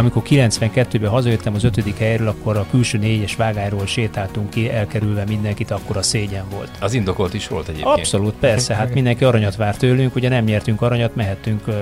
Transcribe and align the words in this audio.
amikor 0.00 0.22
92-ben 0.28 1.10
hazajöttem 1.10 1.54
az 1.54 1.64
ötödik 1.64 1.98
helyről, 1.98 2.28
akkor 2.28 2.56
a 2.56 2.66
külső 2.70 2.98
négyes 2.98 3.36
vágáról 3.36 3.86
sétáltunk 3.86 4.50
ki, 4.50 4.70
elkerülve 4.70 5.24
mindenkit, 5.28 5.70
akkor 5.70 5.96
a 5.96 6.02
szégyen 6.02 6.44
volt. 6.50 6.70
Az 6.80 6.94
indokolt 6.94 7.34
is 7.34 7.48
volt 7.48 7.68
egyébként. 7.68 7.96
Abszolút, 7.96 8.34
persze, 8.34 8.74
hát 8.74 8.94
mindenki 8.94 9.24
aranyat 9.24 9.56
vár 9.56 9.76
tőlünk, 9.76 10.14
ugye 10.14 10.28
nem 10.28 10.44
nyertünk 10.44 10.82
aranyat, 10.82 11.14
mehettünk 11.14 11.66
uh, 11.66 11.74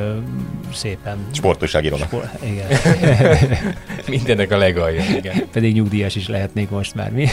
szépen. 0.73 1.19
Sportújságírónak. 1.33 2.07
Sport, 2.07 2.45
igen. 2.45 2.67
Mindennek 4.09 4.51
a 4.51 4.57
legalja, 4.57 5.03
igen. 5.17 5.35
Pedig 5.53 5.75
nyugdíjas 5.75 6.17
is 6.17 6.29
lehetnék 6.29 6.71
most 6.71 6.95
már 6.95 7.11
mi. 7.11 7.29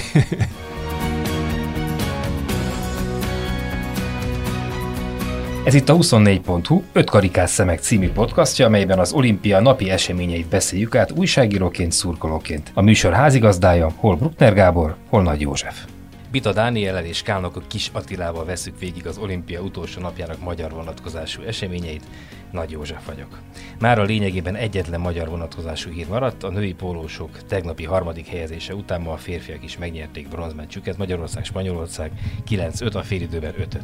Ez 5.65 5.73
itt 5.73 5.89
a 5.89 5.95
24.hu 5.95 6.83
5 6.93 7.09
karikás 7.09 7.49
szemek 7.49 7.79
című 7.79 8.09
podcastja, 8.09 8.65
amelyben 8.65 8.99
az 8.99 9.13
olimpia 9.13 9.59
napi 9.59 9.89
eseményeit 9.89 10.47
beszéljük 10.47 10.95
át 10.95 11.11
újságíróként, 11.11 11.91
szurkolóként. 11.91 12.71
A 12.73 12.81
műsor 12.81 13.13
házigazdája 13.13 13.91
hol 13.95 14.15
Bruckner 14.15 14.53
Gábor, 14.53 14.95
hol 15.09 15.23
Nagy 15.23 15.41
József. 15.41 15.85
Bita 16.31 16.53
Dániellel 16.53 17.05
és 17.05 17.21
Kálnok 17.21 17.55
a 17.55 17.61
Kis 17.67 17.89
Attilával 17.93 18.45
veszük 18.45 18.79
végig 18.79 19.07
az 19.07 19.17
olimpia 19.17 19.61
utolsó 19.61 20.01
napjának 20.01 20.39
magyar 20.39 20.71
vonatkozású 20.71 21.41
eseményeit. 21.41 22.03
Nagy 22.51 22.71
József 22.71 23.05
vagyok. 23.05 23.39
Már 23.79 23.99
a 23.99 24.03
lényegében 24.03 24.55
egyetlen 24.55 24.99
magyar 24.99 25.29
vonatkozású 25.29 25.89
hír 25.89 26.07
maradt, 26.07 26.43
a 26.43 26.49
női 26.49 26.73
pólósok 26.73 27.29
tegnapi 27.47 27.83
harmadik 27.83 28.27
helyezése 28.27 28.75
után 28.75 29.01
ma 29.01 29.11
a 29.11 29.17
férfiak 29.17 29.63
is 29.63 29.77
megnyerték 29.77 30.27
bronzmeccsüket, 30.27 30.97
Magyarország-Spanyolország 30.97 32.11
9-5, 32.49 32.95
a 32.95 33.03
félidőben 33.03 33.53
5 33.57 33.77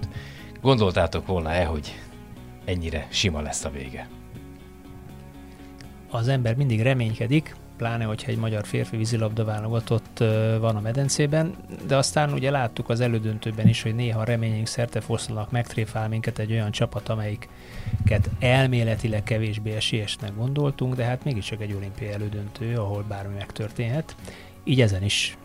Gondoltátok 0.61 1.27
volna-e, 1.27 1.65
hogy 1.65 1.99
ennyire 2.65 3.07
sima 3.09 3.41
lesz 3.41 3.65
a 3.65 3.69
vége? 3.69 4.07
Az 6.09 6.27
ember 6.27 6.55
mindig 6.55 6.81
reménykedik, 6.81 7.55
pláne, 7.77 8.03
hogyha 8.03 8.31
egy 8.31 8.37
magyar 8.37 8.65
férfi 8.65 8.97
vízilabda 8.97 9.45
válogatott 9.45 10.17
van 10.59 10.75
a 10.75 10.81
medencében, 10.81 11.55
de 11.87 11.95
aztán 11.95 12.33
ugye 12.33 12.51
láttuk 12.51 12.89
az 12.89 12.99
elődöntőben 12.99 13.67
is, 13.67 13.81
hogy 13.81 13.95
néha 13.95 14.23
reményünk 14.23 14.67
szerte 14.67 15.01
foszlanak, 15.01 15.51
megtréfál 15.51 16.09
minket 16.09 16.39
egy 16.39 16.51
olyan 16.51 16.71
csapat, 16.71 17.09
amelyiket 17.09 18.29
elméletileg 18.39 19.23
kevésbé 19.23 19.71
esélyesnek 19.71 20.35
gondoltunk, 20.35 20.95
de 20.95 21.03
hát 21.03 21.23
mégiscsak 21.23 21.61
egy 21.61 21.73
olimpiai 21.73 22.11
elődöntő, 22.11 22.75
ahol 22.75 23.03
bármi 23.07 23.33
megtörténhet 23.33 24.15
így 24.63 24.81
ezen 24.81 25.03
is 25.03 25.37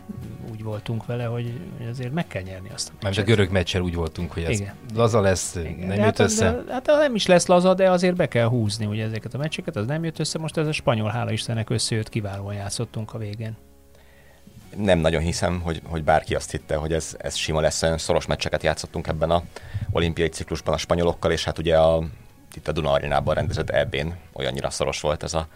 úgy 0.51 0.63
voltunk 0.63 1.05
vele, 1.05 1.23
hogy, 1.25 1.59
azért 1.89 2.13
meg 2.13 2.27
kell 2.27 2.41
nyerni 2.41 2.69
azt 2.73 2.89
a 2.89 2.91
meccset. 2.91 3.15
Mert 3.15 3.17
a 3.17 3.31
görög 3.31 3.51
meccsel 3.51 3.81
úgy 3.81 3.95
voltunk, 3.95 4.31
hogy 4.31 4.43
ez 4.43 4.59
Igen. 4.59 4.73
laza 4.95 5.21
lesz, 5.21 5.55
Igen. 5.55 5.87
nem 5.87 5.89
jött 5.89 5.99
hát 5.99 6.19
össze. 6.19 6.47
Az, 6.47 6.63
hát 6.69 6.85
nem 6.85 7.15
is 7.15 7.25
lesz 7.25 7.47
laza, 7.47 7.73
de 7.73 7.91
azért 7.91 8.15
be 8.15 8.27
kell 8.27 8.47
húzni 8.47 8.85
ugye 8.85 9.03
ezeket 9.03 9.33
a 9.33 9.37
meccseket, 9.37 9.75
az 9.75 9.85
nem 9.85 10.03
jött 10.03 10.19
össze. 10.19 10.39
Most 10.39 10.57
ez 10.57 10.67
a 10.67 10.71
spanyol, 10.71 11.09
hála 11.09 11.31
Istennek 11.31 11.69
összejött, 11.69 12.09
kiválóan 12.09 12.53
játszottunk 12.53 13.13
a 13.13 13.17
végén. 13.17 13.57
Nem 14.75 14.99
nagyon 14.99 15.21
hiszem, 15.21 15.61
hogy, 15.61 15.81
hogy 15.85 16.03
bárki 16.03 16.35
azt 16.35 16.51
hitte, 16.51 16.75
hogy 16.75 16.93
ez, 16.93 17.15
ez 17.19 17.35
sima 17.35 17.61
lesz, 17.61 17.83
olyan 17.83 17.97
szoros 17.97 18.25
meccseket 18.25 18.63
játszottunk 18.63 19.07
ebben 19.07 19.29
a 19.29 19.43
olimpiai 19.91 20.27
ciklusban 20.27 20.73
a 20.73 20.77
spanyolokkal, 20.77 21.31
és 21.31 21.43
hát 21.43 21.57
ugye 21.57 21.77
a, 21.77 22.03
itt 22.55 22.67
a 22.67 22.71
Duna 22.71 22.91
Arénában 22.91 23.35
rendezett 23.35 23.69
ebben 23.69 24.17
olyannyira 24.33 24.69
szoros 24.69 25.01
volt 25.01 25.23
ez 25.23 25.33
a 25.33 25.47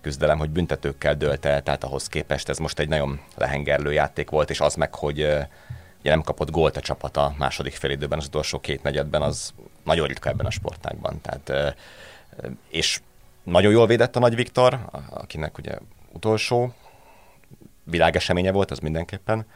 küzdelem, 0.00 0.38
hogy 0.38 0.50
büntetőkkel 0.50 1.14
dölt 1.14 1.44
el, 1.44 1.62
tehát 1.62 1.84
ahhoz 1.84 2.08
képest 2.08 2.48
ez 2.48 2.58
most 2.58 2.78
egy 2.78 2.88
nagyon 2.88 3.20
lehengerlő 3.36 3.92
játék 3.92 4.30
volt, 4.30 4.50
és 4.50 4.60
az 4.60 4.74
meg, 4.74 4.94
hogy 4.94 5.18
ugye 6.00 6.10
nem 6.10 6.22
kapott 6.22 6.50
gólt 6.50 6.76
a 6.76 6.80
csapat 6.80 7.16
a 7.16 7.34
második 7.38 7.74
félidőben, 7.74 8.18
az 8.18 8.26
utolsó 8.26 8.60
két 8.60 8.82
negyedben, 8.82 9.22
az 9.22 9.52
nagyon 9.84 10.06
ritka 10.06 10.28
ebben 10.28 10.46
a 10.46 10.50
sportágban. 10.50 11.20
Tehát, 11.20 11.76
és 12.68 13.00
nagyon 13.42 13.72
jól 13.72 13.86
védett 13.86 14.16
a 14.16 14.20
Nagy 14.20 14.34
Viktor, 14.34 14.78
akinek 15.10 15.58
ugye 15.58 15.78
utolsó 16.12 16.74
világeseménye 17.84 18.52
volt, 18.52 18.70
az 18.70 18.78
mindenképpen 18.78 19.46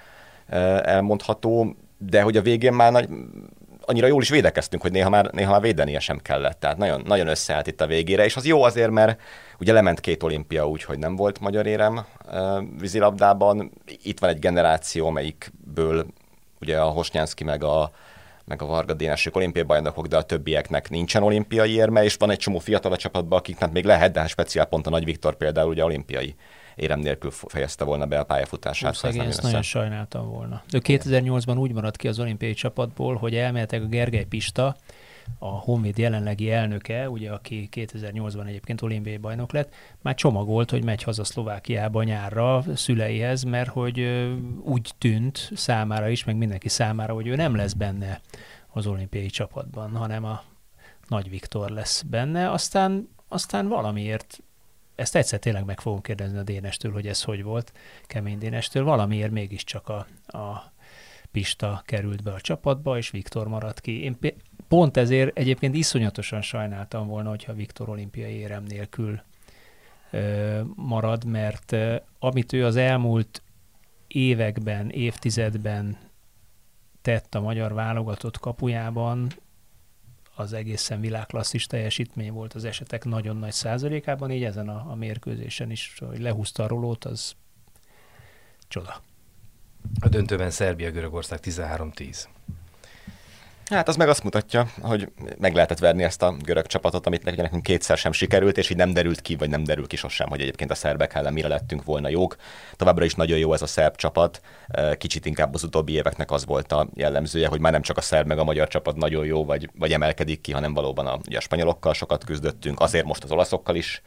elmondható, 0.83 1.77
de 1.99 2.23
hogy 2.23 2.37
a 2.37 2.43
végén 2.43 2.73
már 2.73 2.93
nagy, 2.93 3.09
annyira 3.87 4.07
jól 4.07 4.23
is 4.23 4.29
védekeztünk, 4.29 4.83
hogy 4.83 4.93
néha 4.93 5.11
már, 5.11 5.31
néha 5.33 5.51
már 5.51 5.61
védenie 5.61 6.01
sem 6.01 6.19
kellett. 6.19 6.61
Tehát 6.61 6.77
nagyon, 6.77 7.03
nagyon 7.07 7.27
összeállt 7.27 7.67
itt 7.67 7.81
a 7.81 7.87
végére, 7.87 8.25
és 8.25 8.37
az 8.37 8.47
jó 8.47 8.63
azért, 8.63 8.91
mert 8.91 9.21
ugye 9.59 9.73
lement 9.73 10.01
két 10.01 10.23
olimpia 10.23 10.69
úgy, 10.69 10.85
hogy 10.85 10.99
nem 10.99 11.17
volt 11.17 11.41
magyar 11.41 11.67
érem 11.67 12.07
vízilabdában. 12.79 13.73
Itt 14.03 14.19
van 14.19 14.31
egy 14.31 14.39
generáció, 14.39 15.07
amelyikből 15.07 16.07
ugye 16.61 16.81
a 16.81 16.85
Hosnyánszki 16.89 17.45
meg 17.45 17.65
a, 17.65 17.91
meg 18.45 18.63
a 18.63 18.67
Varga 18.67 18.95
Dénesük 18.95 19.37
olimpiai 19.37 19.65
bajnokok, 19.65 20.07
de 20.07 20.17
a 20.17 20.23
többieknek 20.23 20.91
nincsen 20.91 21.23
olimpiai 21.23 21.75
érme, 21.75 22.05
és 22.05 22.15
van 22.15 22.31
egy 22.31 22.39
csomó 22.39 22.59
fiatal 22.59 22.93
a 22.93 22.97
csapatban, 22.97 23.39
akiknek 23.39 23.73
még 23.73 23.85
lehet, 23.85 24.13
de 24.13 24.21
hát 24.21 24.29
speciál 24.29 24.65
pont 24.65 24.87
a 24.87 24.91
Nagy 24.91 25.05
Viktor 25.05 25.37
például 25.37 25.69
ugye 25.69 25.85
olimpiai 25.85 26.35
érem 26.75 27.01
nélkül 27.01 27.31
fejezte 27.31 27.85
volna 27.85 28.07
be 28.07 28.19
a 28.19 28.25
pályafutását. 28.25 28.97
Hú, 28.97 29.21
ezt 29.21 29.43
nagyon 29.43 29.63
sajnáltam 29.63 30.29
volna. 30.29 30.63
Ő 30.73 30.81
2008-ban 30.83 31.59
úgy 31.59 31.73
maradt 31.73 31.97
ki 31.97 32.09
az 32.09 32.19
olimpiai 32.19 32.55
csapatból, 32.55 33.17
hogy 33.17 33.35
elméletek 33.35 33.83
a 33.83 33.87
Gergely 33.87 34.25
Pista, 34.25 34.77
a 35.39 35.49
Honvéd 35.49 35.99
jelenlegi 35.99 36.51
elnöke, 36.51 37.11
ugye, 37.11 37.31
aki 37.31 37.69
2008-ban 37.73 38.47
egyébként 38.47 38.83
olimpiai 38.83 39.17
bajnok 39.17 39.53
lett, 39.53 39.75
már 40.03 40.15
csomagolt, 40.15 40.71
hogy 40.71 40.85
megy 40.85 41.03
haza 41.03 41.25
Szlovákiába 41.25 42.03
nyárra 42.03 42.65
szüleihez, 42.75 43.43
mert 43.43 43.69
hogy 43.69 44.01
úgy 44.63 44.91
tűnt 44.99 45.51
számára 45.55 46.09
is, 46.09 46.25
meg 46.25 46.37
mindenki 46.37 46.69
számára, 46.69 47.15
hogy 47.15 47.27
ő 47.27 47.35
nem 47.35 47.57
lesz 47.57 47.73
benne 47.73 48.21
az 48.69 48.87
olimpiai 48.87 49.27
csapatban, 49.27 49.97
hanem 49.97 50.25
a 50.25 50.43
Nagy 51.09 51.31
Viktor 51.31 51.71
lesz 51.71 52.03
benne. 52.03 52.51
Aztán, 52.51 53.09
aztán 53.29 53.69
valamiért 53.69 54.43
ezt 54.95 55.17
egyszer 55.17 55.39
tényleg 55.39 55.65
meg 55.65 55.81
fogom 55.81 56.01
kérdezni 56.01 56.39
a 56.39 56.43
Dénestől, 56.43 56.93
hogy 56.93 57.07
ez 57.07 57.23
hogy 57.23 57.43
volt, 57.43 57.73
Kemény 58.07 58.39
Dénestől, 58.39 58.85
valamiért 58.85 59.31
mégiscsak 59.31 59.89
a, 59.89 60.07
a 60.39 60.73
Pista 61.31 61.83
került 61.87 62.23
be 62.23 62.33
a 62.33 62.41
csapatba, 62.41 62.97
és 62.97 63.11
Viktor 63.11 63.49
maradt 63.49 63.81
ki. 63.81 64.03
Én 64.03 64.19
pont 64.69 64.97
ezért 64.97 65.39
egyébként 65.39 65.75
iszonyatosan 65.75 66.43
sajnáltam 66.43 67.07
volna, 67.07 67.29
hogyha 67.29 67.53
Viktor 67.53 67.89
olimpiai 67.89 68.35
érem 68.35 68.63
nélkül 68.63 69.23
ö, 70.11 70.61
marad, 70.75 71.25
mert 71.25 71.73
ö, 71.73 71.97
amit 72.19 72.53
ő 72.53 72.65
az 72.65 72.77
elmúlt 72.77 73.43
években, 74.07 74.91
évtizedben 74.91 75.99
tett 77.03 77.35
a 77.35 77.41
magyar 77.41 77.73
válogatott 77.73 78.39
kapujában, 78.39 79.29
az 80.35 80.53
egészen 80.53 81.01
világklasszis 81.01 81.67
teljesítmény 81.67 82.33
volt 82.33 82.55
az 82.55 82.65
esetek 82.65 83.05
nagyon 83.05 83.37
nagy 83.37 83.53
százalékában, 83.53 84.31
így 84.31 84.45
ezen 84.45 84.69
a, 84.69 84.91
a 84.91 84.95
mérkőzésen 84.95 85.71
is, 85.71 85.95
hogy 86.09 86.21
lehúzta 86.21 86.63
a 86.63 86.67
rolót, 86.67 87.05
az 87.05 87.35
csoda. 88.69 89.03
A 90.01 90.09
döntőben 90.09 90.51
Szerbia-Görögország 90.51 91.39
13-10. 91.43 92.25
Hát 93.71 93.89
az 93.89 93.97
meg 93.97 94.09
azt 94.09 94.23
mutatja, 94.23 94.67
hogy 94.81 95.09
meg 95.39 95.55
lehetett 95.55 95.79
verni 95.79 96.03
ezt 96.03 96.23
a 96.23 96.37
görög 96.45 96.67
csapatot, 96.67 97.07
amit 97.07 97.31
ugye 97.31 97.43
nekünk 97.43 97.63
kétszer 97.63 97.97
sem 97.97 98.13
sikerült, 98.13 98.59
és 98.59 98.71
így 98.71 98.77
nem 98.77 98.93
derült 98.93 99.21
ki, 99.21 99.37
vagy 99.37 99.49
nem 99.51 99.65
derül 99.65 99.87
ki 99.87 99.97
sosem, 99.97 100.29
hogy 100.29 100.41
egyébként 100.41 100.71
a 100.71 100.75
szerbek 100.75 101.15
ellen 101.15 101.33
mire 101.33 101.49
lettünk 101.49 101.85
volna 101.85 102.09
jók. 102.09 102.37
Továbbra 102.77 103.05
is 103.05 103.15
nagyon 103.15 103.39
jó 103.39 103.53
ez 103.53 103.63
a 103.63 103.67
szerb 103.67 103.97
csapat. 103.97 104.41
Kicsit 104.99 105.27
inkább 105.27 105.55
az 105.55 105.63
utóbbi 105.63 105.93
éveknek 105.93 106.31
az 106.31 106.45
volt 106.45 106.73
a 106.73 106.89
jellemzője, 106.95 107.49
hogy 107.49 107.61
már 107.61 107.73
nem 107.73 107.83
csak 107.83 107.97
a 107.97 108.01
szerb 108.01 108.27
meg 108.27 108.39
a 108.39 108.45
magyar 108.45 108.69
csapat 108.69 108.97
nagyon 108.97 109.25
jó, 109.25 109.45
vagy, 109.45 109.71
vagy 109.79 109.93
emelkedik 109.93 110.41
ki, 110.41 110.53
hanem 110.53 110.75
valóban 110.75 111.07
a, 111.07 111.19
ugye 111.27 111.37
a 111.37 111.41
spanyolokkal 111.41 111.95
sokat 111.95 112.25
küzdöttünk, 112.25 112.81
azért 112.81 113.05
most 113.05 113.25
az 113.25 113.31
olaszokkal 113.31 113.77
is 113.77 114.03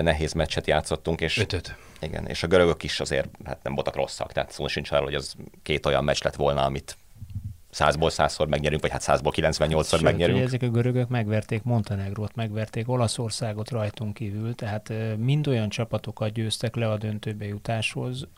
nehéz 0.00 0.32
meccset 0.32 0.66
játszottunk. 0.66 1.20
És, 1.20 1.38
Ötöt. 1.38 1.76
Igen, 2.00 2.26
és 2.26 2.42
a 2.42 2.46
görögök 2.46 2.82
is 2.82 3.00
azért 3.00 3.28
hát 3.44 3.62
nem 3.62 3.74
voltak 3.74 3.96
rosszak, 3.96 4.32
tehát 4.32 4.52
szó 4.52 4.68
sincs 4.68 4.90
arról, 4.90 5.04
hogy 5.04 5.14
az 5.14 5.34
két 5.62 5.86
olyan 5.86 6.04
meccs 6.04 6.22
lett 6.22 6.34
volna, 6.34 6.64
amit 6.64 6.96
százból 7.70 8.10
százszor 8.10 8.48
megnyerünk, 8.48 8.80
vagy 8.80 8.90
hát 8.90 9.00
százból 9.00 9.32
98-szor 9.36 9.84
Sőt, 9.84 10.02
megnyerünk. 10.02 10.40
ezek 10.40 10.62
a 10.62 10.68
görögök 10.68 11.08
megverték 11.08 11.62
Montenegrót, 11.62 12.34
megverték 12.34 12.88
Olaszországot 12.88 13.70
rajtunk 13.70 14.14
kívül, 14.14 14.54
tehát 14.54 14.92
mind 15.16 15.46
olyan 15.46 15.68
csapatokat 15.68 16.32
győztek 16.32 16.76
le 16.76 16.90
a 16.90 16.96
döntőbe 16.96 17.46
jutáshoz, 17.46 18.28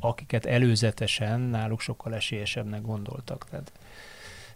akiket 0.00 0.46
előzetesen 0.46 1.40
náluk 1.40 1.80
sokkal 1.80 2.14
esélyesebbnek 2.14 2.82
gondoltak. 2.82 3.46
Tehát 3.50 3.72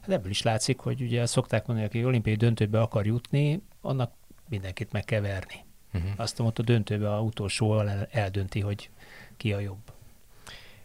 hát 0.01 0.11
ebből 0.11 0.31
is 0.31 0.43
látszik, 0.43 0.79
hogy 0.79 1.01
ugye 1.01 1.27
szokták 1.27 1.67
mondani, 1.67 1.87
aki 1.89 2.05
olimpiai 2.05 2.37
döntőbe 2.37 2.81
akar 2.81 3.07
jutni, 3.07 3.63
annak 3.81 4.13
mindenkit 4.49 4.93
meg 4.93 5.05
kell 5.05 5.21
verni. 5.21 5.65
Uh-huh. 5.95 6.11
Azt 6.17 6.39
mondta, 6.39 6.63
a 6.63 6.65
döntőbe 6.65 7.15
a 7.15 7.21
utolsó 7.21 7.81
eldönti, 8.11 8.61
hogy 8.61 8.91
ki 9.37 9.53
a 9.53 9.59
jobb. 9.59 9.92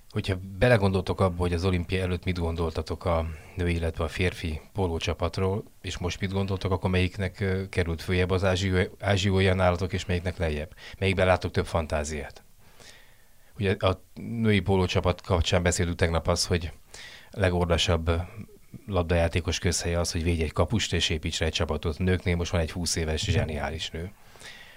Hogyha 0.10 0.40
belegondoltok 0.58 1.22
abba, 1.22 1.38
hogy 1.38 1.54
az 1.54 1.66
olimpia 1.66 2.02
előtt 2.02 2.24
mit 2.24 2.40
gondoltatok 2.40 3.06
a 3.06 3.28
női, 3.56 3.74
illetve 3.76 4.04
a 4.04 4.08
férfi 4.08 4.62
pólócsapatról, 4.74 5.64
és 5.82 5.98
most 5.98 6.20
mit 6.20 6.32
gondoltok, 6.32 6.72
akkor 6.72 6.90
melyiknek 6.90 7.44
került 7.70 8.02
följebb 8.02 8.32
az 8.32 8.44
ázsiója 9.00 9.54
nálatok, 9.54 9.94
és 9.94 10.06
melyiknek 10.06 10.38
lejjebb? 10.38 10.76
Melyikben 11.00 11.26
látok 11.26 11.52
több 11.52 11.66
fantáziát? 11.66 12.44
Ugye 13.60 13.76
a 13.80 14.02
női 14.14 14.60
pólócsapat 14.60 15.22
kapcsán 15.22 15.64
beszéltünk 15.64 15.98
tegnap 15.98 16.28
az, 16.28 16.46
hogy 16.46 16.72
legordasabb 17.32 18.12
labdajátékos 18.88 19.60
közhelye 19.60 20.00
az, 20.00 20.12
hogy 20.12 20.24
védj 20.24 20.44
egy 20.44 20.52
kapust 20.52 20.94
és 20.94 21.10
építs 21.10 21.42
egy 21.42 21.52
csapatot. 21.52 22.00
Nőknél 22.00 22.36
most 22.36 22.52
van 22.52 22.62
egy 22.62 22.72
20 22.72 22.96
éves 22.96 23.22
zseniális 23.22 23.90
nő, 23.90 24.12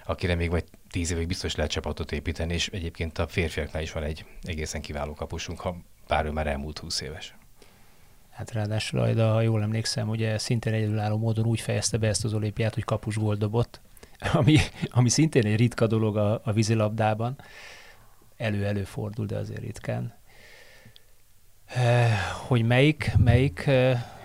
akire 0.05 0.35
még 0.35 0.51
vagy 0.51 0.65
tíz 0.91 1.11
évig 1.11 1.27
biztos 1.27 1.55
lehet 1.55 1.71
csapatot 1.71 2.13
építeni, 2.13 2.53
és 2.53 2.69
egyébként 2.69 3.19
a 3.19 3.29
férfiaknál 3.29 3.83
is 3.83 3.93
van 3.93 4.03
egy 4.03 4.25
egészen 4.43 4.81
kiváló 4.81 5.15
kapusunk, 5.15 5.61
ha 5.61 5.77
bár 6.09 6.25
ő 6.25 6.31
már 6.31 6.47
elmúlt 6.47 6.79
20 6.79 7.01
éves. 7.01 7.35
Hát 8.31 8.53
ráadásul 8.53 9.01
Ajda, 9.01 9.33
ha 9.33 9.41
jól 9.41 9.63
emlékszem, 9.63 10.09
ugye 10.09 10.39
szintén 10.39 10.73
egyedülálló 10.73 11.19
módon 11.19 11.47
úgy 11.47 11.61
fejezte 11.61 11.97
be 11.99 12.09
ezt 12.09 12.25
az 12.25 12.35
olimpiát, 12.35 12.75
hogy 12.75 12.85
kapus 12.85 13.17
gólt 13.17 13.39
dobott, 13.39 13.81
ami, 14.33 14.59
ami 14.91 15.09
szintén 15.09 15.47
egy 15.47 15.57
ritka 15.57 15.87
dolog 15.87 16.17
a, 16.17 16.41
a 16.45 16.53
vízilabdában. 16.53 17.39
Elő-elő 18.37 18.85
fordul, 18.85 19.27
de 19.27 19.37
azért 19.37 19.61
ritkán. 19.61 20.15
Hogy 22.47 22.63
melyik, 22.63 23.13
melyik... 23.17 23.67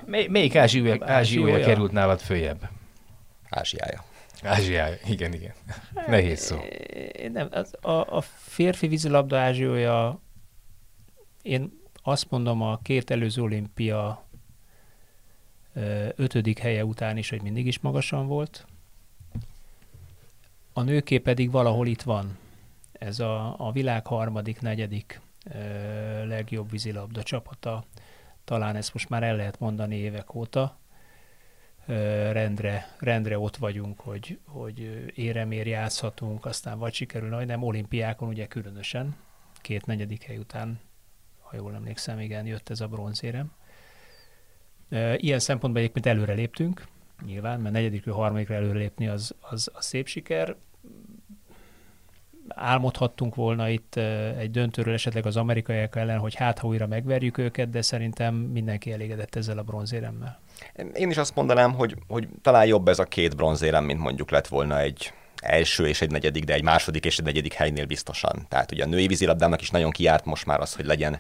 Mely, 0.06 0.28
melyik 0.28 0.56
ázsiója, 0.56 0.98
ázsiója 1.00 1.66
került 1.66 1.92
nálad 1.92 2.20
följebb? 2.20 2.70
Ázsiája. 3.50 4.04
Ázsiája, 4.46 4.98
igen, 5.08 5.34
igen. 5.34 5.54
Nehéz 6.08 6.40
szó. 6.40 6.58
Nem, 7.32 7.48
az, 7.52 7.74
a, 7.82 8.18
a 8.18 8.22
férfi 8.22 8.88
vízilabda 8.88 9.38
ázsiója, 9.40 10.20
én 11.42 11.82
azt 12.04 12.30
mondom 12.30 12.62
a 12.62 12.78
két 12.78 13.12
előző 13.12 13.42
olimpia 13.42 14.24
ötödik 16.16 16.60
helye 16.60 16.86
után 16.86 17.18
is, 17.18 17.30
hogy 17.30 17.42
mindig 17.42 17.68
is 17.68 17.80
magasan 17.80 18.28
volt. 18.28 18.66
A 20.74 20.82
nőké 20.82 21.18
pedig 21.18 21.52
valahol 21.52 21.88
itt 21.88 22.02
van. 22.02 22.38
Ez 22.92 23.20
a, 23.20 23.56
a 23.68 23.72
világ 23.72 24.08
harmadik, 24.08 24.62
negyedik 24.62 25.22
legjobb 26.26 26.70
vízilabda 26.70 27.24
csapata. 27.24 27.84
Talán 28.44 28.76
ezt 28.76 28.94
most 28.94 29.10
már 29.10 29.24
el 29.24 29.36
lehet 29.36 29.60
mondani 29.60 29.96
évek 29.96 30.36
óta. 30.36 30.78
Rendre, 32.32 32.96
rendre 33.00 33.40
ott 33.40 33.56
vagyunk, 33.56 34.00
hogy, 34.00 34.40
hogy 34.46 35.12
éremér 35.16 35.68
játszhatunk, 35.68 36.46
aztán 36.46 36.80
vagy 36.80 36.94
sikerül, 36.94 37.30
vagy 37.30 37.46
nem, 37.46 37.64
olimpiákon 37.64 38.28
ugye 38.28 38.48
különösen, 38.48 39.16
két 39.62 39.86
negyedik 39.86 40.24
hely 40.24 40.38
után, 40.38 40.80
ha 41.40 41.56
jól 41.56 41.74
emlékszem, 41.74 42.20
igen, 42.20 42.46
jött 42.46 42.70
ez 42.70 42.82
a 42.82 42.88
bronzérem. 42.88 43.52
Ilyen 45.16 45.40
szempontból 45.40 45.82
egyébként 45.82 46.06
előre 46.06 46.34
léptünk, 46.34 46.88
nyilván, 47.26 47.60
mert 47.60 47.74
negyedikről, 47.74 48.16
harmadikra 48.16 48.56
előre 48.56 48.78
lépni 48.78 49.08
az, 49.08 49.36
az, 49.40 49.70
az 49.74 49.86
szép 49.86 50.08
siker 50.08 50.56
álmodhattunk 52.48 53.36
volna 53.36 53.70
itt 53.70 53.96
egy 54.38 54.52
döntőről 54.52 54.94
esetleg 54.94 55.26
az 55.26 55.38
amerikaiak 55.38 55.96
ellen, 55.96 56.20
hogy 56.20 56.36
hát 56.36 56.60
ha 56.60 56.68
újra 56.68 56.88
megverjük 56.88 57.38
őket, 57.38 57.70
de 57.70 57.82
szerintem 57.82 58.36
mindenki 58.36 58.92
elégedett 58.92 59.36
ezzel 59.36 59.58
a 59.58 59.64
bronzéremmel. 59.64 60.40
Én 60.94 61.10
is 61.10 61.18
azt 61.18 61.36
mondanám, 61.36 61.74
hogy, 61.74 61.96
hogy 62.08 62.28
talán 62.42 62.66
jobb 62.66 62.88
ez 62.88 63.00
a 63.00 63.04
két 63.04 63.36
bronzérem, 63.36 63.84
mint 63.84 64.00
mondjuk 64.00 64.32
lett 64.32 64.48
volna 64.48 64.80
egy 64.80 65.14
első 65.36 65.88
és 65.88 66.02
egy 66.02 66.12
negyedik, 66.12 66.44
de 66.44 66.54
egy 66.54 66.64
második 66.64 67.06
és 67.06 67.18
egy 67.18 67.26
negyedik 67.26 67.54
helynél 67.54 67.86
biztosan. 67.86 68.46
Tehát 68.50 68.72
ugye 68.72 68.84
a 68.84 68.88
női 68.88 69.08
vízilabdának 69.08 69.62
is 69.62 69.70
nagyon 69.70 69.92
kiárt 69.92 70.26
most 70.26 70.46
már 70.46 70.60
az, 70.60 70.76
hogy 70.76 70.86
legyen 70.86 71.20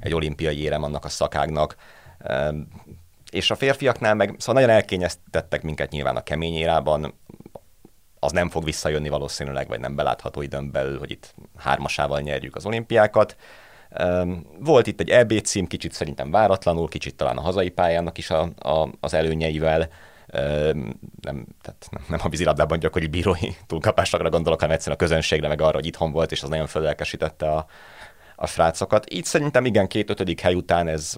egy 0.00 0.14
olimpiai 0.14 0.62
érem 0.62 0.82
annak 0.82 1.04
a 1.04 1.08
szakágnak. 1.08 1.76
És 3.30 3.50
a 3.50 3.56
férfiaknál 3.56 4.14
meg, 4.14 4.34
szóval 4.38 4.54
nagyon 4.62 4.76
elkényeztettek 4.76 5.62
minket 5.62 5.90
nyilván 5.90 6.16
a 6.16 6.22
kemény 6.22 6.54
érában, 6.54 7.14
az 8.18 8.32
nem 8.32 8.50
fog 8.50 8.64
visszajönni 8.64 9.08
valószínűleg, 9.08 9.68
vagy 9.68 9.80
nem 9.80 9.94
belátható 9.94 10.42
időn 10.42 10.70
belül, 10.70 10.98
hogy 10.98 11.10
itt 11.10 11.34
hármasával 11.56 12.20
nyerjük 12.20 12.56
az 12.56 12.66
olimpiákat. 12.66 13.36
Volt 14.58 14.86
itt 14.86 15.00
egy 15.00 15.10
EB 15.10 15.40
cím, 15.40 15.66
kicsit 15.66 15.92
szerintem 15.92 16.30
váratlanul, 16.30 16.88
kicsit 16.88 17.14
talán 17.14 17.36
a 17.36 17.40
hazai 17.40 17.68
pályának 17.68 18.18
is 18.18 18.30
a, 18.30 18.48
a, 18.58 18.88
az 19.00 19.14
előnyeivel, 19.14 19.88
nem, 21.20 21.46
tehát 21.62 21.88
nem 22.08 22.20
a 22.22 22.28
vízilabdában 22.28 22.78
gyakori 22.78 23.06
bírói 23.06 23.50
túlkapásokra 23.66 24.30
gondolok, 24.30 24.60
hanem 24.60 24.74
egyszerűen 24.74 24.98
a 25.00 25.04
közönségre, 25.04 25.48
meg 25.48 25.60
arra, 25.60 25.74
hogy 25.74 25.86
itthon 25.86 26.12
volt, 26.12 26.32
és 26.32 26.42
az 26.42 26.48
nagyon 26.48 26.66
fölelkesítette 26.66 27.50
a, 27.50 27.66
a 28.36 28.46
srácokat. 28.46 29.12
Így 29.12 29.24
szerintem 29.24 29.64
igen, 29.64 29.86
két 29.86 30.10
ötödik 30.10 30.40
hely 30.40 30.54
után 30.54 30.88
ez, 30.88 31.16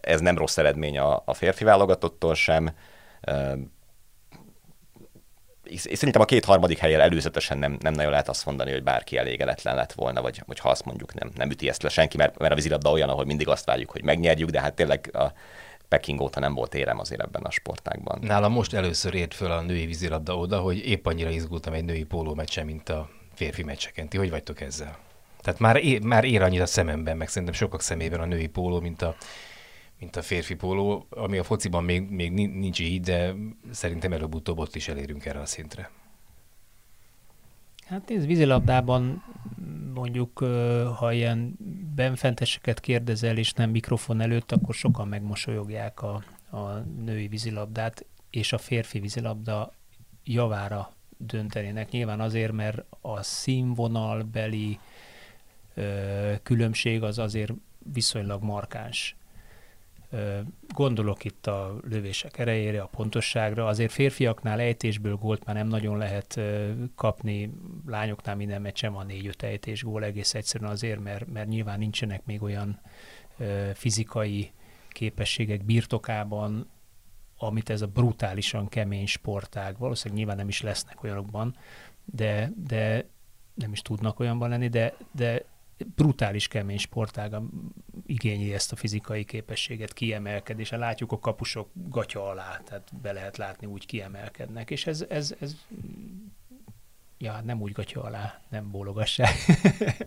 ez 0.00 0.20
nem 0.20 0.38
rossz 0.38 0.56
eredmény 0.56 0.98
a, 0.98 1.22
a 1.24 1.34
férfi 1.34 1.64
válogatottól 1.64 2.34
sem 2.34 2.70
szerintem 5.76 6.22
a 6.22 6.24
két 6.24 6.44
harmadik 6.44 6.78
helyen 6.78 7.00
előzetesen 7.00 7.58
nem, 7.58 7.76
nem 7.80 7.92
nagyon 7.92 8.10
lehet 8.10 8.28
azt 8.28 8.46
mondani, 8.46 8.70
hogy 8.70 8.82
bárki 8.82 9.16
elégedetlen 9.16 9.74
lett 9.74 9.92
volna, 9.92 10.22
vagy, 10.22 10.42
vagy 10.46 10.58
ha 10.58 10.68
azt 10.68 10.84
mondjuk 10.84 11.14
nem, 11.14 11.30
nem 11.34 11.50
üti 11.50 11.68
ezt 11.68 11.82
le 11.82 11.88
senki, 11.88 12.16
mert, 12.16 12.38
mert 12.38 12.52
a 12.52 12.54
vízilabda 12.54 12.90
olyan, 12.90 13.08
ahol 13.08 13.24
mindig 13.24 13.48
azt 13.48 13.64
várjuk, 13.64 13.90
hogy 13.90 14.04
megnyerjük, 14.04 14.50
de 14.50 14.60
hát 14.60 14.74
tényleg 14.74 15.10
a 15.12 15.32
Peking 15.88 16.20
óta 16.20 16.40
nem 16.40 16.54
volt 16.54 16.74
érem 16.74 16.98
azért 16.98 17.22
ebben 17.22 17.42
a 17.42 17.50
sportágban. 17.50 18.18
Nálam 18.22 18.52
most 18.52 18.74
először 18.74 19.14
ért 19.14 19.34
föl 19.34 19.50
a 19.50 19.60
női 19.60 19.86
vízilabda 19.86 20.36
oda, 20.36 20.58
hogy 20.58 20.86
épp 20.86 21.06
annyira 21.06 21.30
izgultam 21.30 21.72
egy 21.72 21.84
női 21.84 22.04
póló 22.04 22.34
meccsen, 22.34 22.66
mint 22.66 22.88
a 22.88 23.08
férfi 23.34 23.62
meccseken. 23.62 24.08
Ti 24.08 24.16
hogy 24.16 24.30
vagytok 24.30 24.60
ezzel? 24.60 24.98
Tehát 25.40 25.60
már, 25.60 25.76
ér, 25.76 26.02
már 26.02 26.24
ér 26.24 26.42
annyit 26.42 26.60
a 26.60 26.66
szememben, 26.66 27.16
meg 27.16 27.28
szerintem 27.28 27.54
sokak 27.54 27.82
szemében 27.82 28.20
a 28.20 28.24
női 28.24 28.46
póló, 28.46 28.80
mint 28.80 29.02
a 29.02 29.16
mint 30.00 30.16
a 30.16 30.22
férfi 30.22 30.54
póló, 30.54 31.06
ami 31.10 31.38
a 31.38 31.42
fociban 31.42 31.84
még, 31.84 32.10
még 32.10 32.32
nincs 32.32 32.80
így, 32.80 33.00
de 33.00 33.34
szerintem 33.70 34.12
előbb-utóbb 34.12 34.58
ott 34.58 34.74
is 34.74 34.88
elérünk 34.88 35.24
erre 35.26 35.40
a 35.40 35.46
szintre. 35.46 35.90
Hát 37.86 38.08
nézd, 38.08 38.26
vízilabdában 38.26 39.24
mondjuk, 39.94 40.38
ha 40.96 41.12
ilyen 41.12 41.56
benfenteseket 41.94 42.80
kérdezel, 42.80 43.36
és 43.36 43.52
nem 43.52 43.70
mikrofon 43.70 44.20
előtt, 44.20 44.52
akkor 44.52 44.74
sokan 44.74 45.08
megmosolyogják 45.08 46.02
a, 46.02 46.22
a 46.50 46.68
női 47.04 47.28
vízilabdát, 47.28 48.04
és 48.30 48.52
a 48.52 48.58
férfi 48.58 49.00
vízilabda 49.00 49.72
javára 50.24 50.94
döntenének. 51.16 51.90
Nyilván 51.90 52.20
azért, 52.20 52.52
mert 52.52 52.84
a 53.00 53.22
színvonalbeli 53.22 54.78
különbség 56.42 57.02
az 57.02 57.18
azért 57.18 57.52
viszonylag 57.92 58.42
markáns. 58.42 59.16
Gondolok 60.74 61.24
itt 61.24 61.46
a 61.46 61.76
lövések 61.88 62.38
erejére, 62.38 62.82
a 62.82 62.86
pontosságra. 62.86 63.66
Azért 63.66 63.92
férfiaknál 63.92 64.60
ejtésből 64.60 65.14
gólt 65.14 65.44
már 65.44 65.54
nem 65.54 65.66
nagyon 65.66 65.98
lehet 65.98 66.40
kapni, 66.94 67.52
lányoknál 67.86 68.36
minden 68.36 68.62
meccsen 68.62 68.92
van 68.92 69.06
négy-öt 69.06 69.42
ejtés 69.42 69.82
gól, 69.82 70.04
egész 70.04 70.34
egyszerűen 70.34 70.70
azért, 70.70 71.00
mert, 71.00 71.32
mert 71.32 71.48
nyilván 71.48 71.78
nincsenek 71.78 72.24
még 72.24 72.42
olyan 72.42 72.80
fizikai 73.74 74.52
képességek 74.88 75.64
birtokában, 75.64 76.68
amit 77.38 77.70
ez 77.70 77.82
a 77.82 77.86
brutálisan 77.86 78.68
kemény 78.68 79.06
sportág, 79.06 79.78
valószínűleg 79.78 80.18
nyilván 80.18 80.36
nem 80.36 80.48
is 80.48 80.60
lesznek 80.60 81.02
olyanokban, 81.02 81.56
de, 82.04 82.50
de 82.66 83.08
nem 83.54 83.72
is 83.72 83.82
tudnak 83.82 84.20
olyanban 84.20 84.48
lenni, 84.48 84.68
de, 84.68 84.94
de 85.12 85.44
brutális 85.94 86.48
kemény 86.48 86.78
sportága 86.78 87.42
igényli 88.06 88.54
ezt 88.54 88.72
a 88.72 88.76
fizikai 88.76 89.24
képességet, 89.24 89.92
kiemelkedése. 89.92 90.76
Látjuk 90.76 91.12
a 91.12 91.18
kapusok 91.18 91.68
gatya 91.74 92.28
alá, 92.28 92.60
tehát 92.64 93.00
be 93.02 93.12
lehet 93.12 93.36
látni, 93.36 93.66
úgy 93.66 93.86
kiemelkednek, 93.86 94.70
és 94.70 94.86
ez, 94.86 95.06
ez, 95.08 95.34
ez 95.40 95.56
Ja, 97.22 97.40
nem 97.44 97.60
úgy 97.60 97.72
gatya 97.72 98.02
alá, 98.02 98.40
nem 98.48 98.70
bólogassák. 98.70 99.34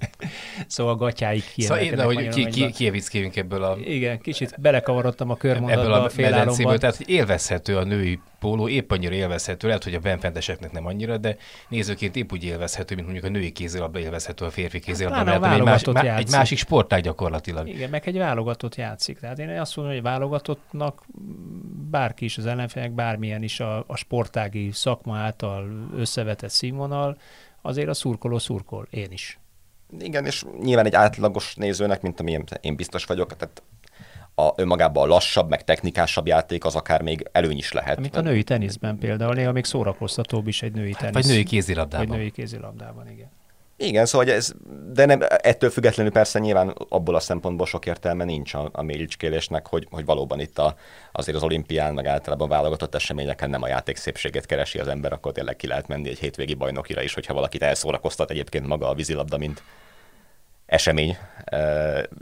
szóval 0.68 0.96
gatyáig 0.96 1.44
kiemelkednek. 1.54 2.00
Szóval 2.00 2.22
én, 2.22 2.32
hogy 2.32 2.50
ki, 2.52 2.72
ki, 2.72 3.30
ki 3.30 3.40
ebből 3.40 3.64
a... 3.64 3.78
Igen, 3.78 4.20
kicsit 4.20 4.62
belekavarodtam 4.62 5.30
a 5.30 5.36
körmondatba 5.36 5.82
ebből 5.82 5.94
a, 5.94 6.04
a 6.04 6.10
félállomban. 6.10 6.80
Tehát 6.80 7.00
élvezhető 7.00 7.78
a 7.78 7.84
női 7.84 8.20
póló, 8.44 8.68
épp 8.68 8.92
annyira 8.92 9.14
élvezhető, 9.14 9.68
lehet, 9.68 9.84
hogy 9.84 9.94
a 9.94 10.00
benfenteseknek 10.00 10.72
nem 10.72 10.86
annyira, 10.86 11.18
de 11.18 11.38
nézőként 11.70 12.16
épp 12.16 12.32
úgy 12.32 12.44
élvezhető, 12.44 12.96
mint 12.96 13.08
mondjuk 13.08 13.30
a 13.30 13.34
női 13.38 13.52
kézilabda 13.52 14.00
élvezhető 14.00 14.46
a 14.46 14.50
férfi 14.50 14.80
kézilabda, 14.80 15.32
hát, 15.32 15.54
egy, 15.54 15.62
más, 15.62 15.84
má, 15.84 16.16
egy 16.18 16.32
másik 16.32 16.58
sportág 16.58 17.02
gyakorlatilag. 17.02 17.68
Igen, 17.68 17.90
meg 17.90 18.08
egy 18.08 18.18
válogatott 18.18 18.76
játszik. 18.76 19.20
Tehát 19.20 19.40
én 19.40 19.60
azt 19.60 19.76
mondom, 19.76 19.94
hogy 19.94 20.04
válogatottnak 20.04 21.06
bárki 21.90 22.26
is 22.26 22.38
az 22.38 22.46
ellenfélnek, 22.46 22.92
bármilyen 22.92 23.44
is 23.44 23.60
a, 23.60 23.84
a 23.88 23.96
sportági 23.96 24.72
szakma 24.72 25.18
által 25.18 25.90
összevetett 25.98 26.50
színvonal, 26.50 27.03
azért 27.62 27.88
a 27.88 27.94
szurkoló 27.94 28.38
szurkol, 28.38 28.88
én 28.90 29.12
is. 29.12 29.40
Igen, 30.00 30.26
és 30.26 30.44
nyilván 30.62 30.86
egy 30.86 30.96
átlagos 30.96 31.56
nézőnek, 31.56 32.02
mint 32.02 32.20
amilyen 32.20 32.46
én 32.62 32.76
biztos 32.76 33.06
vagyok, 33.06 33.36
tehát 33.36 33.64
a, 34.36 34.54
önmagában 34.56 35.04
a 35.04 35.08
lassabb, 35.08 35.50
meg 35.50 35.64
technikásabb 35.64 36.28
játék 36.28 36.66
az 36.66 36.76
akár 36.76 37.02
még 37.02 37.30
előny 37.32 37.58
is 37.58 37.72
lehet. 37.72 38.00
Mint 38.00 38.16
a 38.16 38.22
női 38.22 38.44
teniszben 38.44 38.98
például, 38.98 39.34
néha 39.34 39.52
még 39.52 39.66
szórakoztatóbb 39.66 40.48
is 40.48 40.62
egy 40.62 40.74
női 40.74 40.94
tenisz. 40.94 41.14
Vagy 41.14 41.26
női 41.26 41.44
kézilabdában. 41.44 42.08
Vagy 42.08 42.18
női 42.18 42.32
kézilabdában, 42.32 43.10
igen. 43.10 43.30
Igen, 43.84 44.06
szóval 44.06 44.30
ez, 44.30 44.54
de 44.94 45.06
nem, 45.06 45.20
ettől 45.28 45.70
függetlenül 45.70 46.12
persze 46.12 46.40
nyilván 46.40 46.76
abból 46.90 47.16
a 47.16 47.20
szempontból 47.20 47.66
sok 47.66 47.86
értelme 47.86 48.24
nincs 48.24 48.54
a, 48.54 48.70
a 48.72 48.82
méricskélésnek, 48.82 49.68
hogy, 49.68 49.88
hogy 49.92 50.06
valóban 50.06 50.40
itt 50.40 50.58
a, 50.58 50.76
azért 51.12 51.38
az 51.38 51.44
olimpián, 51.44 51.94
meg 51.94 52.06
általában 52.06 52.50
válogatott 52.50 52.96
eseményeken 52.96 53.50
nem 53.50 53.62
a 53.62 53.68
játék 53.68 53.96
szépséget 53.96 54.46
keresi 54.46 54.80
az 54.80 54.88
ember, 54.88 55.14
akkor 55.14 55.32
tényleg 55.32 55.56
ki 55.56 55.68
lehet 55.68 55.88
menni 55.88 56.10
egy 56.10 56.20
hétvégi 56.20 56.54
bajnokira 56.54 57.02
is, 57.02 57.14
hogyha 57.14 57.34
valakit 57.34 57.64
elszórakoztat 57.64 58.32
egyébként 58.32 58.68
maga 58.68 58.90
a 58.90 58.94
vízilabda, 58.94 59.38
mint 59.38 59.64
esemény. 60.74 61.18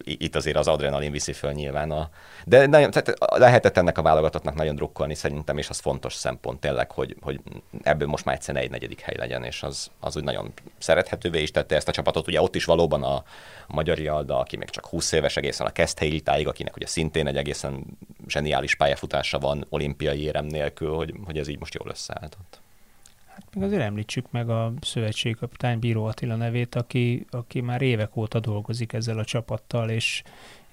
Itt 0.03 0.35
azért 0.35 0.57
az 0.57 0.67
adrenalin 0.67 1.11
viszi 1.11 1.33
föl 1.33 1.51
nyilván. 1.51 1.91
A... 1.91 2.09
De 2.45 2.65
nagyon, 2.65 2.91
tehát 2.91 3.13
lehetett 3.37 3.77
ennek 3.77 3.97
a 3.97 4.01
válogatottnak 4.01 4.55
nagyon 4.55 4.75
drukkolni 4.75 5.15
szerintem, 5.15 5.57
és 5.57 5.69
az 5.69 5.79
fontos 5.79 6.13
szempont 6.13 6.59
tényleg, 6.59 6.91
hogy, 6.91 7.15
hogy 7.21 7.39
ebből 7.83 8.07
most 8.07 8.25
már 8.25 8.35
egyszerűen 8.35 8.63
egy 8.63 8.69
negyedik 8.69 8.99
hely 8.99 9.15
legyen, 9.17 9.43
és 9.43 9.63
az, 9.63 9.91
az 9.99 10.17
úgy 10.17 10.23
nagyon 10.23 10.53
szerethetővé 10.77 11.41
is 11.41 11.51
tette 11.51 11.75
ezt 11.75 11.87
a 11.87 11.91
csapatot. 11.91 12.27
Ugye 12.27 12.41
ott 12.41 12.55
is 12.55 12.65
valóban 12.65 13.03
a, 13.03 13.23
Magyar 13.67 13.99
Jalda, 13.99 14.39
aki 14.39 14.57
még 14.57 14.69
csak 14.69 14.85
20 14.85 15.11
éves 15.11 15.37
egészen 15.37 15.67
a 15.67 15.71
Keszthelyi 15.71 16.21
akinek 16.25 16.75
ugye 16.75 16.87
szintén 16.87 17.27
egy 17.27 17.37
egészen 17.37 17.85
zseniális 18.27 18.75
pályafutása 18.75 19.39
van 19.39 19.65
olimpiai 19.69 20.23
érem 20.23 20.45
nélkül, 20.45 20.95
hogy, 20.95 21.13
hogy 21.25 21.37
ez 21.37 21.47
így 21.47 21.59
most 21.59 21.73
jól 21.73 21.89
összeállt. 21.89 22.37
Hát 23.43 23.55
még 23.55 23.63
azért 23.63 23.81
említsük 23.81 24.31
meg 24.31 24.49
a 24.49 24.73
szövetségkapitány 24.81 25.79
Bíró 25.79 26.05
Attila 26.05 26.35
nevét, 26.35 26.75
aki, 26.75 27.25
aki 27.29 27.61
már 27.61 27.81
évek 27.81 28.15
óta 28.15 28.39
dolgozik 28.39 28.93
ezzel 28.93 29.17
a 29.17 29.25
csapattal, 29.25 29.89
és, 29.89 30.23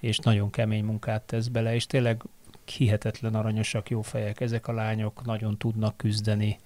és 0.01 0.19
nagyon 0.19 0.51
kemény 0.51 0.85
munkát 0.85 1.23
tesz 1.23 1.47
bele, 1.47 1.75
és 1.75 1.87
tényleg 1.87 2.23
hihetetlen 2.77 3.35
aranyosak, 3.35 3.91
jó 3.91 4.03
fejek 4.03 4.41
ezek 4.41 4.69
a 4.69 4.73
lányok, 4.73 5.25
nagyon 5.25 5.59
tudnak 5.59 5.97
küzdeni. 5.97 6.59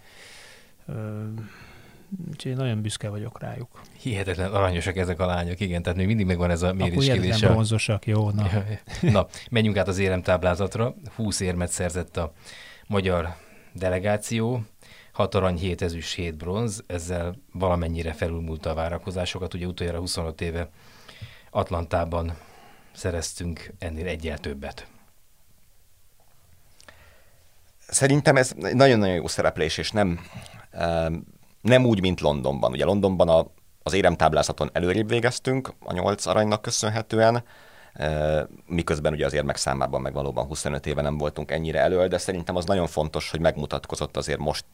Úgyhogy 2.31 2.57
nagyon 2.57 2.83
büszke 2.83 3.09
vagyok 3.09 3.41
rájuk. 3.41 3.83
Hihetetlen 4.01 4.53
aranyosak 4.53 4.97
ezek 4.97 5.21
a 5.21 5.27
lányok, 5.27 5.61
igen, 5.61 5.83
tehát 5.83 5.99
még 5.99 6.07
mindig 6.07 6.27
megvan 6.27 6.51
ez 6.51 6.63
a 6.63 6.73
méréskérdés. 6.73 7.37
Akkor 7.37 7.49
bronzosak, 7.49 8.07
jó, 8.07 8.31
na. 8.31 8.49
na, 9.01 9.27
menjünk 9.51 9.77
át 9.77 9.89
az 9.89 9.99
éremtáblázatra. 9.99 10.95
20 11.15 11.41
érmet 11.41 11.71
szerzett 11.71 12.17
a 12.17 12.33
magyar 12.87 13.35
delegáció, 13.73 14.63
6 15.13 15.35
arany, 15.35 15.57
7 15.57 15.83
ezüst, 15.83 16.15
7 16.15 16.37
bronz, 16.37 16.83
ezzel 16.87 17.35
valamennyire 17.53 18.13
felülmúlta 18.13 18.71
a 18.71 18.75
várakozásokat. 18.75 19.55
Ugye 19.55 19.67
utoljára 19.67 19.99
25 19.99 20.41
éve 20.41 20.71
Atlantában 21.51 22.37
szereztünk 22.93 23.73
ennél 23.79 24.07
egyel 24.07 24.39
többet. 24.39 24.87
Szerintem 27.79 28.37
ez 28.37 28.53
nagyon-nagyon 28.57 29.15
jó 29.15 29.27
szereplés, 29.27 29.79
és 29.79 29.91
nem, 29.91 30.21
nem 31.61 31.85
úgy, 31.85 32.01
mint 32.01 32.21
Londonban. 32.21 32.73
Ugye 32.73 32.85
Londonban 32.85 33.29
a, 33.29 33.47
az 33.83 33.93
éremtáblázaton 33.93 34.71
előrébb 34.73 35.09
végeztünk 35.09 35.73
a 35.81 35.93
nyolc 35.93 36.27
aranynak 36.27 36.63
köszönhetően, 36.63 37.45
miközben 38.67 39.13
ugye 39.13 39.27
az 39.27 39.33
érmek 39.33 39.57
számában 39.57 40.01
meg 40.01 40.13
valóban 40.13 40.47
25 40.47 40.87
éve 40.87 41.03
nem 41.03 41.19
voltunk 41.19 41.51
ennyire 41.51 41.81
elő, 41.81 42.09
de 42.09 42.19
szerintem 42.19 42.57
az 42.57 42.65
nagyon 42.65 42.87
fontos, 42.87 43.31
hogy 43.31 43.41
megmutatkozott 43.41 44.17
azért 44.17 44.39
most 44.39 44.67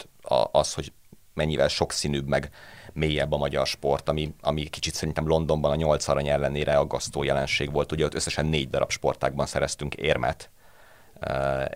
az, 0.53 0.75
hogy 0.75 0.93
mennyivel 1.35 1.69
sokszínűbb, 1.69 2.29
meg 2.29 2.51
mélyebb 2.93 3.33
a 3.33 3.37
magyar 3.37 3.67
sport, 3.67 4.09
ami, 4.09 4.35
ami 4.41 4.63
kicsit 4.63 4.95
szerintem 4.95 5.27
Londonban 5.27 5.71
a 5.71 5.75
nyolc 5.75 6.09
arany 6.09 6.29
ellenére 6.29 6.77
aggasztó 6.77 7.23
jelenség 7.23 7.73
volt. 7.73 7.93
Ugye 7.93 8.05
ott 8.05 8.15
összesen 8.15 8.47
négy 8.47 8.71
darab 8.71 8.91
sportákban 8.91 9.47
szereztünk 9.47 9.95
érmet 9.95 10.51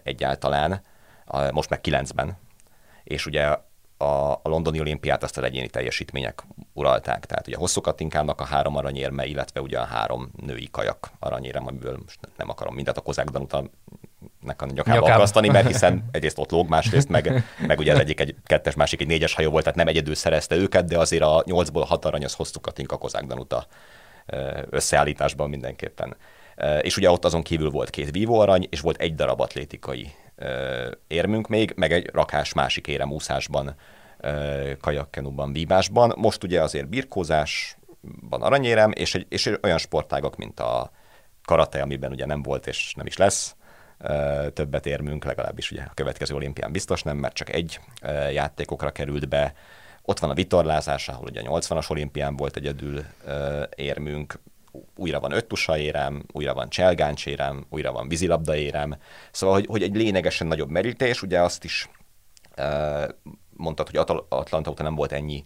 egyáltalán, 0.03 0.83
most 1.53 1.71
meg 1.71 1.81
kilencben. 1.81 2.39
És 3.05 3.27
ugye 3.27 3.57
a, 4.03 4.33
a 4.33 4.49
londoni 4.49 4.81
olimpiát 4.81 5.23
azt 5.23 5.39
az 5.39 5.45
egyéni 5.45 5.69
teljesítmények 5.69 6.43
uralták. 6.73 7.27
Tehát 7.27 7.47
ugye 7.47 7.57
Hosszú 7.57 7.81
Katinkának 7.81 8.41
a 8.41 8.45
három 8.45 8.77
aranyérme, 8.77 9.27
illetve 9.27 9.61
ugye 9.61 9.79
a 9.79 9.85
három 9.85 10.31
női 10.47 10.69
kajak 10.71 11.13
aranyérem, 11.19 11.67
amiből 11.67 11.99
most 12.03 12.19
nem 12.37 12.49
akarom 12.49 12.75
mindent 12.75 12.97
a 12.97 13.01
Kozák 13.01 13.29
Danuta 13.29 13.65
nek 14.41 14.63
a 14.63 14.67
nyakába, 14.67 14.99
nyakába. 14.99 15.15
akasztani, 15.15 15.49
mert 15.49 15.67
hiszen 15.67 16.05
egyrészt 16.13 16.39
ott 16.39 16.51
lóg, 16.51 16.69
másrészt 16.69 17.09
meg, 17.09 17.45
meg 17.67 17.79
ugye 17.79 17.93
az 17.93 17.99
egyik 17.99 18.21
egy 18.21 18.35
kettes, 18.45 18.75
másik 18.75 19.01
egy 19.01 19.07
négyes 19.07 19.35
hajó 19.35 19.51
volt, 19.51 19.63
tehát 19.63 19.79
nem 19.79 19.89
egyedül 19.89 20.15
szerezte 20.15 20.57
őket, 20.57 20.85
de 20.85 20.99
azért 20.99 21.23
a 21.23 21.43
nyolcból 21.47 21.85
hat 21.85 22.05
arany 22.05 22.25
az 22.25 22.35
Hosszú 22.35 22.61
Katinka 22.61 22.97
Kozák 22.97 23.25
Danuta 23.25 23.67
összeállításban 24.71 25.49
mindenképpen. 25.51 26.17
És 26.81 26.97
ugye 26.97 27.11
ott 27.11 27.25
azon 27.25 27.43
kívül 27.43 27.71
volt 27.71 27.91
két 27.91 28.11
vívóarany, 28.11 28.67
és 28.71 28.81
volt 28.81 29.01
egy 29.01 29.15
darab 29.15 29.41
atlétikai 29.41 30.13
érmünk 31.07 31.49
még, 31.49 31.73
meg 31.77 31.93
egy 31.93 32.11
rakás 32.13 32.53
másik 32.53 32.87
éremúszásban, 32.87 33.75
kajakkenuban, 34.81 35.53
vívásban. 35.53 36.13
Most 36.17 36.45
ugye 36.45 36.63
azért 36.63 36.89
birkózásban 36.89 38.43
aranyérem, 38.43 38.91
és, 38.95 39.15
egy, 39.15 39.27
és 39.29 39.53
olyan 39.63 39.79
sportágok, 39.79 40.37
mint 40.37 40.61
a 40.61 40.91
karate, 41.45 41.83
amiben 41.83 42.11
ugye 42.11 42.27
nem 42.27 42.43
volt 42.43 42.67
és 42.67 42.95
nem 42.97 43.07
is 43.07 43.17
lesz, 43.17 43.57
többet 44.53 44.87
érmünk, 44.87 45.25
legalábbis 45.25 45.71
ugye 45.71 45.83
a 45.83 45.95
következő 45.95 46.35
olimpián 46.35 46.73
biztos 46.73 47.03
nem, 47.03 47.17
mert 47.17 47.35
csak 47.35 47.53
egy 47.53 47.81
játékokra 48.33 48.91
került 48.91 49.29
be. 49.29 49.53
Ott 50.03 50.19
van 50.19 50.31
a 50.31 50.35
vitorlázás, 50.35 51.09
ahol 51.09 51.27
ugye 51.29 51.41
a 51.41 51.59
80-as 51.59 51.91
olimpián 51.91 52.37
volt 52.37 52.57
egyedül 52.57 53.05
érmünk, 53.75 54.41
újra 54.97 55.21
van 55.21 55.33
öttusa 55.33 55.79
érem, 55.79 56.25
újra 56.33 56.55
van 56.55 56.69
cselgáncs 56.69 57.27
érem, 57.27 57.67
újra 57.69 57.93
van 57.93 58.09
vízilabda 58.09 58.57
érem. 58.57 58.97
Szóval, 59.31 59.57
hogy, 59.57 59.67
hogy 59.67 59.83
egy 59.83 59.97
lényegesen 59.97 60.47
nagyobb 60.47 60.71
merítés, 60.71 61.23
ugye 61.23 61.41
azt 61.41 61.65
is 61.65 61.89
mondtad, 63.51 63.91
hogy 63.91 64.17
Atlanta 64.29 64.71
óta 64.71 64.83
nem 64.83 64.95
volt 64.95 65.13
ennyi 65.13 65.45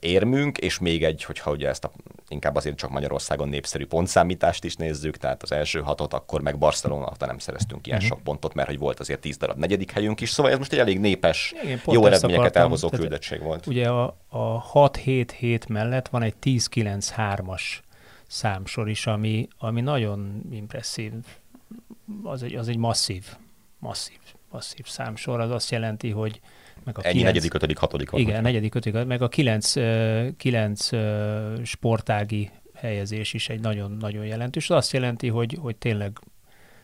érmünk, 0.00 0.58
és 0.58 0.78
még 0.78 1.04
egy, 1.04 1.24
hogyha 1.24 1.50
ugye 1.50 1.68
ezt 1.68 1.84
a, 1.84 1.90
inkább 2.28 2.56
azért 2.56 2.76
csak 2.76 2.90
Magyarországon 2.90 3.48
népszerű 3.48 3.86
pontszámítást 3.86 4.64
is 4.64 4.74
nézzük, 4.76 5.16
tehát 5.16 5.42
az 5.42 5.52
első 5.52 5.80
hatot, 5.80 6.12
akkor 6.12 6.40
meg 6.40 6.58
Barcelona 6.58 7.08
óta 7.10 7.26
nem 7.26 7.38
szereztünk 7.38 7.86
ilyen 7.86 7.98
uh-huh. 7.98 8.14
sok 8.14 8.24
pontot, 8.24 8.54
mert 8.54 8.68
hogy 8.68 8.78
volt 8.78 9.00
azért 9.00 9.20
tíz 9.20 9.36
darab 9.36 9.58
negyedik 9.58 9.90
helyünk 9.90 10.20
is, 10.20 10.30
szóval 10.30 10.52
ez 10.52 10.58
most 10.58 10.72
egy 10.72 10.78
elég 10.78 11.00
népes, 11.00 11.54
Igen, 11.62 11.80
jó 11.86 12.06
eredményeket 12.06 12.56
elhozó 12.56 12.88
küldettség 12.88 13.42
volt. 13.42 13.66
Ugye 13.66 13.88
a, 13.88 14.16
a 14.28 14.70
6-7-7 14.72 15.68
mellett 15.68 16.08
van 16.08 16.22
egy 16.22 16.34
10-9-3-as 16.42 17.62
számsor 18.26 18.88
is, 18.88 19.06
ami, 19.06 19.48
ami 19.58 19.80
nagyon 19.80 20.42
impresszív. 20.50 21.12
Az 22.22 22.42
egy, 22.42 22.54
az 22.54 22.68
egy 22.68 22.76
masszív, 22.76 23.24
masszív, 23.78 24.18
masszív 24.50 24.86
számsor. 24.86 25.40
Az 25.40 25.50
azt 25.50 25.70
jelenti, 25.70 26.10
hogy 26.10 26.40
meg 26.84 26.98
a 26.98 27.00
Ennyi 27.04 27.16
kilenc, 27.16 27.34
negyedik, 27.34 27.54
ötödik, 27.54 27.78
hatodik 27.78 28.10
van. 28.10 28.20
Igen, 28.20 28.42
negyedik, 28.42 28.74
ötödik, 28.74 29.06
meg 29.06 29.22
a 29.22 29.28
kilenc, 29.28 29.72
kilenc 30.36 30.88
sportági 31.62 32.50
helyezés 32.74 33.34
is 33.34 33.48
egy 33.48 33.60
nagyon-nagyon 33.60 34.26
jelentős. 34.26 34.70
Az 34.70 34.76
azt 34.76 34.92
jelenti, 34.92 35.28
hogy, 35.28 35.58
hogy 35.60 35.76
tényleg 35.76 36.18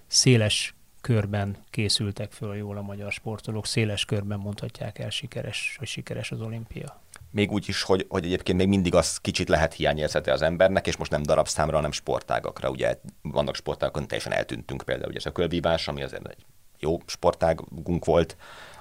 széles 0.06 0.74
körben 1.00 1.56
készültek 1.70 2.32
föl 2.32 2.56
jól 2.56 2.76
a 2.76 2.82
magyar 2.82 3.12
sportolók, 3.12 3.66
széles 3.66 4.04
körben 4.04 4.38
mondhatják 4.38 4.98
el 4.98 5.10
sikeres, 5.10 5.76
hogy 5.78 5.88
sikeres 5.88 6.30
az 6.30 6.40
olimpia 6.40 7.01
még 7.32 7.50
úgy 7.50 7.68
is, 7.68 7.82
hogy, 7.82 8.06
hogy 8.08 8.24
egyébként 8.24 8.58
még 8.58 8.68
mindig 8.68 8.94
az 8.94 9.16
kicsit 9.16 9.48
lehet 9.48 9.74
hiányérzete 9.74 10.32
az 10.32 10.42
embernek, 10.42 10.86
és 10.86 10.96
most 10.96 11.10
nem 11.10 11.22
darabszámra, 11.22 11.76
hanem 11.76 11.92
sportágakra. 11.92 12.70
Ugye 12.70 12.98
vannak 13.22 13.54
sportágokon 13.54 14.06
teljesen 14.06 14.32
eltűntünk 14.32 14.82
például, 14.82 15.08
ugye 15.08 15.18
ez 15.18 15.26
a 15.26 15.32
kölvívás, 15.32 15.88
ami 15.88 16.02
azért 16.02 16.28
egy 16.28 16.44
jó 16.78 16.98
sportágunk 17.06 18.04
volt, 18.04 18.36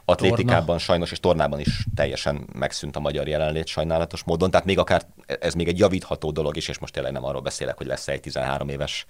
atlétikában 0.06 0.66
Torna. 0.66 0.82
sajnos, 0.82 1.12
és 1.12 1.20
tornában 1.20 1.60
is 1.60 1.86
teljesen 1.96 2.48
megszűnt 2.54 2.96
a 2.96 3.00
magyar 3.00 3.28
jelenlét 3.28 3.68
sajnálatos 3.68 4.24
módon, 4.24 4.52
tehát 4.52 4.66
még 4.66 4.78
akár 4.78 5.02
ez 5.26 5.54
még 5.54 5.68
egy 5.68 5.80
javítható 5.80 6.32
dolog 6.32 6.58
is, 6.58 6.68
és 6.68 6.80
most 6.80 6.94
tényleg 6.94 7.12
nem 7.12 7.26
arról 7.26 7.42
beszélek, 7.42 7.78
hogy 7.78 7.88
lesz 7.88 8.08
egy 8.08 8.20
13 8.20 8.70
éves 8.70 9.06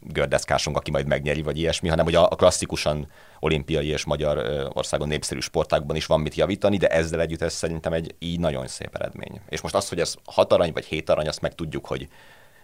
gördeszkásunk, 0.00 0.76
aki 0.76 0.90
majd 0.90 1.06
megnyeri, 1.06 1.42
vagy 1.42 1.58
ilyesmi, 1.58 1.88
hanem 1.88 2.04
hogy 2.04 2.14
a, 2.14 2.26
klasszikusan 2.26 3.10
olimpiai 3.40 3.86
és 3.86 4.04
magyar 4.04 4.68
országon 4.74 5.08
népszerű 5.08 5.40
sportákban 5.40 5.96
is 5.96 6.06
van 6.06 6.20
mit 6.20 6.34
javítani, 6.34 6.76
de 6.76 6.88
ezzel 6.88 7.20
együtt 7.20 7.42
ez 7.42 7.52
szerintem 7.52 7.92
egy 7.92 8.14
így 8.18 8.40
nagyon 8.40 8.66
szép 8.66 8.94
eredmény. 8.94 9.40
És 9.48 9.60
most 9.60 9.74
az, 9.74 9.88
hogy 9.88 10.00
ez 10.00 10.14
hat 10.24 10.52
arany 10.52 10.72
vagy 10.72 10.84
hét 10.84 11.10
arany, 11.10 11.28
azt 11.28 11.40
meg 11.40 11.54
tudjuk, 11.54 11.86
hogy 11.86 12.08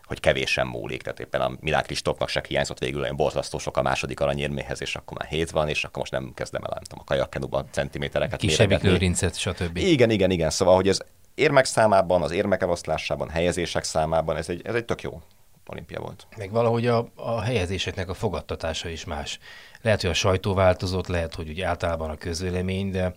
hogy 0.04 0.20
kevésen 0.20 0.66
múlik. 0.66 1.02
Tehát 1.02 1.20
éppen 1.20 1.40
a 1.40 1.52
Milák 1.60 1.84
Kristófnak 1.84 2.28
se 2.28 2.44
hiányzott 2.48 2.78
végül 2.78 3.00
olyan 3.00 3.16
borzasztó 3.16 3.58
sok 3.58 3.76
a 3.76 3.82
második 3.82 4.20
aranyérméhez, 4.20 4.80
és 4.80 4.96
akkor 4.96 5.18
már 5.18 5.28
hét 5.28 5.50
van, 5.50 5.68
és 5.68 5.84
akkor 5.84 5.98
most 5.98 6.12
nem 6.12 6.32
kezdem 6.34 6.62
el, 6.64 6.70
nem 6.74 6.82
tudom, 6.82 6.98
a 7.06 7.08
kajakkenuba 7.08 7.64
centimétereket 7.70 8.40
Kisebbik 8.40 8.82
lőrincet, 8.82 9.38
stb. 9.38 9.76
Igen, 9.76 10.10
igen, 10.10 10.30
igen. 10.30 10.50
Szóval, 10.50 10.74
hogy 10.74 10.88
ez 10.88 10.98
érmek 11.34 11.64
számában, 11.64 12.22
az 12.22 12.30
érmek 12.30 12.62
eloszlásában, 12.62 13.28
helyezések 13.28 13.84
számában, 13.84 14.36
ez 14.36 14.48
egy, 14.48 14.60
ez 14.64 14.74
egy 14.74 14.84
tök 14.84 15.02
jó 15.02 15.20
olimpia 15.66 16.00
volt. 16.00 16.26
Meg 16.36 16.50
valahogy 16.50 16.86
a, 16.86 17.08
a 17.14 17.40
helyezéseknek 17.40 18.08
a 18.08 18.14
fogadtatása 18.14 18.88
is 18.88 19.04
más. 19.04 19.38
Lehet, 19.82 20.00
hogy 20.00 20.10
a 20.10 20.14
sajtó 20.14 20.54
változott, 20.54 21.06
lehet, 21.06 21.34
hogy 21.34 21.48
úgy 21.48 21.60
általában 21.60 22.10
a 22.10 22.16
közvélemény, 22.16 22.90
de 22.90 23.14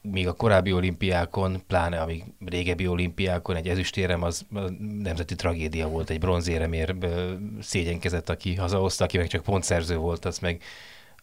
még 0.00 0.28
a 0.28 0.32
korábbi 0.32 0.72
olimpiákon, 0.72 1.62
pláne 1.66 2.00
a 2.00 2.06
még 2.06 2.24
régebbi 2.46 2.86
olimpiákon 2.86 3.56
egy 3.56 3.68
ezüstérem 3.68 4.22
az 4.22 4.46
nemzeti 5.02 5.34
tragédia 5.34 5.88
volt, 5.88 6.10
egy 6.10 6.18
bronzéremért 6.18 6.92
szégyenkezett, 7.60 8.28
aki 8.28 8.54
hazahozta, 8.54 9.04
aki 9.04 9.16
meg 9.16 9.28
csak 9.28 9.42
pontszerző 9.42 9.96
volt, 9.96 10.24
az 10.24 10.38
meg 10.38 10.62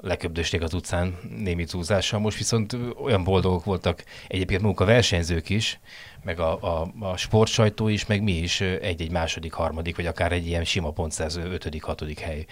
leköbdösték 0.02 0.62
az 0.62 0.74
utcán 0.74 1.18
némi 1.38 1.66
túlzással. 1.66 2.20
Most 2.20 2.38
viszont 2.38 2.78
olyan 3.04 3.24
boldogok 3.24 3.64
voltak 3.64 4.04
egyébként 4.28 4.62
maguk 4.62 4.80
a 4.80 4.86
versenyzők 4.86 5.50
is, 5.50 5.80
meg 6.24 6.40
a, 6.40 6.82
a, 6.82 6.94
a 7.00 7.18
sportsajtó 7.18 7.88
is, 7.88 8.06
meg 8.06 8.24
mi 8.24 8.38
is 8.38 8.62
egy-egy 8.62 9.12
második, 9.12 9.54
harmadik, 9.54 9.96
vagy 9.96 10.06
akár 10.06 10.32
egy 10.32 10.48
ilyen 10.48 10.64
sima 10.64 10.92
pontszerző 10.92 11.52
ötödik, 11.52 11.84
hatodik 11.84 12.20
hely 12.20 12.46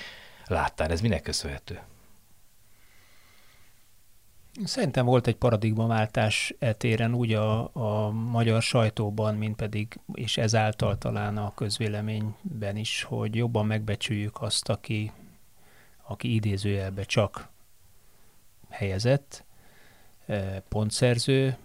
láttál. 0.48 0.92
Ez 0.92 1.02
minek 1.02 1.22
köszönhető? 1.22 1.80
Szerintem 4.64 5.06
volt 5.06 5.28
egy 5.28 5.36
paradigmaváltás 5.36 6.54
etéren 6.60 7.14
úgy 7.14 7.34
a, 7.34 7.70
a 7.74 8.10
magyar 8.12 8.62
sajtóban, 8.62 9.36
mint 9.36 9.56
pedig, 9.56 10.00
és 10.14 10.38
ezáltal 10.38 10.98
talán 10.98 11.38
a 11.38 11.54
közvéleményben 11.54 12.76
is, 12.76 13.04
hogy 13.04 13.36
jobban 13.36 13.66
megbecsüljük 13.66 14.42
azt, 14.42 14.70
aki, 14.70 15.12
aki 16.10 16.34
idézőjelbe 16.34 17.04
csak 17.04 17.48
helyezett, 18.70 19.44
pontszerző, 20.70 21.58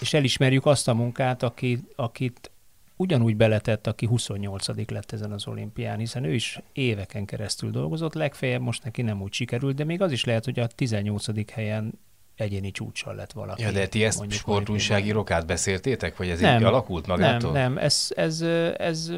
és 0.00 0.14
elismerjük 0.14 0.66
azt 0.66 0.88
a 0.88 0.94
munkát, 0.94 1.42
aki, 1.42 1.78
akit 1.96 2.50
ugyanúgy 2.96 3.36
beletett, 3.36 3.86
aki 3.86 4.06
28 4.06 4.90
lett 4.90 5.12
ezen 5.12 5.32
az 5.32 5.46
olimpián, 5.46 5.98
hiszen 5.98 6.24
ő 6.24 6.34
is 6.34 6.60
éveken 6.72 7.24
keresztül 7.24 7.70
dolgozott, 7.70 8.14
legfeljebb 8.14 8.60
most 8.60 8.84
neki 8.84 9.02
nem 9.02 9.22
úgy 9.22 9.32
sikerült, 9.32 9.76
de 9.76 9.84
még 9.84 10.02
az 10.02 10.12
is 10.12 10.24
lehet, 10.24 10.44
hogy 10.44 10.58
a 10.58 10.66
18. 10.66 11.50
helyen 11.52 11.92
egyéni 12.36 12.70
csúcssal 12.70 13.14
lett 13.14 13.32
valaki. 13.32 13.62
Ja, 13.62 13.70
de 13.70 13.86
ti 13.86 14.04
ezt 14.04 14.30
sportújságírók 14.30 15.30
átbeszéltétek, 15.30 16.16
vagy 16.16 16.28
ez 16.28 16.40
nem, 16.40 16.58
így 16.58 16.64
alakult 16.64 17.06
magától? 17.06 17.52
Nem, 17.52 17.72
nem, 17.72 17.84
ez, 17.84 18.08
ez, 18.14 18.40
ez, 18.76 19.12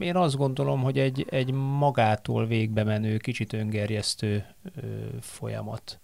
én 0.00 0.16
azt 0.16 0.36
gondolom, 0.36 0.82
hogy 0.82 0.98
egy, 0.98 1.26
egy 1.30 1.50
magától 1.52 2.46
végbe 2.46 2.84
menő, 2.84 3.16
kicsit 3.16 3.52
öngerjesztő 3.52 4.44
folyamat. 5.20 6.00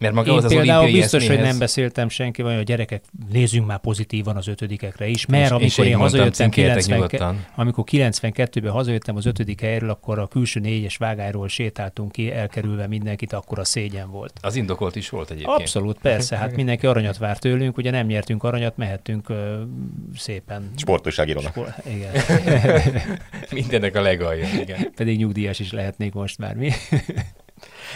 Mert 0.00 0.14
maga 0.14 0.30
Én 0.30 0.36
az 0.36 0.44
az 0.44 0.52
például 0.52 0.90
biztos, 0.90 1.22
eszméhez... 1.22 1.36
hogy 1.42 1.46
nem 1.50 1.58
beszéltem 1.58 2.08
senki, 2.08 2.42
vagy 2.42 2.54
a 2.54 2.62
gyerekek, 2.62 3.04
nézzünk 3.32 3.66
már 3.66 3.78
pozitívan 3.78 4.36
az 4.36 4.48
ötödikekre 4.48 5.06
is, 5.06 5.26
mert 5.26 5.42
És- 5.42 5.48
és 5.48 5.52
amikor 5.52 5.84
én 5.84 5.90
én 5.90 5.96
mondtam, 5.98 6.00
hazajöttem, 6.20 6.50
cinkeljetek 6.50 6.82
90, 6.84 6.98
nyugodtan. 6.98 7.44
amikor 7.54 7.84
92-ben 7.90 8.72
hazajöttem 8.72 9.16
az 9.16 9.26
ötödik 9.26 9.60
helyről, 9.60 9.90
akkor 9.90 10.18
a 10.18 10.26
külső 10.26 10.60
négyes 10.60 10.96
vágályról 10.96 11.48
sétáltunk 11.48 12.12
ki, 12.12 12.32
elkerülve 12.32 12.86
mindenkit, 12.86 13.32
akkor 13.32 13.58
a 13.58 13.64
szégyen 13.64 14.10
volt. 14.10 14.32
Az 14.42 14.56
indokolt 14.56 14.96
is 14.96 15.08
volt 15.08 15.30
egyébként. 15.30 15.58
Abszolút, 15.58 15.98
persze, 15.98 16.36
hát 16.36 16.56
mindenki 16.60 16.86
aranyat 16.86 17.18
vár 17.18 17.38
tőlünk, 17.38 17.76
ugye 17.76 17.90
nem 17.90 18.06
nyertünk 18.06 18.42
aranyat, 18.42 18.76
mehettünk 18.76 19.28
ö, 19.28 19.62
szépen. 20.16 20.70
Sportújságírónak. 20.76 21.50
Spor- 21.50 21.74
igen. 21.86 22.12
Mindennek 23.50 23.96
a 23.96 24.00
legalja, 24.00 24.46
igen. 24.60 24.92
Pedig 24.96 25.18
nyugdíjas 25.18 25.58
is 25.58 25.72
lehetnék 25.72 26.12
most 26.12 26.38
már 26.38 26.54
mi. 26.54 26.70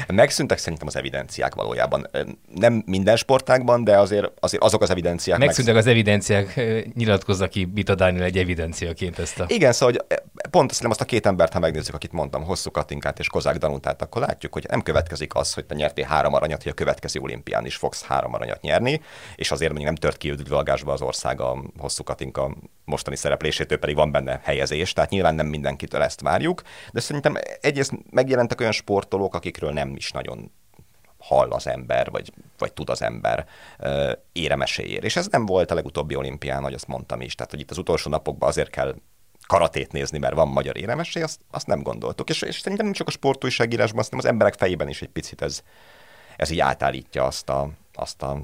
Megszűntek 0.07 0.59
szerintem 0.59 0.87
az 0.87 0.97
evidenciák 0.97 1.55
valójában. 1.55 2.11
Nem 2.55 2.83
minden 2.87 3.17
sportágban, 3.17 3.85
de 3.85 3.99
azért, 3.99 4.33
azért 4.41 4.63
azok 4.63 4.83
az 4.83 4.91
evidenciák 4.91 5.39
Megszűntek 5.39 5.77
az 5.77 5.87
evidenciák, 5.87 6.61
nyilatkozza 6.95 7.49
ki 7.49 7.65
Bita 7.65 7.95
Dániel 7.95 8.25
egy 8.25 8.39
evidenciaként 8.39 9.19
ezt 9.19 9.41
a... 9.41 9.45
Igen, 9.49 9.73
szóval 9.73 9.95
hogy 9.95 10.19
pont 10.51 10.71
szerintem 10.71 10.91
azt 10.91 11.01
a 11.01 11.05
két 11.05 11.27
embert, 11.27 11.53
ha 11.53 11.59
megnézzük, 11.59 11.95
akit 11.95 12.13
mondtam, 12.13 12.45
Hosszú 12.45 12.71
Katinkát 12.71 13.19
és 13.19 13.27
Kozák 13.29 13.57
Danutát, 13.57 14.03
akkor 14.03 14.23
látjuk, 14.23 14.53
hogy 14.53 14.67
nem 14.69 14.83
következik 14.83 15.35
az, 15.35 15.55
hogy 15.55 15.65
te 15.65 15.75
nyertél 15.75 16.05
három 16.05 16.35
aranyat, 16.35 16.63
hogy 16.63 16.73
a 16.73 16.75
következő 16.75 17.21
olimpián 17.21 17.67
is 17.67 17.77
fogsz 17.77 18.05
három 18.05 18.35
aranyat 18.35 18.61
nyerni, 18.61 19.01
és 19.37 19.51
azért 19.51 19.73
mondjuk 19.73 19.91
nem 19.91 20.01
tört 20.01 20.17
ki 20.17 20.31
üdvölgásba 20.31 20.93
az 20.93 21.03
ország 21.03 21.41
a 21.41 21.65
Hosszú 21.79 22.03
Katinka 22.03 22.57
mostani 22.85 23.17
szereplésétől 23.17 23.79
pedig 23.79 23.95
van 23.95 24.11
benne 24.11 24.41
helyezés, 24.43 24.93
tehát 24.93 25.11
nyilván 25.11 25.35
nem 25.35 25.47
mindenkitől 25.47 26.03
ezt 26.03 26.21
várjuk, 26.21 26.63
de 26.93 27.01
szerintem 27.01 27.37
egyrészt 27.61 27.93
megjelentek 28.11 28.61
olyan 28.61 28.73
sportolók, 28.73 29.35
akikről 29.35 29.73
nem 29.73 29.88
is 29.97 30.11
nagyon 30.11 30.51
hall 31.19 31.51
az 31.51 31.67
ember, 31.67 32.11
vagy, 32.11 32.33
vagy 32.59 32.73
tud 32.73 32.91
az 32.91 33.03
ember 33.03 33.47
éremeséért. 34.33 35.05
És 35.05 35.17
ez 35.17 35.27
nem 35.27 35.47
volt 35.47 35.71
a 35.71 35.75
legutóbbi 35.75 36.15
olimpián, 36.15 36.63
hogy 36.63 36.75
azt 36.75 36.87
mondtam 36.87 37.21
is. 37.21 37.35
Tehát, 37.35 37.51
hogy 37.51 37.61
itt 37.61 37.71
az 37.71 37.79
utolsó 37.79 38.11
napokban 38.11 38.49
azért 38.49 38.71
kell 38.71 38.95
karatét 39.47 39.93
nézni, 39.93 40.19
mert 40.19 40.35
van 40.35 40.49
magyar 40.49 40.77
éremesély, 40.77 41.23
azt, 41.23 41.41
azt 41.51 41.67
nem 41.67 41.83
gondoltuk. 41.83 42.29
És, 42.29 42.43
és 42.43 42.59
szerintem 42.59 42.87
nem 42.87 42.95
csak 42.95 43.07
a 43.09 43.11
sportújságírásban, 43.11 44.05
hanem 44.05 44.19
az 44.19 44.31
emberek 44.31 44.55
fejében 44.55 44.89
is 44.89 45.03
egy 45.03 45.09
picit 45.09 45.43
ez, 45.43 45.63
ez 46.37 46.51
így 46.51 46.61
átállítja 46.61 47.25
azt 47.25 47.49
a, 47.49 47.71
azt 47.95 48.23
a 48.23 48.43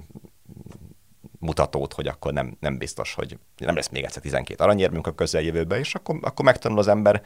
mutatót, 1.39 1.93
hogy 1.93 2.07
akkor 2.07 2.33
nem, 2.33 2.57
nem 2.61 2.79
biztos, 2.79 3.15
hogy 3.15 3.39
nem 3.57 3.75
lesz 3.75 3.89
még 3.89 4.05
egyszer 4.05 4.23
12 4.23 4.65
aranyérmünk 4.65 5.07
a 5.07 5.15
közeljövőben, 5.15 5.79
és 5.79 5.95
akkor, 5.95 6.19
akkor 6.23 6.45
megtanul 6.45 6.79
az 6.79 6.89
ember 6.89 7.23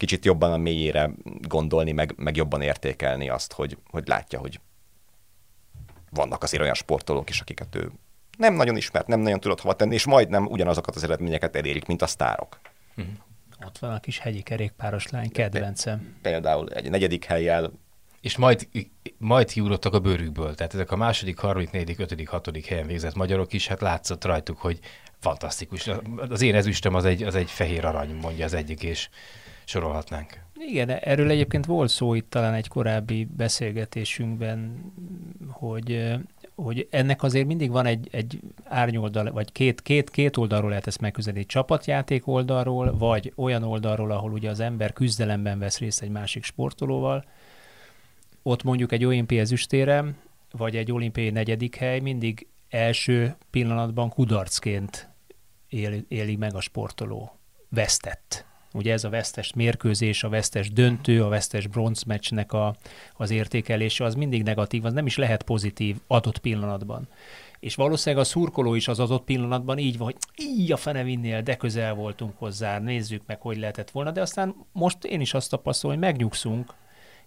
kicsit 0.00 0.24
jobban 0.24 0.52
a 0.52 0.56
mélyére 0.56 1.10
gondolni, 1.40 1.92
meg, 1.92 2.14
meg 2.16 2.36
jobban 2.36 2.62
értékelni 2.62 3.28
azt, 3.28 3.52
hogy, 3.52 3.78
hogy 3.90 4.08
látja, 4.08 4.38
hogy 4.38 4.60
vannak 6.10 6.42
azért 6.42 6.62
olyan 6.62 6.74
sportolók 6.74 7.28
is, 7.28 7.40
akiket 7.40 7.74
ő 7.74 7.90
nem 8.38 8.54
nagyon 8.54 8.76
ismert, 8.76 9.06
nem 9.06 9.20
nagyon 9.20 9.40
tudott 9.40 9.60
hova 9.60 9.74
tenni, 9.74 9.94
és 9.94 10.06
majdnem 10.06 10.46
ugyanazokat 10.46 10.96
az 10.96 11.02
eredményeket 11.02 11.56
elérik, 11.56 11.86
mint 11.86 12.02
a 12.02 12.06
sztárok. 12.06 12.60
Ott 13.66 13.78
van 13.78 13.90
a 13.90 14.00
kis 14.00 14.18
hegyi 14.18 14.42
kerékpáros 14.42 15.08
lány, 15.08 15.30
kedvencem. 15.32 16.16
Például 16.22 16.68
egy 16.72 16.90
negyedik 16.90 17.24
helyjel 17.24 17.72
És 18.20 18.36
majd, 18.36 18.68
majd 19.18 19.50
kiugrottak 19.50 19.94
a 19.94 19.98
bőrükből. 19.98 20.54
Tehát 20.54 20.74
ezek 20.74 20.90
a 20.90 20.96
második, 20.96 21.38
harmadik, 21.38 21.70
negyedik, 21.70 21.98
ötödik, 21.98 22.28
hatodik 22.28 22.66
helyen 22.66 22.86
végzett 22.86 23.14
magyarok 23.14 23.52
is, 23.52 23.66
hát 23.66 23.80
látszott 23.80 24.24
rajtuk, 24.24 24.58
hogy 24.58 24.78
fantasztikus. 25.18 25.90
Az 26.28 26.42
én 26.42 26.54
ezüstöm 26.54 26.94
az 26.94 27.04
egy, 27.04 27.22
az 27.22 27.34
egy 27.34 27.50
fehér 27.50 27.84
arany, 27.84 28.14
mondja 28.14 28.44
az 28.44 28.54
egyik, 28.54 28.82
és 28.82 29.08
sorolhatnánk. 29.70 30.42
Igen, 30.54 30.90
erről 30.90 31.30
egyébként 31.30 31.66
volt 31.66 31.90
szó 31.90 32.14
itt 32.14 32.30
talán 32.30 32.54
egy 32.54 32.68
korábbi 32.68 33.24
beszélgetésünkben, 33.36 34.92
hogy, 35.48 36.14
hogy 36.54 36.88
ennek 36.90 37.22
azért 37.22 37.46
mindig 37.46 37.70
van 37.70 37.86
egy, 37.86 38.08
egy 38.10 38.40
árnyoldal, 38.64 39.32
vagy 39.32 39.52
két, 39.52 39.82
két, 39.82 40.10
két 40.10 40.36
oldalról 40.36 40.68
lehet 40.68 40.86
ezt 40.86 41.00
megközelíteni. 41.00 41.46
Csapatjáték 41.46 42.26
oldalról, 42.26 42.96
vagy 42.98 43.32
olyan 43.36 43.62
oldalról, 43.62 44.10
ahol 44.10 44.32
ugye 44.32 44.50
az 44.50 44.60
ember 44.60 44.92
küzdelemben 44.92 45.58
vesz 45.58 45.78
részt 45.78 46.02
egy 46.02 46.10
másik 46.10 46.44
sportolóval. 46.44 47.24
Ott 48.42 48.62
mondjuk 48.62 48.92
egy 48.92 49.04
olimpiai 49.04 49.40
ezüstérem, 49.40 50.16
vagy 50.50 50.76
egy 50.76 50.92
olimpiai 50.92 51.30
negyedik 51.30 51.76
hely 51.76 52.00
mindig 52.00 52.46
első 52.68 53.36
pillanatban 53.50 54.08
kudarcként 54.08 55.08
él, 55.68 56.04
éli 56.08 56.36
meg 56.36 56.54
a 56.54 56.60
sportoló. 56.60 57.38
Vesztett. 57.68 58.48
Ugye 58.74 58.92
ez 58.92 59.04
a 59.04 59.08
vesztes 59.08 59.52
mérkőzés, 59.52 60.22
a 60.22 60.28
vesztes 60.28 60.70
döntő, 60.70 61.24
a 61.24 61.28
vesztes 61.28 61.66
bronzmeccsnek 61.66 62.52
a, 62.52 62.76
az 63.16 63.30
értékelése, 63.30 64.04
az 64.04 64.14
mindig 64.14 64.42
negatív, 64.42 64.84
az 64.84 64.92
nem 64.92 65.06
is 65.06 65.16
lehet 65.16 65.42
pozitív 65.42 65.96
adott 66.06 66.38
pillanatban. 66.38 67.08
És 67.60 67.74
valószínűleg 67.74 68.24
a 68.24 68.28
szurkoló 68.28 68.74
is 68.74 68.88
az 68.88 69.00
adott 69.00 69.24
pillanatban 69.24 69.78
így 69.78 69.98
van, 69.98 70.06
hogy 70.06 70.16
így 70.36 70.72
a 70.72 70.76
fene 70.76 71.02
vinnél, 71.02 71.42
de 71.42 71.56
közel 71.56 71.94
voltunk 71.94 72.38
hozzá, 72.38 72.78
nézzük 72.78 73.22
meg, 73.26 73.40
hogy 73.40 73.58
lehetett 73.58 73.90
volna, 73.90 74.10
de 74.10 74.20
aztán 74.20 74.54
most 74.72 75.04
én 75.04 75.20
is 75.20 75.34
azt 75.34 75.50
tapasztalom, 75.50 75.96
hogy 75.96 76.04
megnyugszunk, 76.04 76.74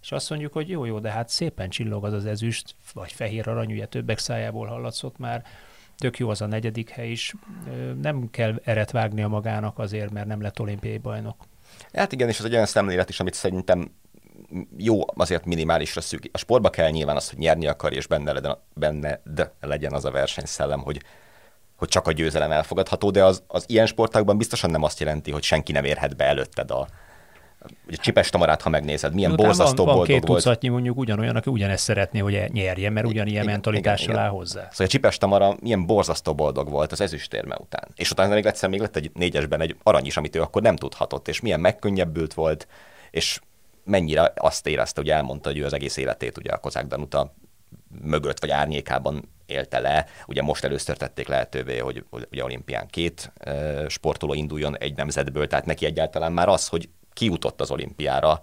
és 0.02 0.12
azt 0.12 0.30
mondjuk, 0.30 0.52
hogy 0.52 0.68
jó, 0.68 0.84
jó, 0.84 0.98
de 0.98 1.10
hát 1.10 1.28
szépen 1.28 1.68
csillog 1.68 2.04
az 2.04 2.12
az 2.12 2.26
ezüst, 2.26 2.74
vagy 2.94 3.12
fehér 3.12 3.48
arany, 3.48 3.72
ugye 3.72 3.86
többek 3.86 4.18
szájából 4.18 4.66
hallatszott 4.66 5.18
már, 5.18 5.44
tök 5.98 6.18
jó 6.18 6.28
az 6.28 6.40
a 6.40 6.46
negyedik 6.46 6.90
hely 6.90 7.10
is. 7.10 7.34
Nem 8.00 8.30
kell 8.30 8.60
eret 8.64 8.90
a 9.22 9.28
magának 9.28 9.78
azért, 9.78 10.10
mert 10.10 10.26
nem 10.26 10.40
lett 10.40 10.60
olimpiai 10.60 10.98
bajnok. 10.98 11.36
Hát 11.92 12.12
igen, 12.12 12.28
és 12.28 12.38
ez 12.38 12.44
egy 12.44 12.52
olyan 12.52 12.66
szemlélet 12.66 13.08
is, 13.08 13.20
amit 13.20 13.34
szerintem 13.34 13.90
jó 14.76 15.00
azért 15.14 15.44
minimálisra 15.44 16.00
szűk. 16.00 16.28
A 16.32 16.38
sportba 16.38 16.70
kell 16.70 16.90
nyilván 16.90 17.16
az, 17.16 17.28
hogy 17.28 17.38
nyerni 17.38 17.66
akar, 17.66 17.92
és 17.92 18.06
benne 18.06 18.32
legyen, 18.32 18.58
benne 18.74 19.20
de 19.24 19.52
legyen 19.60 19.92
az 19.92 20.04
a 20.04 20.10
versenyszellem, 20.10 20.80
hogy, 20.80 21.02
hogy 21.76 21.88
csak 21.88 22.06
a 22.06 22.12
győzelem 22.12 22.50
elfogadható, 22.50 23.10
de 23.10 23.24
az, 23.24 23.42
az 23.46 23.64
ilyen 23.66 23.86
sportákban 23.86 24.38
biztosan 24.38 24.70
nem 24.70 24.82
azt 24.82 25.00
jelenti, 25.00 25.30
hogy 25.30 25.42
senki 25.42 25.72
nem 25.72 25.84
érhet 25.84 26.16
be 26.16 26.24
előtted 26.24 26.70
a, 26.70 26.88
Ugye 27.86 27.96
Csipes 27.96 28.30
Tamarát, 28.30 28.62
ha 28.62 28.68
megnézed, 28.68 29.14
milyen 29.14 29.36
borzasztó 29.36 29.76
van, 29.76 29.86
van 29.86 29.94
boldog 29.94 30.14
két 30.14 30.26
volt. 30.26 30.42
tucatnyi 30.42 30.68
mondjuk 30.68 30.98
ugyanolyan, 30.98 31.36
aki 31.36 31.50
ugyanezt 31.50 31.84
szeretné, 31.84 32.18
hogy 32.18 32.52
nyerjen, 32.52 32.92
mert 32.92 33.06
ugyanilyen 33.06 33.42
Igen, 33.42 33.52
mentalitással 33.52 34.08
igen, 34.08 34.18
áll 34.18 34.26
igen. 34.26 34.38
hozzá. 34.38 34.68
Szóval 34.70 34.86
a 34.86 34.88
Csipes 34.88 35.18
Tamara 35.18 35.56
milyen 35.60 35.86
borzasztó 35.86 36.34
boldog 36.34 36.70
volt 36.70 36.92
az 36.92 37.00
ezüstérme 37.00 37.56
után. 37.60 37.88
És 37.94 38.10
utána 38.10 38.34
még 38.34 38.46
egyszer 38.46 38.68
még 38.68 38.80
lett 38.80 38.96
egy 38.96 39.10
négyesben 39.14 39.60
egy 39.60 39.76
arany 39.82 40.06
is, 40.06 40.16
amit 40.16 40.36
ő 40.36 40.40
akkor 40.40 40.62
nem 40.62 40.76
tudhatott, 40.76 41.28
és 41.28 41.40
milyen 41.40 41.60
megkönnyebbült 41.60 42.34
volt, 42.34 42.68
és 43.10 43.40
mennyire 43.84 44.32
azt 44.36 44.66
érezte, 44.66 45.00
hogy 45.00 45.10
elmondta, 45.10 45.48
hogy 45.48 45.58
ő 45.58 45.64
az 45.64 45.72
egész 45.72 45.96
életét 45.96 46.38
ugye 46.38 46.50
a 46.50 46.58
Kozák 46.58 46.86
Danuta 46.86 47.34
mögött 48.02 48.40
vagy 48.40 48.50
árnyékában 48.50 49.32
élte 49.46 49.78
le. 49.80 50.06
Ugye 50.26 50.42
most 50.42 50.64
először 50.64 50.96
tették 50.96 51.28
lehetővé, 51.28 51.78
hogy, 51.78 52.04
ugye 52.30 52.44
olimpián 52.44 52.86
két 52.86 53.32
sportoló 53.88 54.34
induljon 54.34 54.78
egy 54.78 54.96
nemzetből, 54.96 55.46
tehát 55.46 55.66
neki 55.66 55.86
egyáltalán 55.86 56.32
már 56.32 56.48
az, 56.48 56.68
hogy 56.68 56.88
kijutott 57.14 57.60
az 57.60 57.70
olimpiára 57.70 58.40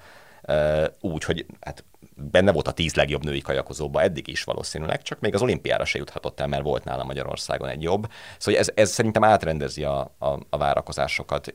úgy, 0.99 1.23
hogy 1.23 1.45
hát 1.59 1.83
benne 2.15 2.51
volt 2.51 2.67
a 2.67 2.71
tíz 2.71 2.93
legjobb 2.93 3.23
női 3.23 3.41
kajakozóba 3.41 4.01
eddig 4.01 4.27
is 4.27 4.43
valószínűleg, 4.43 5.01
csak 5.01 5.19
még 5.19 5.33
az 5.33 5.41
olimpiára 5.41 5.85
se 5.85 5.97
juthatott 5.97 6.39
el, 6.39 6.47
mert 6.47 6.63
volt 6.63 6.83
nála 6.83 7.03
Magyarországon 7.03 7.69
egy 7.69 7.81
jobb. 7.81 8.11
Szóval 8.37 8.59
ez, 8.59 8.71
ez 8.75 8.91
szerintem 8.91 9.23
átrendezi 9.23 9.83
a, 9.83 9.99
a, 10.19 10.39
a 10.49 10.57
várakozásokat. 10.57 11.53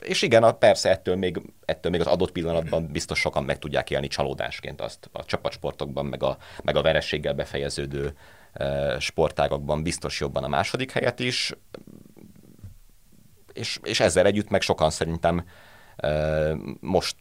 És 0.00 0.22
igen, 0.22 0.58
persze 0.58 0.90
ettől 0.90 1.16
még, 1.16 1.42
ettől 1.64 1.90
még 1.92 2.00
az 2.00 2.06
adott 2.06 2.32
pillanatban 2.32 2.86
biztos 2.92 3.18
sokan 3.18 3.44
meg 3.44 3.58
tudják 3.58 3.90
élni 3.90 4.06
csalódásként 4.06 4.80
azt 4.80 5.08
a 5.12 5.24
csapatsportokban, 5.24 6.06
meg 6.06 6.22
a, 6.22 6.36
meg 6.62 6.76
a 6.76 6.82
verességgel 6.82 7.34
befejeződő 7.34 8.16
sportágakban 8.98 9.82
biztos 9.82 10.20
jobban 10.20 10.44
a 10.44 10.48
második 10.48 10.90
helyet 10.92 11.20
is, 11.20 11.52
és, 13.52 13.78
és 13.82 14.00
ezzel 14.00 14.26
együtt 14.26 14.48
meg 14.48 14.60
sokan 14.60 14.90
szerintem 14.90 15.44
most 16.80 17.16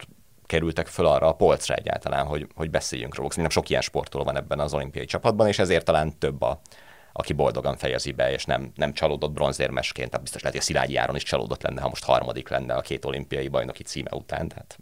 kerültek 0.46 0.88
föl 0.88 1.06
arra 1.06 1.28
a 1.28 1.36
polcra 1.36 1.74
egyáltalán, 1.74 2.26
hogy, 2.26 2.48
hogy 2.56 2.70
beszéljünk 2.70 3.15
róluk. 3.15 3.32
Szerintem 3.32 3.54
sok 3.54 3.70
ilyen 3.70 3.82
sportoló 3.82 4.24
van 4.24 4.38
ebben 4.38 4.60
az 4.60 4.74
olimpiai 4.74 5.06
csapatban, 5.06 5.48
és 5.48 5.60
ezért 5.60 5.86
talán 5.86 6.18
több 6.18 6.42
a, 6.42 6.60
aki 7.13 7.34
boldogan 7.34 7.78
fejezi 7.78 8.12
be, 8.12 8.32
és 8.32 8.46
nem, 8.46 8.72
nem 8.76 8.94
csalódott 8.94 9.32
bronzérmesként, 9.32 10.10
tehát 10.10 10.24
biztos 10.24 10.42
lehet, 10.42 10.58
hogy 10.58 10.68
a 10.68 10.70
Szilágyi 10.72 10.96
Áron 10.96 11.15
is 11.15 11.24
csalódott 11.24 11.62
lenne, 11.62 11.82
ha 11.82 11.88
most 11.88 12.04
harmadik 12.04 12.50
lenne 12.50 12.74
a 12.74 12.82
két 12.82 13.06
olimpiai 13.06 13.48
bajnoki 13.48 13.84
címe 13.84 14.10
után. 14.13 14.48
Tehát 14.48 14.80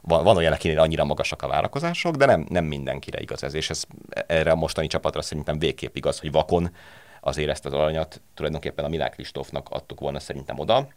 van, 0.00 0.24
van 0.24 0.36
olyan, 0.36 0.52
akinél 0.52 0.80
annyira 0.80 1.04
magasak 1.04 1.42
a 1.42 1.48
várakozások, 1.48 2.16
de 2.16 2.26
nem, 2.26 2.46
nem 2.48 2.64
mindenkire 2.64 3.20
igaz 3.20 3.42
ez, 3.42 3.54
és 3.54 3.70
ez 3.70 3.84
erre 4.26 4.50
a 4.50 4.56
mostani 4.56 4.86
csapatra 4.86 5.22
szerintem 5.22 5.58
végképp 5.58 5.96
igaz, 5.96 6.20
hogy 6.20 6.32
vakon 6.32 6.70
azért 7.20 7.50
ezt 7.50 7.66
az 7.66 7.72
aranyat 7.72 8.22
tulajdonképpen 8.34 8.84
a 8.84 8.88
Milák 8.88 9.12
Kristófnak 9.12 9.68
adtuk 9.70 10.00
volna 10.00 10.20
szerintem 10.20 10.58
oda, 10.58 10.88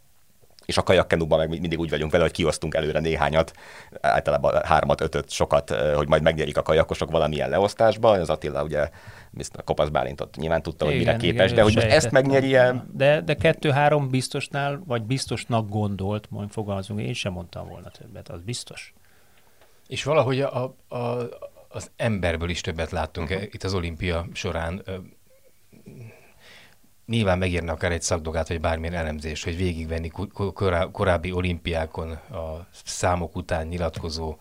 és 0.66 0.76
a 0.76 0.82
kajakkenúban 0.82 1.38
meg 1.38 1.48
mindig 1.48 1.78
úgy 1.78 1.90
vagyunk 1.90 2.10
vele, 2.10 2.24
hogy 2.24 2.32
kiosztunk 2.32 2.74
előre 2.74 3.00
néhányat, 3.00 3.52
általában 4.00 4.64
hármat, 4.64 5.00
ötöt, 5.00 5.30
sokat, 5.30 5.70
hogy 5.70 6.08
majd 6.08 6.22
megnyerik 6.22 6.56
a 6.56 6.62
kajakosok 6.62 7.10
valamilyen 7.10 7.48
leosztásba. 7.48 8.10
Az 8.10 8.30
Attila 8.30 8.62
ugye 8.62 8.88
a 9.52 9.62
Kopasz 9.64 9.88
Bálintot 9.88 10.36
nyilván 10.36 10.62
tudta, 10.62 10.84
hogy 10.84 10.94
igen, 10.94 11.06
mire 11.06 11.16
képes, 11.16 11.44
igen, 11.44 11.54
de 11.54 11.62
hogy 11.62 11.74
most 11.74 11.86
ezt 11.86 12.10
megnyeri 12.10 12.54
-e... 12.54 12.84
De, 12.92 13.20
de 13.20 13.34
kettő-három 13.34 14.10
biztosnál, 14.10 14.82
vagy 14.86 15.02
biztosnak 15.02 15.68
gondolt, 15.68 16.30
majd 16.30 16.50
fogalmazunk, 16.50 17.00
én 17.00 17.12
sem 17.12 17.32
mondtam 17.32 17.68
volna 17.68 17.88
többet, 17.88 18.28
az 18.28 18.40
biztos. 18.40 18.94
És 19.88 20.04
valahogy 20.04 20.40
a, 20.40 20.74
a, 20.88 20.96
az 21.68 21.90
emberből 21.96 22.48
is 22.48 22.60
többet 22.60 22.90
láttunk 22.90 23.30
uh-huh. 23.30 23.44
itt 23.44 23.62
az 23.62 23.74
olimpia 23.74 24.26
során 24.32 24.82
nyilván 27.06 27.38
megérne 27.38 27.72
akár 27.72 27.92
egy 27.92 28.02
szakdogát, 28.02 28.48
vagy 28.48 28.60
bármilyen 28.60 28.94
elemzés, 28.94 29.44
hogy 29.44 29.56
végigvenni 29.56 30.10
korábbi 30.92 31.32
olimpiákon 31.32 32.10
a 32.10 32.66
számok 32.84 33.36
után 33.36 33.66
nyilatkozó 33.66 34.36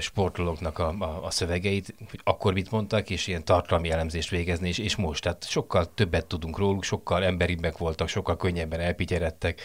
sportolóknak 0.00 0.78
a, 0.78 0.94
a, 0.98 1.24
a 1.24 1.30
szövegeit, 1.30 1.94
hogy 2.10 2.20
akkor 2.24 2.52
mit 2.52 2.70
mondtak, 2.70 3.10
és 3.10 3.26
ilyen 3.26 3.44
tartalmi 3.44 3.90
elemzést 3.90 4.30
végezni, 4.30 4.68
és, 4.68 4.78
és 4.78 4.96
most. 4.96 5.22
Tehát 5.22 5.48
sokkal 5.48 5.94
többet 5.94 6.26
tudunk 6.26 6.58
róluk, 6.58 6.84
sokkal 6.84 7.24
emberibbek 7.24 7.78
voltak, 7.78 8.08
sokkal 8.08 8.36
könnyebben 8.36 8.80
elpityeredtek, 8.80 9.60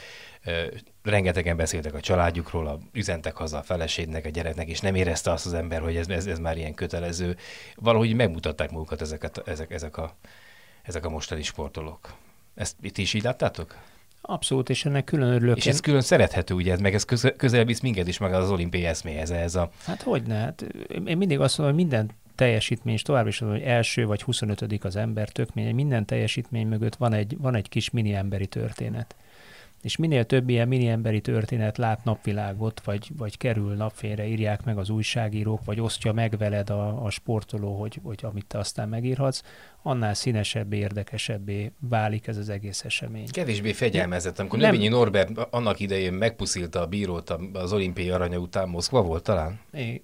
rengetegen 1.04 1.58
beszéltek 1.58 1.94
a 1.94 2.00
családjukról, 2.00 2.68
a, 2.68 2.80
üzentek 2.94 3.36
haza 3.36 3.58
a 3.58 3.64
feleségnek, 3.64 4.26
a 4.26 4.30
gyereknek, 4.30 4.68
és 4.68 4.80
nem 4.80 4.96
érezte 4.96 5.32
azt 5.32 5.46
az 5.46 5.54
ember, 5.54 5.82
hogy 5.82 5.96
ez, 5.96 6.08
ez, 6.08 6.26
ez 6.26 6.40
már 6.40 6.58
ilyen 6.58 6.74
kötelező. 6.74 7.38
Valahogy 7.76 8.16
megmutatták 8.16 8.72
magukat 8.72 9.02
ezeket, 9.02 9.42
ezek, 9.46 9.72
ezek 9.72 9.98
a 9.98 10.16
ezek 10.88 11.06
a 11.06 11.10
mostani 11.10 11.42
sportolók. 11.42 12.14
Ezt 12.56 12.76
itt 12.82 12.98
is 12.98 13.14
így 13.14 13.24
láttátok? 13.24 13.76
Abszolút, 14.22 14.70
és 14.70 14.86
ennek 14.86 15.04
külön 15.04 15.34
örülök. 15.34 15.58
És 15.58 15.68
ez 15.68 15.80
külön 15.80 16.02
szerethető, 16.02 16.54
ugye, 16.54 16.78
meg 16.80 16.94
ez 16.94 17.04
közel, 17.04 17.32
közel 17.32 17.66
visz 17.66 17.80
minket 17.80 18.08
is 18.08 18.18
meg 18.18 18.34
az 18.34 18.52
olimpiai 18.52 18.86
eszméhez. 18.86 19.32
Ez 19.32 19.56
a... 19.56 19.70
Hát 19.86 20.02
hogy 20.02 20.24
ne? 20.24 20.36
Hát 20.36 20.62
én 21.06 21.18
mindig 21.18 21.40
azt 21.40 21.58
mondom, 21.58 21.76
hogy 21.76 21.86
minden 21.86 22.12
teljesítmény, 22.36 22.94
és 22.94 23.02
tovább 23.02 23.28
is 23.28 23.40
mondom, 23.40 23.60
hogy 23.60 23.68
első 23.68 24.06
vagy 24.06 24.22
25 24.22 24.84
az 24.84 24.96
ember, 24.96 25.30
tök 25.30 25.54
minden 25.54 26.06
teljesítmény 26.06 26.68
mögött 26.68 26.96
van 26.96 27.14
egy, 27.14 27.38
van 27.38 27.56
egy 27.56 27.70
kis 27.70 27.90
mini 27.90 28.14
emberi 28.14 28.48
történet 28.48 29.16
és 29.82 29.96
minél 29.96 30.26
több 30.26 30.50
ilyen 30.50 30.68
mini 30.68 30.88
emberi 30.88 31.22
történet 31.22 31.78
lát 31.78 32.04
napvilágot, 32.04 32.82
vagy, 32.84 33.10
vagy 33.18 33.38
kerül 33.38 33.74
napfényre, 33.74 34.28
írják 34.28 34.64
meg 34.64 34.78
az 34.78 34.90
újságírók, 34.90 35.66
vagy 35.66 35.80
osztja 35.80 36.14
meg 36.14 36.38
veled 36.38 36.70
a, 36.70 37.04
a 37.06 37.10
sportoló, 37.10 37.80
hogy, 37.80 38.00
hogy 38.04 38.20
amit 38.22 38.46
te 38.46 38.58
aztán 38.58 38.90
megírhatsz, 38.90 39.42
annál 39.82 40.14
színesebbé, 40.14 40.78
érdekesebbé 40.78 41.72
válik 41.80 42.28
ez 42.28 42.38
az 42.38 42.50
egész 42.50 42.84
esemény. 42.84 43.28
Kevésbé 43.32 43.74
fegyelmezett. 43.74 44.40
Amikor 44.40 44.60
Növényi 44.60 44.88
Norbert 44.88 45.38
annak 45.50 45.80
idején 45.80 46.14
megpuszilta 46.14 46.82
a 46.82 46.88
bírót 46.88 47.36
az 47.54 47.74
olimpiai 47.74 48.10
aranya 48.10 48.38
után, 48.38 48.70
Moszkva 48.70 49.02
volt 49.02 49.24
talán? 49.24 49.60
É, 49.74 50.02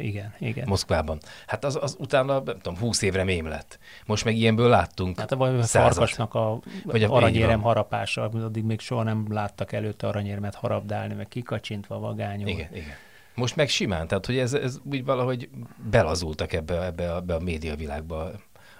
igen, 0.00 0.34
igen. 0.38 0.64
Moszkvában. 0.68 1.18
Hát 1.46 1.64
az, 1.64 1.78
az 1.80 1.96
utána, 1.98 2.32
nem 2.32 2.56
tudom, 2.60 2.78
húsz 2.78 3.02
évre 3.02 3.24
mém 3.24 3.46
lett. 3.46 3.78
Most 4.06 4.24
meg 4.24 4.36
ilyenből 4.36 4.68
láttunk 4.68 5.18
Hát 5.18 5.32
a 5.32 5.62
farkasnak 5.62 6.34
a, 6.34 6.60
vagy 6.84 7.02
a 7.02 7.14
aranyérem 7.14 7.60
harapása, 7.60 8.22
addig 8.22 8.64
még 8.64 8.80
soha 8.80 9.02
nem 9.02 9.26
láttak 9.28 9.72
előtte 9.72 10.06
aranyérmet 10.06 10.54
harabdálni, 10.54 11.14
meg 11.14 11.28
kikacsintva 11.28 11.98
vagányol. 11.98 12.48
Igen, 12.48 12.68
igen. 12.72 12.94
Most 13.34 13.56
meg 13.56 13.68
simán, 13.68 14.08
tehát 14.08 14.26
hogy 14.26 14.38
ez, 14.38 14.54
ez 14.54 14.78
úgy 14.84 15.04
valahogy 15.04 15.48
belazultak 15.90 16.52
ebbe, 16.52 16.84
ebbe, 16.84 17.12
a, 17.12 17.16
ebbe 17.16 17.34
a 17.34 17.40
médiavilágba 17.40 18.30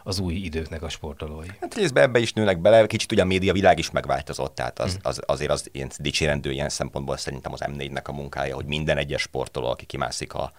az 0.05 0.19
új 0.19 0.35
időknek 0.35 0.83
a 0.83 0.89
sportolói. 0.89 1.47
Hát 1.61 1.75
részben 1.75 2.03
ebbe 2.03 2.19
is 2.19 2.33
nőnek 2.33 2.61
bele, 2.61 2.87
kicsit 2.87 3.13
ugye 3.13 3.23
a 3.23 3.25
média 3.25 3.53
világ 3.53 3.79
is 3.79 3.91
megváltozott, 3.91 4.55
tehát 4.55 4.79
az, 4.79 4.95
mhm. 4.95 5.07
az, 5.07 5.21
azért 5.27 5.51
az 5.51 5.69
ilyen 5.73 5.91
dicsérendő 5.99 6.51
ilyen 6.51 6.69
szempontból 6.69 7.17
szerintem 7.17 7.53
az 7.53 7.61
M4-nek 7.67 8.05
a 8.05 8.13
munkája, 8.13 8.55
hogy 8.55 8.67
minden 8.67 8.97
egyes 8.97 9.23
sportoló, 9.23 9.67
aki 9.67 9.85
kimászik 9.85 10.35
a 10.35 10.53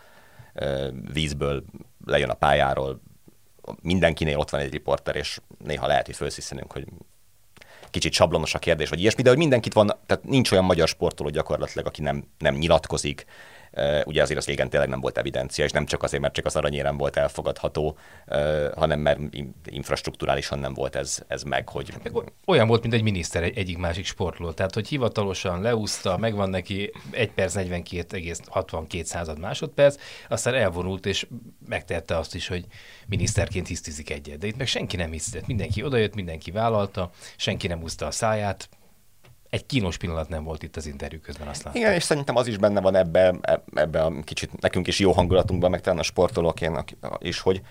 ö, 0.54 0.90
vízből, 1.14 1.64
lejön 2.06 2.30
a 2.30 2.34
pályáról, 2.34 3.02
mindenkinél 3.82 4.38
ott 4.38 4.50
van 4.50 4.62
egy 4.62 4.72
riporter, 4.72 5.16
és 5.16 5.40
néha 5.58 5.88
lehet, 5.88 6.06
hogy 6.06 6.16
felszíszenünk, 6.16 6.72
hogy 6.72 6.88
kicsit 7.90 8.14
sablonos 8.14 8.54
a 8.54 8.60
kérdés, 8.60 8.90
vagy 8.90 9.00
ilyesmi, 9.00 9.24
de 9.24 9.30
hogy 9.30 9.38
mindenkit 9.38 9.74
van, 9.74 9.88
tehát 10.06 10.24
nincs 10.24 10.52
olyan 10.52 10.64
magyar 10.66 10.88
sportoló 10.88 11.30
gyakorlatilag, 11.30 11.88
aki 11.88 12.02
nem, 12.02 12.24
nem 12.38 12.56
nyilatkozik, 12.56 13.26
Ugye 14.06 14.22
azért 14.22 14.40
az 14.40 14.46
régen 14.46 14.70
tényleg 14.70 14.90
nem 14.90 15.00
volt 15.00 15.18
evidencia, 15.18 15.66
és 15.66 15.72
nem 15.72 15.86
csak 15.86 16.04
azért, 16.04 16.22
mert 16.22 16.34
csak 16.34 16.46
az 16.46 16.56
aranyérem 16.56 16.98
volt 16.98 17.18
elfogadható, 17.18 17.98
hanem 18.76 19.00
mert 19.00 19.20
infrastruktúrálisan 19.66 20.60
nem 20.60 20.74
volt 20.74 20.96
ez, 20.96 21.24
ez 21.28 21.44
meg, 21.44 21.70
hogy... 21.70 21.94
Olyan 22.46 22.68
volt, 22.68 22.82
mint 22.82 22.94
egy 22.94 23.04
miniszter 23.04 23.44
egy, 23.44 23.58
egyik 23.58 23.78
másik 23.78 24.06
sportoló, 24.06 24.52
tehát 24.52 24.74
hogy 24.74 24.88
hivatalosan 24.88 25.62
leúszta, 25.62 26.18
megvan 26.18 26.50
neki 26.50 26.92
1 27.12 27.32
perc 27.32 27.54
42,62 27.58 29.04
század 29.04 29.40
másodperc, 29.40 29.96
aztán 30.30 30.54
elvonult, 30.54 31.06
és 31.06 31.28
megtette 31.68 32.18
azt 32.18 32.36
is, 32.36 32.48
hogy 32.48 32.66
miniszterként 33.08 33.68
hisztizik 33.68 34.10
egyet. 34.10 34.38
De 34.38 34.48
itt 34.48 34.58
meg 34.58 34.68
senki 34.68 34.96
nem 34.96 35.12
hisztett, 35.12 35.48
mindenki 35.48 35.84
odajött, 35.84 36.16
mindenki 36.16 36.52
vállalta, 36.52 37.10
senki 37.36 37.68
nem 37.68 37.82
úszta 37.82 38.06
a 38.06 38.12
száját, 38.12 38.70
egy 39.52 39.66
kínos 39.66 39.98
pillanat 39.98 40.30
nem 40.30 40.44
volt 40.44 40.64
itt 40.64 40.76
az 40.76 40.86
interjú 40.86 41.20
közben, 41.20 41.48
azt 41.48 41.64
láttam. 41.64 41.82
Igen, 41.82 41.94
és 41.94 42.04
szerintem 42.04 42.36
az 42.36 42.48
is 42.48 42.58
benne 42.58 42.82
van 42.82 42.96
ebbe, 42.96 43.36
ebbe 43.74 44.04
a 44.04 44.14
kicsit 44.24 44.62
nekünk 44.62 44.88
is 44.88 45.00
jó 45.00 45.12
hangulatunkban, 45.12 45.70
meg 45.70 45.82
talán 45.82 46.00
a 46.00 46.04
sportolóként 46.04 46.98
is, 47.20 47.40
hogy 47.40 47.62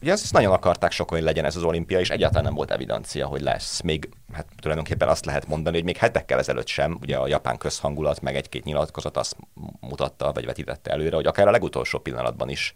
ugye 0.00 0.12
ezt 0.12 0.32
nagyon 0.32 0.52
akarták 0.52 0.90
sokan, 0.90 1.16
hogy 1.16 1.26
legyen 1.26 1.44
ez 1.44 1.56
az 1.56 1.62
olimpia, 1.62 2.00
és 2.00 2.10
egyáltalán 2.10 2.44
nem 2.44 2.54
volt 2.54 2.70
evidencia, 2.70 3.26
hogy 3.26 3.40
lesz. 3.40 3.80
Még 3.80 4.08
hát 4.32 4.46
tulajdonképpen 4.60 5.08
azt 5.08 5.24
lehet 5.24 5.46
mondani, 5.46 5.76
hogy 5.76 5.84
még 5.84 5.96
hetekkel 5.96 6.38
ezelőtt 6.38 6.66
sem, 6.66 6.98
ugye 7.00 7.16
a 7.16 7.28
japán 7.28 7.58
közhangulat, 7.58 8.20
meg 8.20 8.36
egy-két 8.36 8.64
nyilatkozat 8.64 9.16
azt 9.16 9.36
mutatta, 9.80 10.32
vagy 10.32 10.44
vetítette 10.44 10.90
előre, 10.90 11.16
hogy 11.16 11.26
akár 11.26 11.48
a 11.48 11.50
legutolsó 11.50 11.98
pillanatban 11.98 12.48
is 12.48 12.74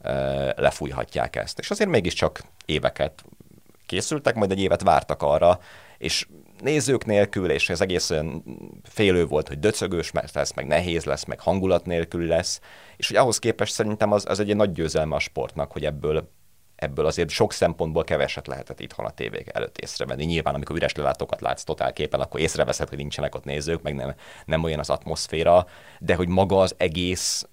e, 0.00 0.12
lefújhatják 0.56 1.36
ezt. 1.36 1.58
És 1.58 1.70
azért 1.70 1.90
mégiscsak 1.90 2.42
éveket 2.66 3.24
készültek, 3.86 4.34
majd 4.34 4.50
egy 4.50 4.60
évet 4.60 4.82
vártak 4.82 5.22
arra, 5.22 5.60
és 5.98 6.26
nézők 6.62 7.04
nélkül, 7.04 7.50
és 7.50 7.68
ez 7.68 7.80
egész 7.80 8.10
olyan 8.10 8.44
félő 8.82 9.26
volt, 9.26 9.48
hogy 9.48 9.58
döcögős 9.58 10.12
lesz, 10.32 10.54
meg 10.54 10.66
nehéz 10.66 11.04
lesz, 11.04 11.24
meg 11.24 11.40
hangulat 11.40 11.86
nélkül 11.86 12.26
lesz, 12.26 12.60
és 12.96 13.08
hogy 13.08 13.16
ahhoz 13.16 13.38
képest 13.38 13.72
szerintem 13.72 14.12
az, 14.12 14.24
az 14.28 14.40
egy 14.40 14.56
nagy 14.56 14.72
győzelme 14.72 15.14
a 15.14 15.18
sportnak, 15.18 15.72
hogy 15.72 15.84
ebből 15.84 16.28
ebből 16.80 17.06
azért 17.06 17.28
sok 17.28 17.52
szempontból 17.52 18.04
keveset 18.04 18.46
lehetett 18.46 18.80
itthon 18.80 19.06
a 19.06 19.10
tévék 19.10 19.48
előtt 19.52 19.78
észrevenni. 19.78 20.24
Nyilván, 20.24 20.54
amikor 20.54 20.76
üres 20.76 20.94
lelátókat 20.94 21.40
látsz 21.40 21.64
totál 21.64 21.92
képen, 21.92 22.20
akkor 22.20 22.40
észreveszed, 22.40 22.88
hogy 22.88 22.98
nincsenek 22.98 23.34
ott 23.34 23.44
nézők, 23.44 23.82
meg 23.82 23.94
nem, 23.94 24.14
nem 24.44 24.62
olyan 24.62 24.78
az 24.78 24.90
atmoszféra, 24.90 25.66
de 25.98 26.14
hogy 26.14 26.28
maga 26.28 26.60
az 26.60 26.74
egész, 26.76 27.48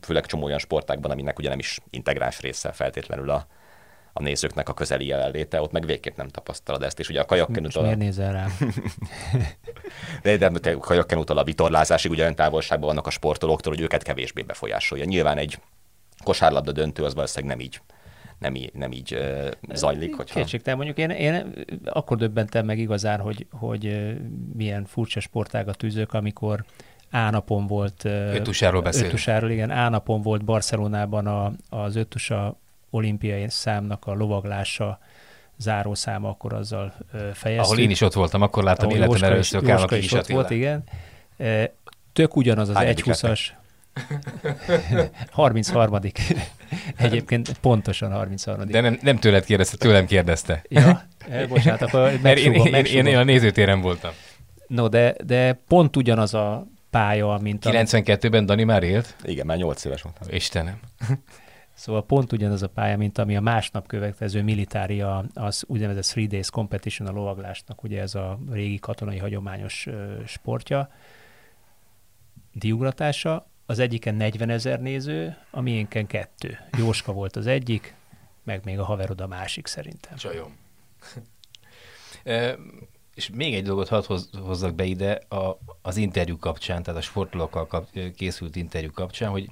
főleg 0.00 0.26
csomó 0.26 0.44
olyan 0.44 0.58
sportákban, 0.58 1.10
aminek 1.10 1.38
ugye 1.38 1.48
nem 1.48 1.58
is 1.58 1.80
integráns 1.90 2.40
része 2.40 2.72
feltétlenül 2.72 3.30
a, 3.30 3.46
a 4.16 4.22
nézőknek 4.22 4.68
a 4.68 4.74
közeli 4.74 5.06
jelenléte, 5.06 5.60
ott 5.60 5.72
meg 5.72 5.86
végképp 5.86 6.16
nem 6.16 6.28
tapasztalod 6.28 6.82
ezt, 6.82 6.98
és 6.98 7.08
ugye 7.08 7.20
a 7.20 7.24
kajakkenútól... 7.24 7.82
Miért 7.82 7.98
nézel 7.98 8.32
rám? 8.32 8.50
de, 10.22 10.36
de, 10.36 10.48
de 10.48 10.72
a 10.72 10.78
kajakkenútól 10.78 11.38
a 11.38 11.44
vitorlázásig 11.44 12.10
ugye 12.10 12.22
olyan 12.22 12.34
távolságban 12.34 12.88
vannak 12.88 13.06
a 13.06 13.10
sportolóktól, 13.10 13.72
hogy 13.72 13.82
őket 13.82 14.02
kevésbé 14.02 14.42
befolyásolja. 14.42 15.04
Nyilván 15.04 15.38
egy 15.38 15.58
kosárlabda 16.24 16.72
döntő 16.72 17.04
az 17.04 17.14
valószínűleg 17.14 17.56
nem 17.56 17.66
így 17.66 17.80
nem 18.38 18.54
így, 18.54 18.70
nem 18.74 18.92
így 18.92 19.14
uh, 19.14 19.48
zajlik. 19.72 20.16
Hogyha... 20.16 20.40
Kétségtelen 20.40 20.76
mondjuk 20.76 20.98
én, 20.98 21.10
én 21.10 21.52
akkor 21.84 22.16
döbbentem 22.16 22.64
meg 22.64 22.78
igazán, 22.78 23.20
hogy, 23.20 23.46
hogy 23.50 24.14
milyen 24.54 24.84
furcsa 24.84 25.20
sportágat 25.20 25.76
tűzök, 25.76 26.12
amikor 26.12 26.64
A 27.10 27.30
napon 27.30 27.66
volt... 27.66 28.04
Ötusáról 28.04 28.82
beszélünk. 28.82 29.12
Ötusáról, 29.12 29.50
igen. 29.50 29.70
A 29.70 29.88
napon 29.88 30.22
volt 30.22 30.44
Barcelonában 30.44 31.26
a, 31.26 31.52
az 31.68 31.96
ötusa 31.96 32.58
olimpiai 32.94 33.44
számnak 33.48 34.06
a 34.06 34.12
lovaglása 34.12 34.98
zárószáma, 35.56 36.28
akkor 36.28 36.52
azzal 36.52 36.94
fejeztük. 37.32 37.64
Ahol 37.64 37.78
én 37.78 37.90
is 37.90 38.00
ott 38.00 38.12
voltam, 38.12 38.42
akkor 38.42 38.64
láttam 38.64 38.90
életem 38.90 39.08
Jóska 39.08 39.26
először 39.26 39.62
Jóska 39.62 39.96
is, 39.96 40.04
is 40.04 40.12
ott 40.12 40.26
volt, 40.26 40.50
igen. 40.50 40.84
Tök 42.12 42.36
ugyanaz 42.36 42.68
az 42.68 42.76
1.20-as. 42.78 43.40
33. 45.30 45.98
Egyébként 46.96 47.52
pontosan 47.52 48.12
33. 48.12 48.66
De 48.66 48.80
nem, 48.80 48.98
nem 49.02 49.18
tőled 49.18 49.44
kérdezte, 49.44 49.76
tőlem 49.76 50.06
kérdezte. 50.06 50.62
Ja, 50.68 51.06
bocsánat, 51.48 51.82
akkor 51.82 52.18
megsugom, 52.22 52.66
én, 52.66 52.74
én, 52.74 52.84
én, 52.84 53.06
én 53.06 53.16
a 53.16 53.24
nézőtéren 53.24 53.80
voltam. 53.80 54.10
No, 54.66 54.88
de, 54.88 55.14
de 55.24 55.60
pont 55.68 55.96
ugyanaz 55.96 56.34
a 56.34 56.66
pálya, 56.90 57.38
mint 57.42 57.64
a... 57.64 57.70
92-ben 57.70 58.46
Dani 58.46 58.64
már 58.64 58.82
élt? 58.82 59.16
Igen, 59.22 59.46
már 59.46 59.56
8 59.56 59.84
éves 59.84 60.02
volt. 60.02 60.16
Istenem. 60.30 60.78
Szóval 61.74 62.06
pont 62.06 62.32
ugyanaz 62.32 62.62
a 62.62 62.68
pálya, 62.68 62.96
mint 62.96 63.18
ami 63.18 63.36
a 63.36 63.40
másnap 63.40 63.86
következő 63.86 64.42
militária, 64.42 65.24
az 65.34 65.64
úgynevezett 65.66 66.04
Three 66.04 66.26
Days 66.26 66.50
Competition 66.50 67.08
a 67.08 67.12
lovaglásnak, 67.12 67.82
ugye 67.82 68.00
ez 68.00 68.14
a 68.14 68.38
régi 68.50 68.78
katonai 68.78 69.18
hagyományos 69.18 69.86
sportja, 70.26 70.90
diugratása, 72.52 73.46
az 73.66 73.78
egyiken 73.78 74.14
40 74.14 74.50
ezer 74.50 74.80
néző, 74.80 75.36
a 75.50 75.60
miénken 75.60 76.06
kettő. 76.06 76.58
Jóska 76.78 77.12
volt 77.12 77.36
az 77.36 77.46
egyik, 77.46 77.94
meg 78.42 78.64
még 78.64 78.78
a 78.78 78.84
haverod 78.84 79.20
a 79.20 79.26
másik 79.26 79.66
szerintem. 79.66 80.16
Csajom. 80.16 80.56
e, 82.24 82.56
és 83.14 83.30
még 83.30 83.54
egy 83.54 83.64
dolgot 83.64 83.88
hadd 83.88 84.04
hozzak 84.42 84.74
be 84.74 84.84
ide 84.84 85.12
a, 85.28 85.58
az 85.82 85.96
interjú 85.96 86.38
kapcsán, 86.38 86.82
tehát 86.82 87.00
a 87.00 87.02
sportolókkal 87.02 87.66
kap, 87.66 87.88
készült 88.16 88.56
interjú 88.56 88.90
kapcsán, 88.90 89.30
hogy 89.30 89.50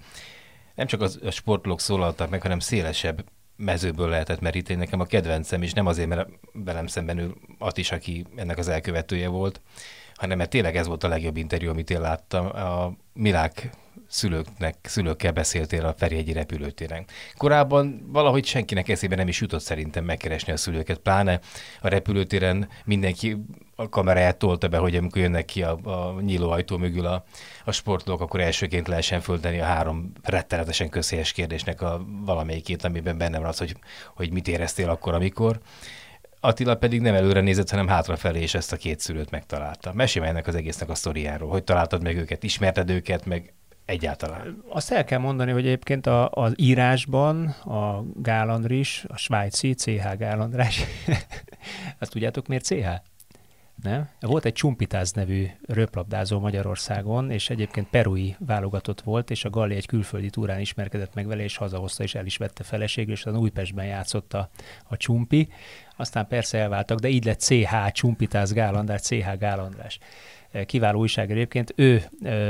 nem 0.74 0.86
csak 0.86 1.00
az, 1.00 1.18
a 1.24 1.30
sportolók 1.30 1.80
szólaltak 1.80 2.30
meg, 2.30 2.42
hanem 2.42 2.58
szélesebb 2.58 3.24
mezőből 3.56 4.08
lehetett 4.08 4.40
meríteni. 4.40 4.78
Nekem 4.78 5.00
a 5.00 5.04
kedvencem, 5.04 5.62
és 5.62 5.72
nem 5.72 5.86
azért, 5.86 6.08
mert 6.08 6.28
velem 6.52 6.86
szemben 6.86 7.18
ő 7.18 7.34
Atis, 7.58 7.92
aki 7.92 8.26
ennek 8.36 8.58
az 8.58 8.68
elkövetője 8.68 9.28
volt, 9.28 9.60
hanem 10.22 10.38
mert 10.38 10.50
tényleg 10.50 10.76
ez 10.76 10.86
volt 10.86 11.04
a 11.04 11.08
legjobb 11.08 11.36
interjú, 11.36 11.70
amit 11.70 11.90
én 11.90 12.00
láttam. 12.00 12.46
A 12.46 12.92
Milák 13.12 13.70
szülőknek, 14.08 14.76
szülőkkel 14.82 15.32
beszéltél 15.32 15.84
a 15.86 15.94
Ferihegyi 15.98 16.32
repülőtéren. 16.32 17.04
Korábban 17.36 18.08
valahogy 18.12 18.44
senkinek 18.44 18.88
eszébe 18.88 19.16
nem 19.16 19.28
is 19.28 19.40
jutott 19.40 19.60
szerintem 19.60 20.04
megkeresni 20.04 20.52
a 20.52 20.56
szülőket, 20.56 20.98
pláne 20.98 21.40
a 21.80 21.88
repülőtéren 21.88 22.68
mindenki 22.84 23.36
a 23.74 23.88
kameráját 23.88 24.36
tolta 24.36 24.68
be, 24.68 24.78
hogy 24.78 24.96
amikor 24.96 25.22
jönnek 25.22 25.44
ki 25.44 25.62
a, 25.62 25.78
a 25.82 26.20
nyíló 26.20 26.50
ajtó 26.50 26.76
mögül 26.76 27.06
a, 27.06 27.24
a 27.64 27.72
sportolók, 27.72 28.20
akkor 28.20 28.40
elsőként 28.40 28.88
lehessen 28.88 29.20
földeni 29.20 29.60
a 29.60 29.64
három 29.64 30.12
rettenetesen 30.22 30.88
közhelyes 30.88 31.32
kérdésnek 31.32 31.80
a 31.80 32.04
valamelyikét, 32.24 32.84
amiben 32.84 33.18
benne 33.18 33.38
van 33.38 33.48
az, 33.48 33.58
hogy, 33.58 33.76
hogy 34.14 34.32
mit 34.32 34.48
éreztél 34.48 34.88
akkor, 34.88 35.14
amikor. 35.14 35.60
Attila 36.44 36.74
pedig 36.74 37.00
nem 37.00 37.14
előre 37.14 37.40
nézett, 37.40 37.70
hanem 37.70 37.88
hátrafelé, 37.88 38.40
és 38.40 38.54
ezt 38.54 38.72
a 38.72 38.76
két 38.76 39.00
szülőt 39.00 39.30
megtalálta. 39.30 39.92
Mesélj 39.92 40.26
ennek 40.26 40.46
az 40.46 40.54
egésznek 40.54 40.88
a 40.88 40.94
sztoriáról, 40.94 41.50
hogy 41.50 41.64
találtad 41.64 42.02
meg 42.02 42.16
őket, 42.16 42.42
ismerted 42.42 42.90
őket, 42.90 43.26
meg 43.26 43.52
egyáltalán. 43.84 44.62
Azt 44.68 44.92
el 44.92 45.04
kell 45.04 45.18
mondani, 45.18 45.52
hogy 45.52 45.66
egyébként 45.66 46.06
a, 46.06 46.30
az 46.30 46.52
írásban 46.56 47.46
a 47.48 48.04
Gálandris, 48.14 49.04
a 49.08 49.16
svájci 49.16 49.74
CH 49.74 50.16
Gálandrás, 50.16 50.84
azt 52.00 52.10
tudjátok 52.10 52.46
miért 52.46 52.64
CH? 52.64 52.88
Nem? 53.82 54.08
Volt 54.20 54.44
egy 54.44 54.52
Csumpitáz 54.52 55.12
nevű 55.12 55.46
röplabdázó 55.66 56.38
Magyarországon, 56.38 57.30
és 57.30 57.50
egyébként 57.50 57.88
perui 57.88 58.36
válogatott 58.38 59.00
volt, 59.00 59.30
és 59.30 59.44
a 59.44 59.50
Galli 59.50 59.74
egy 59.74 59.86
külföldi 59.86 60.30
túrán 60.30 60.60
ismerkedett 60.60 61.14
meg 61.14 61.26
vele, 61.26 61.42
és 61.42 61.56
hazahozta, 61.56 62.02
és 62.02 62.14
el 62.14 62.26
is 62.26 62.36
vette 62.36 62.64
feleségül, 62.64 63.12
és 63.12 63.26
az 63.26 63.34
Újpestben 63.34 63.84
játszott 63.84 64.34
a, 64.34 64.50
a 64.84 64.96
Csumpi. 64.96 65.48
Aztán 65.96 66.26
persze 66.26 66.58
elváltak, 66.58 66.98
de 66.98 67.08
így 67.08 67.24
lett 67.24 67.40
CH 67.40 67.90
Csumpitáz 67.90 68.52
Gálandrás, 68.52 69.00
CH 69.00 69.36
Gálandrás 69.38 69.98
kiváló 70.66 70.98
újság 70.98 71.30
egyébként, 71.30 71.72
ő 71.76 72.02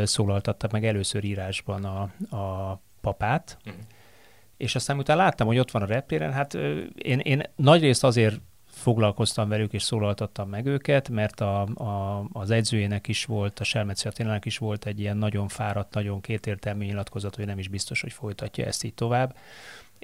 szólaltatta 0.05 0.69
meg 0.71 0.85
először 0.85 1.25
írásban 1.25 1.85
a, 1.85 2.01
a 2.37 2.81
papát, 3.01 3.59
uh-huh. 3.67 3.83
és 4.57 4.75
aztán 4.75 4.99
utána 4.99 5.23
láttam, 5.23 5.47
hogy 5.47 5.59
ott 5.59 5.71
van 5.71 5.83
a 5.83 5.87
reptéren, 5.87 6.33
hát 6.33 6.55
én, 6.95 7.19
én 7.19 7.43
nagyrészt 7.57 8.05
azért 8.05 8.41
foglalkoztam 8.67 9.49
velük 9.49 9.73
és 9.73 9.83
szólaltattam 9.83 10.49
meg 10.49 10.67
őket, 10.67 11.09
mert 11.09 11.41
a, 11.41 11.61
a, 11.63 12.25
az 12.33 12.51
edzőjének 12.51 13.09
is 13.09 13.25
volt, 13.25 13.61
a 13.61 13.65
Selmeci 13.65 14.09
Attilának 14.09 14.45
is 14.45 14.59
volt 14.59 14.87
egy 14.87 15.01
ilyen 15.01 15.17
nagyon 15.17 15.49
fáradt, 15.49 15.95
nagyon 15.95 16.21
kétértelmű 16.21 16.85
nyilatkozat, 16.85 17.37
hogy 17.37 17.47
nem 17.47 17.59
is 17.59 17.69
biztos, 17.69 18.01
hogy 18.01 18.13
folytatja 18.13 18.65
ezt 18.65 18.85
így 18.85 18.95
tovább 18.95 19.37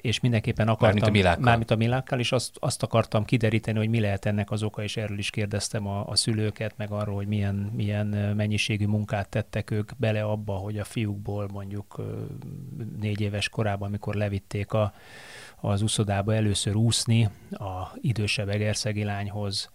és 0.01 0.19
mindenképpen 0.19 0.67
akartam, 0.67 0.87
mármint 0.87 1.07
a 1.07 1.11
Milákkal, 1.11 1.43
mármint 1.43 1.71
a 1.71 1.75
Milákkal 1.75 2.19
és 2.19 2.31
azt, 2.31 2.57
azt 2.59 2.83
akartam 2.83 3.25
kideríteni, 3.25 3.77
hogy 3.77 3.89
mi 3.89 3.99
lehet 3.99 4.25
ennek 4.25 4.51
az 4.51 4.63
oka, 4.63 4.83
és 4.83 4.97
erről 4.97 5.17
is 5.17 5.29
kérdeztem 5.29 5.87
a, 5.87 6.07
a 6.07 6.15
szülőket, 6.15 6.73
meg 6.77 6.91
arról, 6.91 7.15
hogy 7.15 7.27
milyen, 7.27 7.55
milyen 7.55 8.07
mennyiségű 8.35 8.85
munkát 8.85 9.29
tettek 9.29 9.71
ők 9.71 9.91
bele 9.97 10.23
abba, 10.23 10.53
hogy 10.53 10.79
a 10.79 10.83
fiúkból 10.83 11.47
mondjuk 11.51 12.01
négy 12.99 13.21
éves 13.21 13.49
korában, 13.49 13.87
amikor 13.87 14.15
levitték 14.15 14.73
a, 14.73 14.93
az 15.55 15.81
úszodába 15.81 16.33
először 16.33 16.75
úszni 16.75 17.29
a 17.51 17.97
idősebb 18.01 18.49
egerszegi 18.49 19.03
lányhoz, 19.03 19.71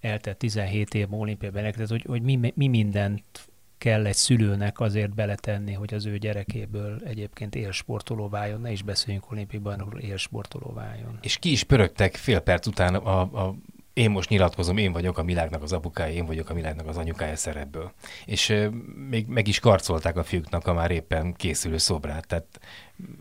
eltett 0.00 0.38
17 0.38 0.94
év 0.94 1.14
olimpiai 1.14 1.50
tehát 1.50 1.88
hogy, 1.88 2.04
hogy 2.08 2.22
mi, 2.22 2.52
mi 2.54 2.68
mindent 2.68 3.49
kell 3.80 4.06
egy 4.06 4.14
szülőnek 4.14 4.80
azért 4.80 5.14
beletenni, 5.14 5.72
hogy 5.72 5.94
az 5.94 6.06
ő 6.06 6.18
gyerekéből 6.18 7.00
egyébként 7.04 7.54
élsportoló 7.54 8.28
váljon, 8.28 8.60
ne 8.60 8.70
is 8.70 8.82
beszéljünk 8.82 9.30
olimpiai 9.30 9.62
bajnokról, 9.62 10.00
élsportoló 10.00 10.72
váljon. 10.72 11.18
És 11.20 11.36
ki 11.36 11.50
is 11.50 11.62
pörögtek 11.62 12.14
fél 12.14 12.40
perc 12.40 12.66
után 12.66 12.94
a, 12.94 13.20
a 13.20 13.54
én 13.92 14.10
most 14.10 14.28
nyilatkozom, 14.28 14.76
én 14.76 14.92
vagyok 14.92 15.18
a 15.18 15.22
világnak 15.22 15.62
az 15.62 15.72
apukája, 15.72 16.12
én 16.12 16.26
vagyok 16.26 16.50
a 16.50 16.54
világnak 16.54 16.86
az 16.86 16.96
anyukája 16.96 17.36
szerepből. 17.36 17.92
És 18.24 18.68
még 19.08 19.26
meg 19.26 19.48
is 19.48 19.58
karcolták 19.58 20.16
a 20.16 20.24
fiúknak 20.24 20.66
a 20.66 20.72
már 20.72 20.90
éppen 20.90 21.34
készülő 21.34 21.76
szobrát. 21.76 22.26
Tehát 22.26 22.60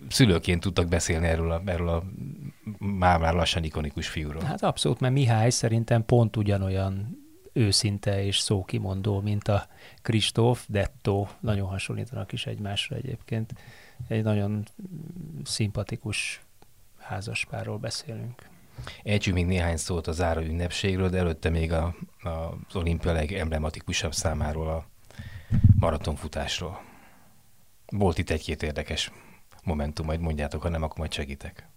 szülőként 0.10 0.62
tudtak 0.62 0.88
beszélni 0.88 1.28
erről 1.28 1.52
a, 1.52 1.62
erről 1.66 1.90
a 1.90 2.04
már, 2.78 3.20
már 3.20 3.34
lassan 3.34 3.64
ikonikus 3.64 4.08
fiúról. 4.08 4.42
Hát 4.44 4.64
abszolút, 4.64 5.00
mert 5.00 5.14
Mihály 5.14 5.50
szerintem 5.50 6.06
pont 6.06 6.38
ugyanolyan 6.38 7.18
őszinte 7.60 8.24
és 8.24 8.38
szókimondó, 8.38 9.20
mint 9.20 9.48
a 9.48 9.68
Kristóf, 10.02 10.66
Detto, 10.68 11.28
nagyon 11.40 11.68
hasonlítanak 11.68 12.32
is 12.32 12.46
egymásra 12.46 12.96
egyébként. 12.96 13.54
Egy 14.08 14.24
nagyon 14.24 14.66
szimpatikus 15.44 16.42
házaspárról 16.98 17.78
beszélünk. 17.78 18.50
Ejtsük 19.04 19.34
még 19.34 19.46
néhány 19.46 19.78
szót 19.78 20.08
a 20.08 20.12
záró 20.12 20.42
ünnepségről, 20.42 21.10
de 21.10 21.18
előtte 21.18 21.50
még 21.50 21.72
a, 21.72 21.96
a, 22.22 22.30
az 22.30 22.76
olimpia 22.76 23.12
legemblematikusabb 23.12 24.14
számáról 24.14 24.68
a 24.68 24.86
maratonfutásról. 25.80 26.82
Volt 27.86 28.18
itt 28.18 28.30
egy-két 28.30 28.64
érdekes 28.64 29.12
momentum, 29.64 30.06
majd 30.06 30.20
mondjátok, 30.20 30.62
ha 30.62 30.70
nem, 30.70 30.84
akkor 30.84 30.98
majd 30.98 31.14
segítek. 31.14 31.68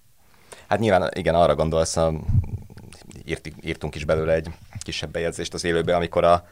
Hát 0.66 0.78
nyilván 0.78 1.10
igen, 1.14 1.34
arra 1.34 1.54
gondolsz, 1.54 1.96
a, 1.96 2.12
írt, 3.24 3.50
írtunk 3.60 3.94
is 3.94 4.04
belőle 4.04 4.32
egy 4.32 4.50
kisebb 4.82 5.10
bejegyzést 5.10 5.54
az 5.54 5.64
élőbe, 5.64 5.96
amikor 5.96 6.24
a 6.24 6.46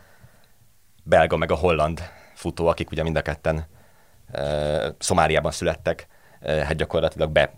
belga 1.03 1.37
meg 1.37 1.51
a 1.51 1.55
holland 1.55 2.03
futó, 2.35 2.67
akik 2.67 2.91
ugye 2.91 3.03
mind 3.03 3.17
a 3.17 3.23
ketten 3.23 3.67
e, 4.33 4.95
Szomáliában 4.99 5.53
születtek, 5.53 6.07
e, 6.41 6.53
hát 6.65 6.77
gyakorlatilag 6.77 7.31
be 7.31 7.53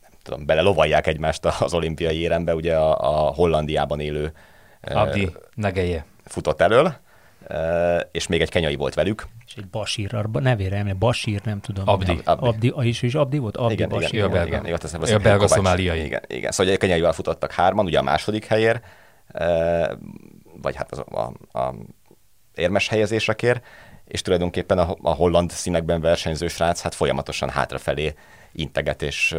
nem 0.00 0.10
tudom, 0.22 0.46
bele 0.46 0.60
lovalják 0.60 1.06
egymást 1.06 1.44
az 1.44 1.74
olimpiai 1.74 2.16
érembe, 2.16 2.54
ugye 2.54 2.76
a, 2.76 3.26
a 3.26 3.32
Hollandiában 3.32 4.00
élő 4.00 4.32
e, 4.80 5.00
Abdi 5.00 5.32
Nageje 5.54 6.04
futott 6.24 6.60
elől, 6.60 6.94
és 8.10 8.26
még 8.26 8.40
egy 8.40 8.50
kenyai 8.50 8.74
volt 8.74 8.94
velük. 8.94 9.26
És 9.46 9.54
egy 9.56 9.68
Basír, 9.68 10.12
nevére 10.32 10.76
emlékszem, 10.76 10.98
Basír, 10.98 11.40
nem 11.44 11.60
tudom. 11.60 11.88
Abdi. 11.88 12.20
Abdi. 12.24 12.68
Abdi, 12.68 12.88
is, 12.88 13.02
is 13.02 13.14
Abdi 13.14 13.38
volt? 13.38 13.56
Abdi 13.56 13.72
igen, 13.72 13.88
Basír. 13.88 14.14
Igen, 14.14 14.30
igen, 14.30 14.46
igen, 14.46 14.66
igen, 14.66 14.80
igen, 14.84 15.02
igen, 15.06 15.22
belga 15.22 15.48
szomáliai. 15.48 16.04
Igen, 16.04 16.22
igen. 16.26 16.50
Szóval 16.50 16.72
egy 16.72 16.78
kenyaival 16.78 17.12
futottak 17.12 17.52
hárman, 17.52 17.84
ugye 17.84 17.98
a 17.98 18.02
második 18.02 18.44
helyér, 18.44 18.80
vagy 20.62 20.76
hát 20.76 20.92
az, 20.92 20.98
a, 20.98 21.32
a 21.58 21.74
érmes 22.54 22.88
helyezésre 22.88 23.32
kér, 23.32 23.60
és 24.04 24.22
tulajdonképpen 24.22 24.78
a, 24.78 24.96
a 25.02 25.14
holland 25.14 25.50
színekben 25.50 26.00
versenyző 26.00 26.48
srác 26.48 26.80
hát 26.80 26.94
folyamatosan 26.94 27.50
hátrafelé 27.50 28.14
integet, 28.52 29.02
és 29.02 29.36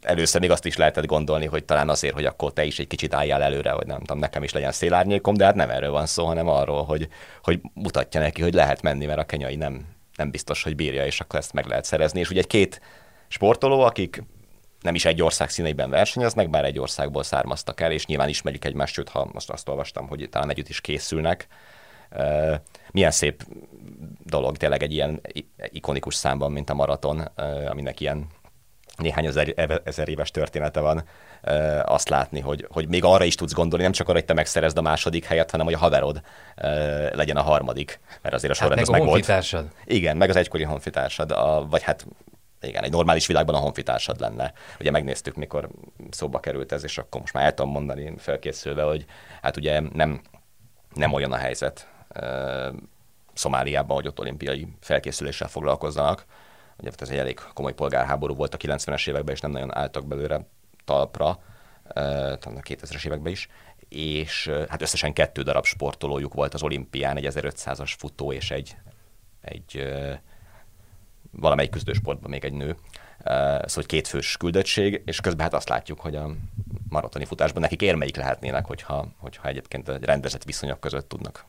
először 0.00 0.40
még 0.40 0.50
azt 0.50 0.64
is 0.64 0.76
lehetett 0.76 1.06
gondolni, 1.06 1.46
hogy 1.46 1.64
talán 1.64 1.88
azért, 1.88 2.14
hogy 2.14 2.24
akkor 2.24 2.52
te 2.52 2.64
is 2.64 2.78
egy 2.78 2.86
kicsit 2.86 3.14
álljál 3.14 3.42
előre, 3.42 3.70
hogy 3.70 3.86
nem 3.86 3.98
tudom, 3.98 4.18
nekem 4.18 4.42
is 4.42 4.52
legyen 4.52 4.72
szélárnyékom, 4.72 5.34
de 5.34 5.44
hát 5.44 5.54
nem 5.54 5.70
erről 5.70 5.90
van 5.90 6.06
szó, 6.06 6.26
hanem 6.26 6.48
arról, 6.48 6.84
hogy, 6.84 7.08
hogy 7.42 7.60
mutatja 7.74 8.20
neki, 8.20 8.42
hogy 8.42 8.54
lehet 8.54 8.82
menni, 8.82 9.06
mert 9.06 9.18
a 9.18 9.24
kenyai 9.24 9.56
nem, 9.56 9.86
nem 10.16 10.30
biztos, 10.30 10.62
hogy 10.62 10.76
bírja, 10.76 11.06
és 11.06 11.20
akkor 11.20 11.38
ezt 11.38 11.52
meg 11.52 11.66
lehet 11.66 11.84
szerezni. 11.84 12.20
És 12.20 12.30
ugye 12.30 12.40
egy 12.40 12.46
két 12.46 12.80
sportoló, 13.28 13.80
akik 13.80 14.22
nem 14.82 14.94
is 14.94 15.04
egy 15.04 15.22
ország 15.22 15.50
színeiben 15.50 15.90
versenyeznek, 15.90 16.50
bár 16.50 16.64
egy 16.64 16.78
országból 16.78 17.22
származtak 17.22 17.80
el, 17.80 17.92
és 17.92 18.06
nyilván 18.06 18.28
ismerik 18.28 18.64
egymást, 18.64 18.94
sőt, 18.94 19.08
ha 19.08 19.28
most 19.32 19.50
azt 19.50 19.68
olvastam, 19.68 20.08
hogy 20.08 20.28
talán 20.30 20.50
együtt 20.50 20.68
is 20.68 20.80
készülnek. 20.80 21.46
Milyen 22.90 23.10
szép 23.10 23.46
dolog 24.24 24.56
tényleg 24.56 24.82
egy 24.82 24.92
ilyen 24.92 25.20
ikonikus 25.68 26.14
számban, 26.14 26.52
mint 26.52 26.70
a 26.70 26.74
maraton, 26.74 27.20
aminek 27.68 28.00
ilyen 28.00 28.26
néhány 28.96 29.26
ezer, 29.26 29.80
ezer 29.84 30.08
éves 30.08 30.30
története 30.30 30.80
van, 30.80 31.04
azt 31.84 32.08
látni, 32.08 32.40
hogy, 32.40 32.66
hogy 32.70 32.88
még 32.88 33.04
arra 33.04 33.24
is 33.24 33.34
tudsz 33.34 33.52
gondolni, 33.52 33.84
nem 33.84 33.92
csak 33.92 34.08
arra, 34.08 34.18
hogy 34.18 34.26
te 34.26 34.34
megszerezd 34.34 34.78
a 34.78 34.82
második 34.82 35.24
helyet, 35.24 35.50
hanem 35.50 35.66
hogy 35.66 35.74
a 35.74 35.78
haverod 35.78 36.22
legyen 37.12 37.36
a 37.36 37.42
harmadik, 37.42 38.00
mert 38.22 38.34
azért 38.34 38.52
a 38.52 38.54
sorrend 38.54 38.78
hát 38.78 38.90
meg 38.90 39.00
a 39.00 39.04
honfitársad. 39.04 39.68
Igen, 39.84 40.16
meg 40.16 40.28
az 40.28 40.36
egykori 40.36 40.62
honfitársad, 40.62 41.30
a, 41.30 41.66
vagy 41.70 41.82
hát 41.82 42.06
igen, 42.62 42.84
egy 42.84 42.90
normális 42.90 43.26
világban 43.26 43.54
a 43.54 43.58
honfitársad 43.58 44.20
lenne. 44.20 44.52
Ugye 44.80 44.90
megnéztük, 44.90 45.34
mikor 45.34 45.68
szóba 46.10 46.40
került 46.40 46.72
ez, 46.72 46.84
és 46.84 46.98
akkor 46.98 47.20
most 47.20 47.32
már 47.32 47.44
el 47.44 47.54
tudom 47.54 47.72
mondani 47.72 48.14
felkészülve, 48.18 48.82
hogy 48.82 49.04
hát 49.42 49.56
ugye 49.56 49.80
nem, 49.80 50.20
nem 50.94 51.12
olyan 51.12 51.32
a 51.32 51.36
helyzet 51.36 51.88
Szomáliában, 53.32 53.96
hogy 53.96 54.06
ott 54.06 54.20
olimpiai 54.20 54.68
felkészüléssel 54.80 55.48
foglalkozzanak. 55.48 56.24
Ugye 56.78 56.90
ez 56.98 57.10
egy 57.10 57.18
elég 57.18 57.40
komoly 57.54 57.74
polgárháború 57.74 58.34
volt 58.34 58.54
a 58.54 58.56
90-es 58.56 59.08
években, 59.08 59.34
és 59.34 59.40
nem 59.40 59.50
nagyon 59.50 59.76
álltak 59.76 60.06
belőle 60.06 60.46
talpra, 60.84 61.38
talán 61.94 62.56
a 62.56 62.60
2000-es 62.60 63.06
években 63.06 63.32
is, 63.32 63.48
és 63.88 64.50
hát 64.68 64.82
összesen 64.82 65.12
kettő 65.12 65.42
darab 65.42 65.64
sportolójuk 65.64 66.34
volt 66.34 66.54
az 66.54 66.62
olimpián, 66.62 67.16
egy 67.16 67.26
1500-as 67.30 67.92
futó 67.98 68.32
és 68.32 68.50
egy, 68.50 68.76
egy 69.40 69.92
valamelyik 71.32 71.70
küzdősportban 71.70 72.30
még 72.30 72.44
egy 72.44 72.52
nő. 72.52 72.76
Szóval 73.24 73.66
hogy 73.74 73.86
kétfős 73.86 74.36
küldöttség, 74.36 75.02
és 75.04 75.20
közben 75.20 75.44
hát 75.44 75.54
azt 75.54 75.68
látjuk, 75.68 76.00
hogy 76.00 76.16
a 76.16 76.30
maratoni 76.88 77.24
futásban 77.24 77.62
nekik 77.62 77.82
érmeik 77.82 78.16
lehetnének, 78.16 78.66
hogyha, 78.66 79.08
hogyha 79.16 79.48
egyébként 79.48 79.88
egy 79.88 80.04
rendezett 80.04 80.44
viszonyok 80.44 80.80
között 80.80 81.08
tudnak 81.08 81.44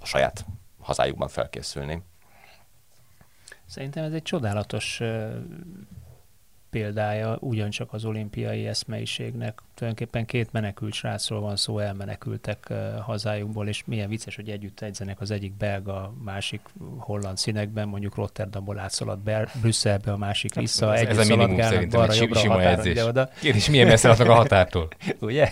a 0.00 0.06
saját 0.06 0.44
hazájukban 0.80 1.28
felkészülni. 1.28 2.02
Szerintem 3.66 4.04
ez 4.04 4.12
egy 4.12 4.22
csodálatos 4.22 5.00
példája 6.70 7.36
ugyancsak 7.40 7.92
az 7.92 8.04
olimpiai 8.04 8.66
eszmeiségnek. 8.66 9.62
Tulajdonképpen 9.74 10.26
két 10.26 10.52
menekült 10.52 10.92
srácról 10.92 11.40
van 11.40 11.56
szó, 11.56 11.78
elmenekültek 11.78 12.72
hazájukból, 13.00 13.68
és 13.68 13.82
milyen 13.86 14.08
vicces, 14.08 14.36
hogy 14.36 14.48
együtt 14.48 14.80
edzenek 14.80 15.20
az 15.20 15.30
egyik 15.30 15.52
belga, 15.52 16.14
másik 16.24 16.60
holland 16.98 17.36
színekben, 17.36 17.88
mondjuk 17.88 18.14
Rotterdamból 18.14 18.78
átszalad 18.78 19.18
Bel- 19.18 19.50
Brüsszelbe, 19.60 20.12
a 20.12 20.16
másik 20.16 20.54
hát 20.54 20.62
vissza, 20.62 20.94
ez, 20.94 21.00
együtt 21.00 21.18
ez 21.18 21.30
a 21.30 21.36
minimum 21.36 21.60
szerintem, 21.60 22.00
balra, 22.00 22.14
jobbra, 22.14 22.38
sima 22.38 22.62
edzés. 22.62 23.02
Oda. 23.02 23.30
Kérdés, 23.40 23.70
milyen 23.70 23.86
messze 23.86 24.10
a 24.10 24.34
határtól? 24.34 24.88
Ugye? 25.20 25.48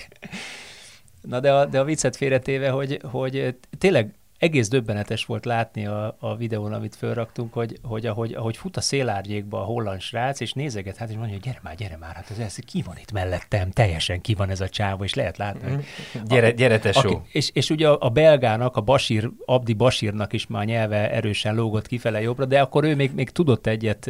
Na 1.21 1.41
de 1.41 1.53
a, 1.53 1.67
de 1.67 1.81
a 1.81 1.85
viccet 1.85 2.17
félretéve, 2.17 2.71
hogy, 2.71 3.01
hogy 3.03 3.57
tényleg 3.79 4.15
egész 4.39 4.69
döbbenetes 4.69 5.25
volt 5.25 5.45
látni 5.45 5.87
a, 5.87 6.17
a 6.19 6.37
videón, 6.37 6.73
amit 6.73 6.97
felraktunk, 6.97 7.53
hogy, 7.53 7.79
hogy 7.83 8.07
ahogy, 8.07 8.33
ahogy 8.33 8.57
fut 8.57 8.77
a 8.77 8.81
szélárnyékba 8.81 9.61
a 9.61 9.65
holland 9.65 10.01
srác, 10.01 10.41
és 10.41 10.53
nézeget, 10.53 10.97
hát 10.97 11.09
és 11.09 11.15
mondja, 11.15 11.35
hogy 11.35 11.45
gyere 11.45 11.61
már, 11.63 11.75
gyere 11.75 11.97
már, 11.97 12.15
hát 12.15 12.31
ez, 12.31 12.39
ez 12.39 12.55
ki 12.55 12.83
van 12.83 12.97
itt 12.97 13.13
mellettem, 13.13 13.71
teljesen 13.71 14.21
ki 14.21 14.35
van 14.35 14.51
ez 14.51 14.61
a 14.61 14.69
csávó, 14.69 15.05
és 15.05 15.15
lehet 15.15 15.37
látni. 15.37 15.71
Hogy 15.71 15.85
gyere, 16.27 16.51
gyere 16.51 16.79
tesó. 16.79 17.09
Aki, 17.09 17.29
és, 17.33 17.51
és 17.53 17.71
ugye 17.71 17.89
a, 17.89 17.99
a 18.01 18.09
belgának, 18.09 18.77
a 18.77 18.81
Basír, 18.81 19.31
Abdi 19.45 19.73
Basírnak 19.73 20.33
is 20.33 20.47
már 20.47 20.65
nyelve 20.65 21.11
erősen 21.11 21.55
lógott 21.55 21.87
kifele 21.87 22.21
jobbra, 22.21 22.45
de 22.45 22.61
akkor 22.61 22.85
ő 22.85 22.95
még, 22.95 23.15
még 23.15 23.31
tudott 23.31 23.67
egyet, 23.67 24.07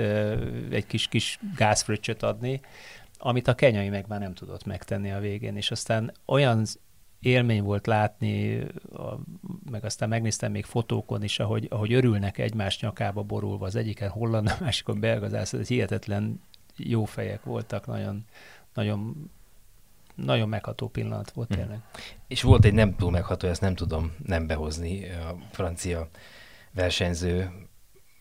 egy 0.71 0.87
kis, 0.87 1.09
kis 1.09 1.39
gázfröccsöt 1.57 2.23
adni, 2.23 2.61
amit 3.19 3.49
a 3.49 3.55
kenyai 3.55 3.89
meg 3.89 4.05
már 4.09 4.21
nem 4.21 4.35
tudott 4.35 4.65
megtenni 4.65 5.11
a 5.11 5.21
végén, 5.21 5.57
és 5.57 5.71
aztán 5.71 6.13
olyan 6.27 6.67
élmény 7.21 7.63
volt 7.63 7.87
látni, 7.87 8.59
a, 8.93 9.19
meg 9.71 9.85
aztán 9.85 10.09
megnéztem 10.09 10.51
még 10.51 10.65
fotókon 10.65 11.23
is, 11.23 11.39
ahogy, 11.39 11.67
ahogy 11.71 11.93
örülnek 11.93 12.39
egymás 12.39 12.81
nyakába 12.81 13.23
borulva, 13.23 13.67
az 13.67 13.75
egyiken 13.75 14.11
holland, 14.11 14.49
a 14.49 14.57
másikon 14.61 15.01
belgazász, 15.01 15.53
ez 15.53 15.69
hihetetlen 15.69 16.41
jó 16.77 17.05
fejek 17.05 17.45
voltak, 17.45 17.87
nagyon, 17.87 18.25
nagyon 18.75 19.31
nagyon 20.15 20.49
megható 20.49 20.89
pillanat 20.89 21.31
volt 21.31 21.49
hm. 21.49 21.55
tényleg. 21.55 21.77
Hmm. 21.77 22.03
És 22.27 22.43
volt 22.43 22.65
egy 22.65 22.73
nem 22.73 22.97
túl 22.97 23.11
megható, 23.11 23.49
ezt 23.49 23.61
nem 23.61 23.75
tudom 23.75 24.15
nem 24.25 24.47
behozni, 24.47 25.09
a 25.11 25.37
francia 25.51 26.09
versenyző 26.71 27.51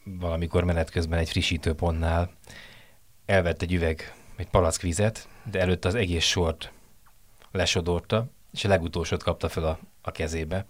valamikor 0.03 0.63
menet 0.63 0.89
közben 0.89 1.19
egy 1.19 1.29
frissítőpontnál 1.29 2.31
elvett 3.25 3.62
egy 3.62 3.73
üveg, 3.73 4.15
egy 4.36 4.49
palack 4.49 4.81
vizet, 4.81 5.27
de 5.51 5.60
előtte 5.60 5.88
az 5.88 5.95
egész 5.95 6.25
sort 6.25 6.71
lesodorta, 7.51 8.27
és 8.53 8.65
a 8.65 8.67
legutolsót 8.67 9.23
kapta 9.23 9.49
fel 9.49 9.63
a, 9.63 9.79
a 10.01 10.12
kezébe. 10.12 10.65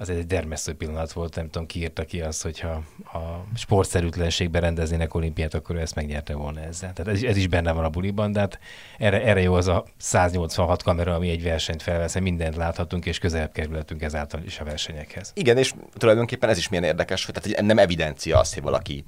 Az 0.00 0.10
egy 0.10 0.26
dermesztő 0.26 0.74
pillanat 0.74 1.12
volt, 1.12 1.34
nem 1.34 1.50
tudom, 1.50 1.66
ki 1.66 1.92
ki 2.06 2.20
azt, 2.20 2.42
hogyha 2.42 2.68
a 3.12 3.44
sportszerűtlenségben 3.54 4.60
rendeznének 4.60 5.14
olimpiát, 5.14 5.54
akkor 5.54 5.76
ő 5.76 5.80
ezt 5.80 5.94
megnyerte 5.94 6.34
volna 6.34 6.60
ezzel. 6.60 6.92
Tehát 6.92 7.14
ez, 7.14 7.22
ez 7.22 7.36
is 7.36 7.46
benne 7.46 7.72
van 7.72 7.84
a 7.84 7.88
buliban, 7.88 8.32
de 8.32 8.40
hát 8.40 8.58
erre, 8.98 9.22
erre 9.22 9.40
jó 9.40 9.54
az 9.54 9.68
a 9.68 9.84
186 9.96 10.82
kamera, 10.82 11.14
ami 11.14 11.30
egy 11.30 11.42
versenyt 11.42 11.82
felvesz, 11.82 12.18
mindent 12.18 12.56
láthatunk, 12.56 13.06
és 13.06 13.18
közelebb 13.18 13.52
kerülhetünk 13.52 14.02
ezáltal 14.02 14.42
is 14.44 14.60
a 14.60 14.64
versenyekhez. 14.64 15.32
Igen, 15.34 15.56
és 15.56 15.74
tulajdonképpen 15.96 16.48
ez 16.48 16.58
is 16.58 16.68
milyen 16.68 16.84
érdekes, 16.84 17.24
hogy 17.24 17.34
tehát 17.34 17.62
nem 17.62 17.78
evidencia 17.78 18.38
az, 18.38 18.54
hogy 18.54 18.62
valaki 18.62 19.04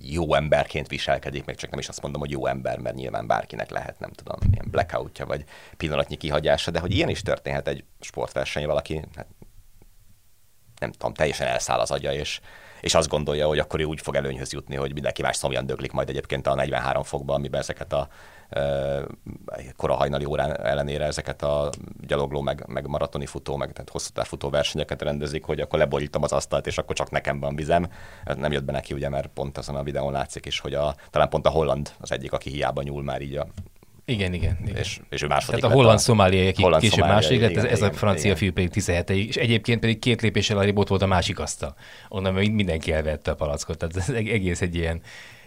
jó 0.00 0.34
emberként 0.34 0.88
viselkedik, 0.88 1.44
meg 1.44 1.56
csak 1.56 1.70
nem 1.70 1.78
is 1.78 1.88
azt 1.88 2.02
mondom, 2.02 2.20
hogy 2.20 2.30
jó 2.30 2.46
ember, 2.46 2.78
mert 2.78 2.96
nyilván 2.96 3.26
bárkinek 3.26 3.70
lehet, 3.70 3.98
nem 3.98 4.12
tudom, 4.12 4.36
ilyen 4.52 4.70
blackoutja, 4.70 5.26
vagy 5.26 5.44
pillanatnyi 5.76 6.16
kihagyása, 6.16 6.70
de 6.70 6.80
hogy 6.80 6.94
ilyen 6.94 7.08
is 7.08 7.22
történhet 7.22 7.68
egy 7.68 7.84
sportverseny, 8.00 8.66
valaki 8.66 9.04
hát, 9.14 9.26
nem 10.80 10.92
tudom, 10.92 11.14
teljesen 11.14 11.46
elszáll 11.46 11.78
az 11.78 11.90
agya, 11.90 12.12
és, 12.12 12.40
és 12.80 12.94
azt 12.94 13.08
gondolja, 13.08 13.46
hogy 13.46 13.58
akkor 13.58 13.80
ő 13.80 13.84
úgy 13.84 14.00
fog 14.00 14.14
előnyhöz 14.14 14.52
jutni, 14.52 14.76
hogy 14.76 14.92
mindenki 14.92 15.22
más 15.22 15.36
szomjan 15.36 15.66
döglik 15.66 15.92
majd 15.92 16.08
egyébként 16.08 16.46
a 16.46 16.54
43 16.54 17.02
fokban, 17.02 17.36
amiben 17.36 17.60
ezeket 17.60 17.92
a 17.92 18.08
kora 19.76 19.94
hajnali 19.94 20.24
órán 20.24 20.60
ellenére 20.60 21.04
ezeket 21.04 21.42
a 21.42 21.70
gyalogló, 22.06 22.40
meg, 22.40 22.64
meg 22.66 22.86
maratoni 22.86 23.26
futó, 23.26 23.56
meg 23.56 23.72
tehát 23.72 23.90
hosszú 23.90 24.10
futó 24.22 24.50
versenyeket 24.50 25.02
rendezik, 25.02 25.44
hogy 25.44 25.60
akkor 25.60 25.78
leborítom 25.78 26.22
az 26.22 26.32
asztalt, 26.32 26.66
és 26.66 26.78
akkor 26.78 26.96
csak 26.96 27.10
nekem 27.10 27.40
van 27.40 27.56
vizem. 27.56 27.90
Nem 28.36 28.52
jött 28.52 28.64
be 28.64 28.72
neki, 28.72 28.94
ugye, 28.94 29.08
mert 29.08 29.26
pont 29.26 29.58
azon 29.58 29.76
a 29.76 29.82
videón 29.82 30.12
látszik 30.12 30.46
is, 30.46 30.60
hogy 30.60 30.74
a, 30.74 30.94
talán 31.10 31.28
pont 31.28 31.46
a 31.46 31.50
holland 31.50 31.90
az 32.00 32.12
egyik, 32.12 32.32
aki 32.32 32.50
hiába 32.50 32.82
nyúl 32.82 33.02
már 33.02 33.20
így 33.20 33.36
a 33.36 33.46
igen, 34.08 34.32
igen. 34.32 34.58
igen. 34.62 34.76
És, 34.76 35.00
és 35.10 35.22
ő 35.22 35.26
második 35.26 35.60
Tehát 35.60 35.76
a 35.76 35.78
holland 35.78 35.98
szomáliai, 35.98 36.48
aki 36.48 36.62
holland 36.62 36.82
később 36.82 37.06
második 37.06 37.40
lett, 37.40 37.56
ez, 37.56 37.64
ez 37.64 37.82
a 37.82 37.92
francia 37.92 38.24
igen. 38.24 38.36
fiú 38.36 38.52
pedig 38.52 38.70
17 38.70 39.10
és 39.10 39.36
egyébként 39.36 39.80
pedig 39.80 39.98
két 39.98 40.22
lépéssel 40.22 40.58
arrébb 40.58 40.88
volt 40.88 41.02
a 41.02 41.06
másik 41.06 41.38
asztal. 41.38 41.74
Onnan 42.08 42.34
mindenki 42.34 42.92
elvette 42.92 43.30
a 43.30 43.34
palackot, 43.34 43.78
tehát 43.78 43.96
ez 43.96 44.08
egész 44.14 44.60
egy 44.60 44.74
ilyen 44.74 45.00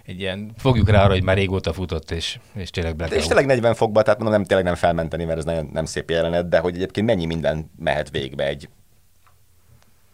egy 0.05 0.19
ilyen, 0.19 0.51
fogjuk 0.57 0.89
rá 0.89 1.03
arra, 1.03 1.13
hogy 1.13 1.23
már 1.23 1.35
régóta 1.35 1.73
futott, 1.73 2.11
és, 2.11 2.39
és 2.55 2.69
tényleg 2.69 2.95
blackout. 2.95 3.21
És 3.21 3.27
tényleg 3.27 3.45
40 3.45 3.73
fokba, 3.73 4.01
tehát 4.01 4.19
mondom, 4.19 4.37
nem, 4.37 4.47
tényleg 4.47 4.65
nem 4.65 4.75
felmenteni, 4.75 5.23
mert 5.23 5.37
ez 5.37 5.45
nagyon 5.45 5.69
nem 5.73 5.85
szép 5.85 6.09
jelenet, 6.09 6.49
de 6.49 6.59
hogy 6.59 6.75
egyébként 6.75 7.05
mennyi 7.07 7.25
minden 7.25 7.71
mehet 7.79 8.09
végbe 8.09 8.47
egy 8.47 8.69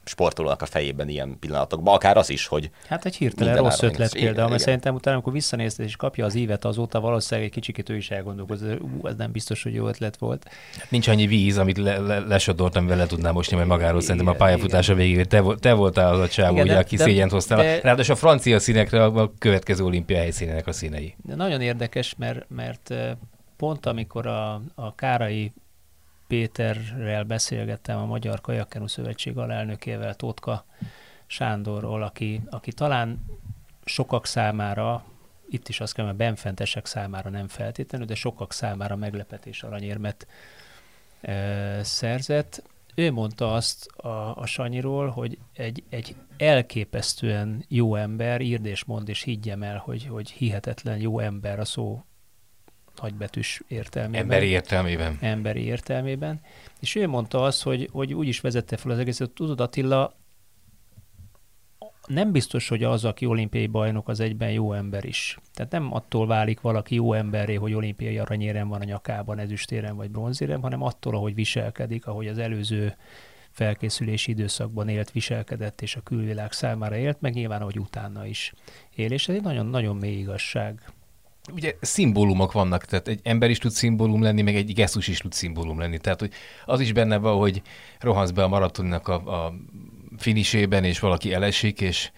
sportolónak 0.07 0.61
a 0.61 0.65
fejében 0.65 1.09
ilyen 1.09 1.39
pillanatokban, 1.39 1.95
akár 1.95 2.17
az 2.17 2.29
is, 2.29 2.47
hogy 2.47 2.69
Hát 2.87 3.05
egy 3.05 3.15
hirtelen 3.15 3.55
rossz 3.57 3.81
ötlet 3.81 4.13
például, 4.13 4.49
mert 4.49 4.61
szerintem 4.61 4.95
utána, 4.95 5.15
amikor 5.15 5.33
visszanézted 5.33 5.85
és 5.85 5.95
kapja 5.95 6.25
az 6.25 6.35
évet 6.35 6.65
azóta, 6.65 6.99
valószínűleg 6.99 7.49
egy 7.49 7.53
kicsikét 7.53 7.89
ő 7.89 7.95
is 7.95 8.11
elgondolkozott, 8.11 8.81
ú, 8.81 9.07
ez 9.07 9.15
nem 9.15 9.31
biztos, 9.31 9.63
hogy 9.63 9.73
jó 9.73 9.87
ötlet 9.87 10.17
volt. 10.17 10.49
Hát 10.79 10.91
nincs 10.91 11.07
annyi 11.07 11.27
víz, 11.27 11.57
amit 11.57 11.77
le, 11.77 11.97
le, 11.97 12.19
lesodort, 12.19 12.75
amivel 12.75 12.97
le 12.97 13.05
tudnám 13.05 13.33
mosni 13.33 13.55
majd 13.55 13.67
magáról, 13.67 14.01
szerintem 14.01 14.27
a 14.27 14.33
pályafutása 14.33 14.93
végéig. 14.93 15.25
Te, 15.25 15.43
te 15.59 15.73
voltál 15.73 16.13
az 16.13 16.19
a 16.19 16.27
csávó, 16.27 16.61
ugye, 16.61 16.77
aki 16.77 16.95
de, 16.95 17.03
szégyent 17.03 17.31
hoztál. 17.31 17.57
De, 17.57 17.79
Ráadásul 17.81 18.13
a 18.13 18.17
francia 18.17 18.59
színekre 18.59 19.03
a 19.03 19.31
következő 19.37 19.83
olimpia 19.83 20.17
helyszínének 20.17 20.67
a 20.67 20.71
színei. 20.71 21.15
De 21.23 21.35
nagyon 21.35 21.61
érdekes, 21.61 22.15
mert, 22.17 22.45
mert 22.49 22.93
pont 23.57 23.85
amikor 23.85 24.27
a, 24.27 24.61
a 24.75 24.95
Kárai 24.95 25.51
Péterrel 26.27 27.23
beszélgettem, 27.23 27.97
a 27.97 28.05
Magyar 28.05 28.41
Kajakkenu 28.41 28.87
Szövetség 28.87 29.37
alelnökével, 29.37 30.15
Tótka 30.15 30.65
Sándorról, 31.25 32.03
aki, 32.03 32.41
aki 32.49 32.71
talán 32.71 33.25
sokak 33.85 34.25
számára, 34.25 35.03
itt 35.49 35.67
is 35.67 35.79
azt 35.79 35.93
kell, 35.93 36.05
mert 36.05 36.17
benfentesek 36.17 36.85
számára 36.85 37.29
nem 37.29 37.47
feltétlenül, 37.47 38.07
de 38.07 38.15
sokak 38.15 38.53
számára 38.53 38.95
meglepetés 38.95 39.63
aranyérmet 39.63 40.27
e, 41.21 41.83
szerzett. 41.83 42.63
Ő 42.95 43.11
mondta 43.11 43.53
azt 43.53 43.85
a, 43.85 44.37
a 44.37 44.45
Sanyiról, 44.45 45.09
hogy 45.09 45.37
egy, 45.53 45.83
egy 45.89 46.15
elképesztően 46.37 47.65
jó 47.67 47.95
ember, 47.95 48.41
írd 48.41 48.65
és 48.65 48.83
mond 48.83 49.09
és 49.09 49.21
higgyem 49.21 49.63
el, 49.63 49.77
hogy, 49.77 50.05
hogy 50.05 50.31
hihetetlen 50.31 50.97
jó 50.97 51.19
ember 51.19 51.59
a 51.59 51.65
szó 51.65 52.03
nagybetűs 53.01 53.62
értelmében. 53.67 54.21
Emberi 54.21 54.47
értelmében. 54.47 55.17
Emberi 55.21 55.63
értelmében. 55.63 56.41
És 56.79 56.95
ő 56.95 57.07
mondta 57.07 57.43
azt, 57.43 57.63
hogy, 57.63 57.89
hogy 57.91 58.13
úgy 58.13 58.27
is 58.27 58.39
vezette 58.39 58.77
fel 58.77 58.91
az 58.91 58.97
egészet, 58.97 59.31
tudod 59.31 59.62
Attila, 59.62 60.15
nem 62.07 62.31
biztos, 62.31 62.67
hogy 62.67 62.83
az, 62.83 63.05
aki 63.05 63.25
olimpiai 63.25 63.67
bajnok, 63.67 64.07
az 64.07 64.19
egyben 64.19 64.51
jó 64.51 64.73
ember 64.73 65.05
is. 65.05 65.38
Tehát 65.53 65.71
nem 65.71 65.93
attól 65.93 66.27
válik 66.27 66.62
valaki 66.62 66.95
jó 66.95 67.13
emberré, 67.13 67.55
hogy 67.55 67.73
olimpiai 67.73 68.17
aranyérem 68.17 68.67
van 68.67 68.81
a 68.81 68.83
nyakában, 68.83 69.39
ezüstérem 69.39 69.95
vagy 69.95 70.12
bronzérem, 70.12 70.62
hanem 70.62 70.81
attól, 70.81 71.15
ahogy 71.15 71.33
viselkedik, 71.33 72.07
ahogy 72.07 72.27
az 72.27 72.38
előző 72.38 72.95
felkészülési 73.51 74.31
időszakban 74.31 74.88
élt, 74.88 75.12
viselkedett, 75.12 75.81
és 75.81 75.95
a 75.95 76.01
külvilág 76.01 76.51
számára 76.51 76.95
élt, 76.95 77.21
meg 77.21 77.33
nyilván, 77.33 77.62
ahogy 77.62 77.79
utána 77.79 78.25
is 78.25 78.54
él. 78.95 79.12
És 79.12 79.27
ez 79.27 79.35
egy 79.35 79.43
nagyon-nagyon 79.43 79.95
mély 79.95 80.17
igazság 80.17 80.91
ugye 81.52 81.75
szimbólumok 81.81 82.52
vannak, 82.52 82.85
tehát 82.85 83.08
egy 83.08 83.19
ember 83.23 83.50
is 83.50 83.58
tud 83.58 83.71
szimbólum 83.71 84.21
lenni, 84.21 84.41
meg 84.41 84.56
egy 84.56 84.73
gesztus 84.73 85.08
is 85.08 85.17
tud 85.17 85.33
szimbólum 85.33 85.79
lenni. 85.79 85.98
Tehát, 85.98 86.19
hogy 86.19 86.31
az 86.65 86.79
is 86.79 86.93
benne 86.93 87.17
van, 87.17 87.37
hogy 87.37 87.62
rohansz 88.00 88.31
be 88.31 88.43
a 88.43 88.48
maratonnak 88.48 89.08
a, 89.08 89.45
a 89.45 89.54
finisében, 90.17 90.83
és 90.83 91.00
valaki 91.00 91.33
elesik, 91.33 91.81
és 91.81 92.12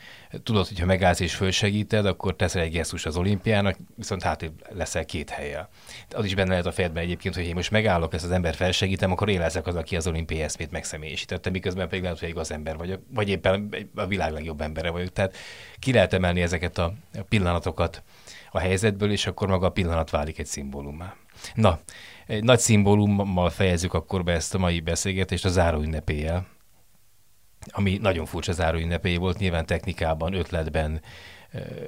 tudod, 0.43 0.67
hogyha 0.67 0.85
megállsz 0.85 1.19
és 1.19 1.35
fölsegíted, 1.35 2.05
akkor 2.05 2.35
teszel 2.35 2.61
egy 2.61 2.71
gesztus 2.71 3.05
az 3.05 3.17
olimpiának, 3.17 3.77
viszont 3.95 4.23
hát 4.23 4.51
leszel 4.69 5.05
két 5.05 5.29
helyen. 5.29 5.67
Az 6.09 6.25
is 6.25 6.35
benne 6.35 6.49
lehet 6.49 6.65
a 6.65 6.71
fejedben 6.71 7.03
egyébként, 7.03 7.35
hogy 7.35 7.45
én 7.45 7.55
most 7.55 7.71
megállok, 7.71 8.13
ezt 8.13 8.25
az 8.25 8.31
ember 8.31 8.55
felsegítem, 8.55 9.11
akkor 9.11 9.29
én 9.29 9.39
leszek 9.39 9.67
az, 9.67 9.75
aki 9.75 9.95
az 9.95 10.07
olimpiai 10.07 10.41
eszmét 10.41 10.71
megszemélyiségítette, 10.71 11.49
miközben 11.49 11.87
pedig 11.87 12.03
lehet, 12.03 12.19
hogy 12.19 12.29
igaz 12.29 12.51
ember 12.51 12.77
vagyok, 12.77 13.01
vagy 13.13 13.29
éppen 13.29 13.69
a 13.95 14.05
világ 14.05 14.31
legjobb 14.31 14.61
embere 14.61 14.89
vagyok. 14.89 15.13
Tehát 15.13 15.37
ki 15.79 15.93
lehet 15.93 16.13
emelni 16.13 16.41
ezeket 16.41 16.77
a 16.77 16.93
pillanatokat 17.29 18.03
a 18.51 18.59
helyzetből, 18.59 19.11
és 19.11 19.27
akkor 19.27 19.47
maga 19.47 19.65
a 19.65 19.71
pillanat 19.71 20.09
válik 20.09 20.39
egy 20.39 20.45
szimbólumá. 20.45 21.15
Na, 21.53 21.79
egy 22.27 22.43
nagy 22.43 22.59
szimbólummal 22.59 23.49
fejezzük 23.49 23.93
akkor 23.93 24.23
be 24.23 24.33
ezt 24.33 24.55
a 24.55 24.57
mai 24.57 24.79
beszélgetést 24.79 25.45
a 25.45 25.49
záró 25.49 25.81
ünnepéjel, 25.81 26.47
ami 27.71 27.97
nagyon 28.01 28.25
furcsa 28.25 28.51
záró 28.51 28.77
ünnepély 28.77 29.15
volt, 29.15 29.37
nyilván 29.37 29.65
technikában, 29.65 30.33
ötletben, 30.33 31.01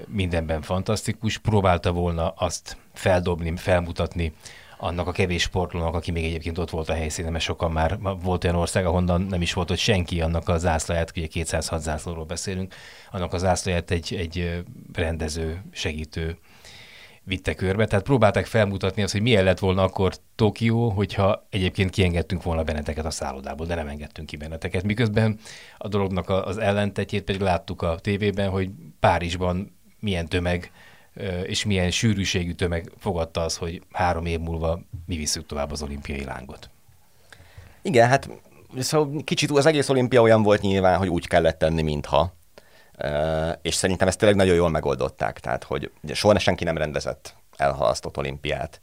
mindenben 0.08 0.62
fantasztikus. 0.62 1.38
Próbálta 1.38 1.92
volna 1.92 2.30
azt 2.30 2.78
feldobni, 2.94 3.56
felmutatni 3.56 4.34
annak 4.78 5.08
a 5.08 5.12
kevés 5.12 5.42
sportlónak, 5.42 5.96
aki 5.96 6.12
még 6.12 6.24
egyébként 6.24 6.58
ott 6.58 6.70
volt 6.70 6.90
a 6.90 6.94
helyszínen, 6.94 7.32
mert 7.32 7.44
sokan 7.44 7.72
már 7.72 7.98
volt 8.22 8.44
olyan 8.44 8.56
ország, 8.56 8.86
ahonnan 8.86 9.22
nem 9.22 9.42
is 9.42 9.54
volt 9.54 9.72
ott 9.72 9.78
senki, 9.78 10.22
annak 10.22 10.50
a 10.50 10.58
zászlaját, 10.58 11.12
ugye 11.16 11.28
206 11.28 11.82
zászlóról 11.82 12.26
beszélünk, 12.26 12.76
annak 13.12 13.34
a 13.34 13.38
zászlaját 13.38 13.92
egy, 13.92 14.16
egy 14.16 14.64
rendező, 14.94 15.64
segítő 15.72 16.38
vitte 17.32 17.54
körbe. 17.54 17.86
Tehát 17.86 18.06
próbálták 18.06 18.46
felmutatni 18.46 19.02
azt, 19.02 19.12
hogy 19.12 19.22
milyen 19.22 19.44
lett 19.44 19.60
volna 19.60 19.84
akkor 19.84 20.14
Tokió, 20.36 20.90
hogyha 20.90 21.48
egyébként 21.50 21.90
kiengedtünk 21.90 22.44
volna 22.44 22.64
benneteket 22.64 23.06
a 23.06 23.12
szállodából, 23.12 23.66
de 23.66 23.76
nem 23.76 23.88
engedtünk 23.88 24.28
ki 24.28 24.38
benneteket. 24.38 24.84
Miközben 24.84 25.40
a 25.78 25.88
dolognak 25.88 26.30
az 26.30 26.58
ellentetjét 26.58 27.24
pedig 27.24 27.42
láttuk 27.42 27.82
a 27.82 28.00
tévében, 28.00 28.50
hogy 28.50 28.70
Párizsban 29.00 29.76
milyen 30.00 30.28
tömeg 30.28 30.72
és 31.44 31.66
milyen 31.66 31.92
sűrűségű 31.92 32.52
tömeg 32.52 32.92
fogadta 32.98 33.42
az, 33.42 33.58
hogy 33.58 33.82
három 33.92 34.26
év 34.26 34.40
múlva 34.40 34.80
mi 35.06 35.16
visszük 35.16 35.46
tovább 35.46 35.72
az 35.72 35.82
olimpiai 35.82 36.24
lángot. 36.24 36.70
Igen, 37.82 38.08
hát 38.08 38.30
szóval 38.80 39.24
kicsit 39.24 39.52
az 39.52 39.66
egész 39.66 39.90
olimpia 39.90 40.22
olyan 40.22 40.44
volt 40.44 40.62
nyilván, 40.62 40.98
hogy 40.98 41.08
úgy 41.08 41.28
kellett 41.28 41.58
tenni, 41.58 41.82
mintha 41.82 42.34
és 43.62 43.76
szerintem 43.76 44.08
ezt 44.08 44.18
tényleg 44.18 44.38
nagyon 44.38 44.56
jól 44.56 44.70
megoldották, 44.70 45.40
tehát 45.40 45.64
hogy 45.64 45.92
soha 46.14 46.40
senki 46.40 46.64
nem 46.64 46.78
rendezett 46.78 47.36
elhalasztott 47.58 48.18
olimpiát. 48.18 48.82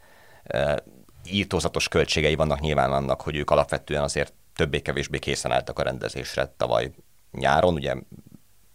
Írtózatos 1.24 1.88
költségei 1.88 2.34
vannak 2.34 2.60
nyilván 2.60 2.92
annak, 2.92 3.20
hogy 3.20 3.36
ők 3.36 3.50
alapvetően 3.50 4.02
azért 4.02 4.32
többé-kevésbé 4.54 5.18
készen 5.18 5.52
álltak 5.52 5.78
a 5.78 5.82
rendezésre 5.82 6.52
tavaly 6.56 6.90
nyáron, 7.32 7.74
ugye 7.74 7.94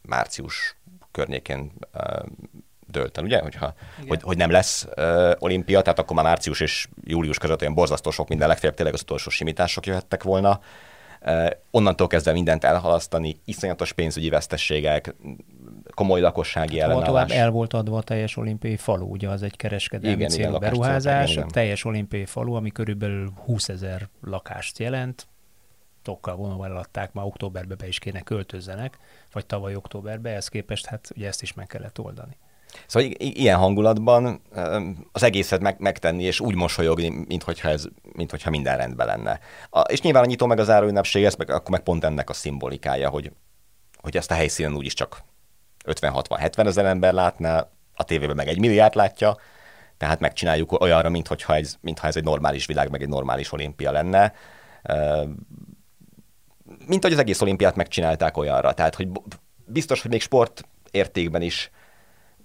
március 0.01 0.77
környékén 1.11 1.71
dölt 2.87 3.17
el, 3.17 3.23
ugye, 3.23 3.41
Hogyha, 3.41 3.73
hogy, 4.07 4.21
hogy 4.21 4.37
nem 4.37 4.51
lesz 4.51 4.87
uh, 4.95 5.31
olimpia, 5.39 5.81
tehát 5.81 5.99
akkor 5.99 6.15
már 6.15 6.25
március 6.25 6.59
és 6.59 6.87
július 7.03 7.37
között 7.37 7.61
olyan 7.61 7.73
borzasztó 7.73 8.11
sok 8.11 8.27
minden, 8.27 8.47
legfeljebb 8.47 8.75
tényleg 8.75 8.93
az 8.93 9.01
utolsó 9.01 9.29
simítások 9.29 9.85
jöhettek 9.85 10.23
volna. 10.23 10.59
Onnantól 11.71 12.07
kezdve 12.07 12.31
mindent 12.31 12.63
elhalasztani, 12.63 13.39
iszonyatos 13.45 13.93
pénzügyi 13.93 14.29
vesztességek, 14.29 15.15
komoly 15.93 16.21
lakossági 16.21 16.79
hát, 16.79 16.89
ellenállás. 16.89 17.07
Tovább 17.07 17.43
el 17.43 17.49
volt 17.49 17.73
adva 17.73 17.97
a 17.97 18.01
teljes 18.01 18.37
olimpiai 18.37 18.75
falu, 18.75 19.05
ugye 19.05 19.29
az 19.29 19.43
egy 19.43 19.55
kereskedelmi 19.55 20.15
igen, 20.15 20.29
célú 20.29 20.47
igen, 20.47 20.59
beruházás, 20.59 21.31
igen, 21.31 21.43
igen. 21.43 21.53
teljes 21.53 21.85
olimpiai 21.85 22.25
falu, 22.25 22.53
ami 22.53 22.71
körülbelül 22.71 23.31
20 23.45 23.69
ezer 23.69 24.09
lakást 24.21 24.79
jelent, 24.79 25.27
tokkal 26.01 26.35
vonóval 26.35 26.69
eladták, 26.69 27.13
már 27.13 27.25
októberbe 27.25 27.75
be 27.75 27.87
is 27.87 27.99
kéne 27.99 28.21
költözzenek, 28.21 28.97
vagy 29.31 29.45
tavaly 29.45 29.75
októberbe, 29.75 30.29
ehhez 30.29 30.47
képest 30.47 30.85
hát 30.85 31.09
ugye 31.15 31.27
ezt 31.27 31.41
is 31.41 31.53
meg 31.53 31.67
kellett 31.67 31.99
oldani. 31.99 32.37
Szóval 32.87 33.09
i- 33.09 33.39
ilyen 33.41 33.57
hangulatban 33.57 34.41
az 35.11 35.23
egészet 35.23 35.61
meg- 35.61 35.79
megtenni, 35.79 36.23
és 36.23 36.39
úgy 36.39 36.55
mosolyogni, 36.55 37.25
mintha 37.27 37.69
ez, 37.69 37.85
minthogyha 38.13 38.49
minden 38.49 38.77
rendben 38.77 39.07
lenne. 39.07 39.39
A, 39.69 39.79
és 39.79 40.01
nyilván 40.01 40.23
a 40.23 40.25
nyitó 40.25 40.45
meg 40.45 40.59
az 40.59 40.65
záróünnepség, 40.65 41.23
ez 41.23 41.35
meg, 41.35 41.49
akkor 41.49 41.69
meg 41.69 41.83
pont 41.83 42.03
ennek 42.03 42.29
a 42.29 42.33
szimbolikája, 42.33 43.09
hogy, 43.09 43.31
hogy 44.01 44.17
ezt 44.17 44.31
a 44.31 44.33
helyszínen 44.33 44.75
úgyis 44.75 44.93
csak 44.93 45.23
50-60-70 45.85 46.65
ezer 46.65 46.85
ember 46.85 47.13
látná, 47.13 47.67
a 47.95 48.03
tévében 48.03 48.35
meg 48.35 48.47
egy 48.47 48.59
milliárd 48.59 48.95
látja, 48.95 49.37
tehát 49.97 50.19
megcsináljuk 50.19 50.81
olyanra, 50.81 51.09
mintha 51.09 51.55
ez, 51.55 51.75
mintha 51.81 52.07
ez 52.07 52.15
egy 52.15 52.23
normális 52.23 52.65
világ, 52.65 52.89
meg 52.89 53.01
egy 53.01 53.07
normális 53.07 53.51
olimpia 53.51 53.91
lenne. 53.91 54.33
Mint 56.85 57.03
hogy 57.03 57.13
az 57.13 57.19
egész 57.19 57.41
olimpiát 57.41 57.75
megcsinálták 57.75 58.37
olyanra. 58.37 58.73
Tehát, 58.73 58.95
hogy 58.95 59.07
biztos, 59.65 60.01
hogy 60.01 60.11
még 60.11 60.21
sport 60.21 60.63
értékben 60.91 61.41
is 61.41 61.71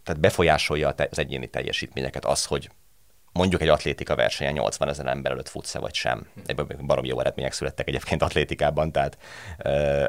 tehát 0.08 0.22
befolyásolja 0.22 0.94
az 1.10 1.18
egyéni 1.18 1.46
teljesítményeket 1.46 2.24
az, 2.24 2.44
hogy 2.44 2.70
mondjuk 3.32 3.60
egy 3.60 3.68
atlétika 3.68 4.14
versenyen 4.14 4.52
80 4.52 4.88
ezer 4.88 5.06
ember 5.06 5.32
előtt 5.32 5.48
futsz 5.48 5.74
vagy 5.74 5.94
sem. 5.94 6.26
Egyben 6.46 6.66
barom 6.86 7.04
jó 7.04 7.20
eredmények 7.20 7.52
születtek 7.52 7.88
egyébként 7.88 8.22
atlétikában, 8.22 8.92
tehát 8.92 9.18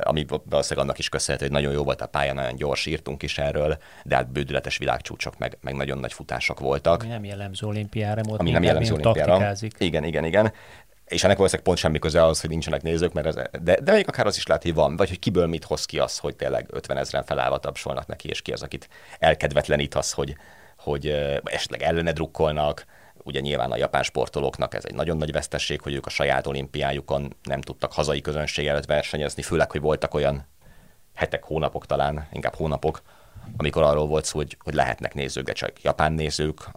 ami 0.04 0.26
valószínűleg 0.26 0.86
annak 0.86 0.98
is 0.98 1.10
köszönhető, 1.10 1.46
hogy 1.46 1.56
nagyon 1.56 1.74
jó 1.74 1.84
volt 1.84 2.02
a 2.02 2.08
pálya, 2.08 2.34
nagyon 2.34 2.56
gyors 2.56 2.86
írtunk 2.86 3.24
is 3.24 3.38
erről, 3.38 3.78
de 4.04 4.16
hát 4.16 4.32
bődületes 4.32 4.78
világcsúcsok, 4.78 5.38
meg, 5.38 5.58
meg 5.62 5.76
nagyon 5.76 5.98
nagy 5.98 6.14
futások 6.14 6.60
voltak. 6.60 7.02
Ami 7.02 7.12
nem 7.12 7.24
jellemző 7.24 7.68
olimpiára, 7.68 8.22
volt 8.22 8.40
ami 8.40 8.52
nem 8.52 8.64
jellemző 8.64 8.94
olimpiára. 8.94 9.54
Igen, 9.78 10.04
igen, 10.04 10.26
igen 10.26 10.54
és 11.10 11.24
ennek 11.24 11.36
valószínűleg 11.36 11.66
pont 11.66 11.78
semmi 11.78 12.00
köze 12.00 12.24
ahhoz, 12.24 12.42
hogy 12.42 12.50
nincsenek 12.50 12.82
nézők, 12.82 13.14
mert 13.14 13.28
ez, 13.28 13.36
de, 13.62 13.80
de 13.82 13.92
még 13.92 14.08
akár 14.08 14.26
az 14.26 14.38
is 14.38 14.48
lehet, 14.48 14.64
hogy 14.64 14.74
van, 14.74 14.96
vagy 14.96 15.10
hogy 15.10 15.20
kiből 15.20 15.48
mit 15.48 15.64
hoz 15.64 15.86
ki 15.86 16.00
az, 16.00 16.18
hogy 16.18 16.36
tényleg 16.36 16.68
50 16.70 16.98
ezeren 16.98 17.26
felállva 17.26 17.58
tapsolnak 17.58 18.08
neki, 18.08 18.30
és 18.30 18.42
ki 18.42 18.52
az, 18.52 18.62
akit 18.62 18.90
elkedvetlenítasz, 19.20 20.12
hogy, 20.12 20.36
hogy 20.78 21.08
esetleg 21.44 21.82
ellene 21.82 22.12
drukkolnak, 22.12 22.86
ugye 23.24 23.40
nyilván 23.40 23.72
a 23.72 23.78
japán 23.78 24.04
sportolóknak 24.04 24.74
ez 24.74 24.86
egy 24.86 24.96
nagyon 24.96 25.18
nagy 25.18 25.32
vesztesség, 25.32 25.82
hogy 25.82 25.94
ők 25.94 26.06
a 26.06 26.10
saját 26.10 26.48
olimpiájukon 26.48 27.36
nem 27.44 27.62
tudtak 27.62 27.94
hazai 27.94 28.22
közönség 28.22 28.68
előtt 28.68 28.86
versenyezni, 28.86 29.42
főleg, 29.42 29.72
hogy 29.72 29.82
voltak 29.82 30.14
olyan 30.14 30.48
hetek, 31.16 31.44
hónapok 31.44 31.86
talán, 31.86 32.28
inkább 32.32 32.56
hónapok, 32.56 33.02
amikor 33.58 33.84
arról 33.84 34.08
volt 34.08 34.26
szó, 34.26 34.38
hogy, 34.38 34.58
hogy 34.64 34.74
lehetnek 34.74 35.14
nézők, 35.14 35.46
de 35.46 35.54
csak 35.54 35.82
japán 35.82 36.14
nézők 36.14 36.70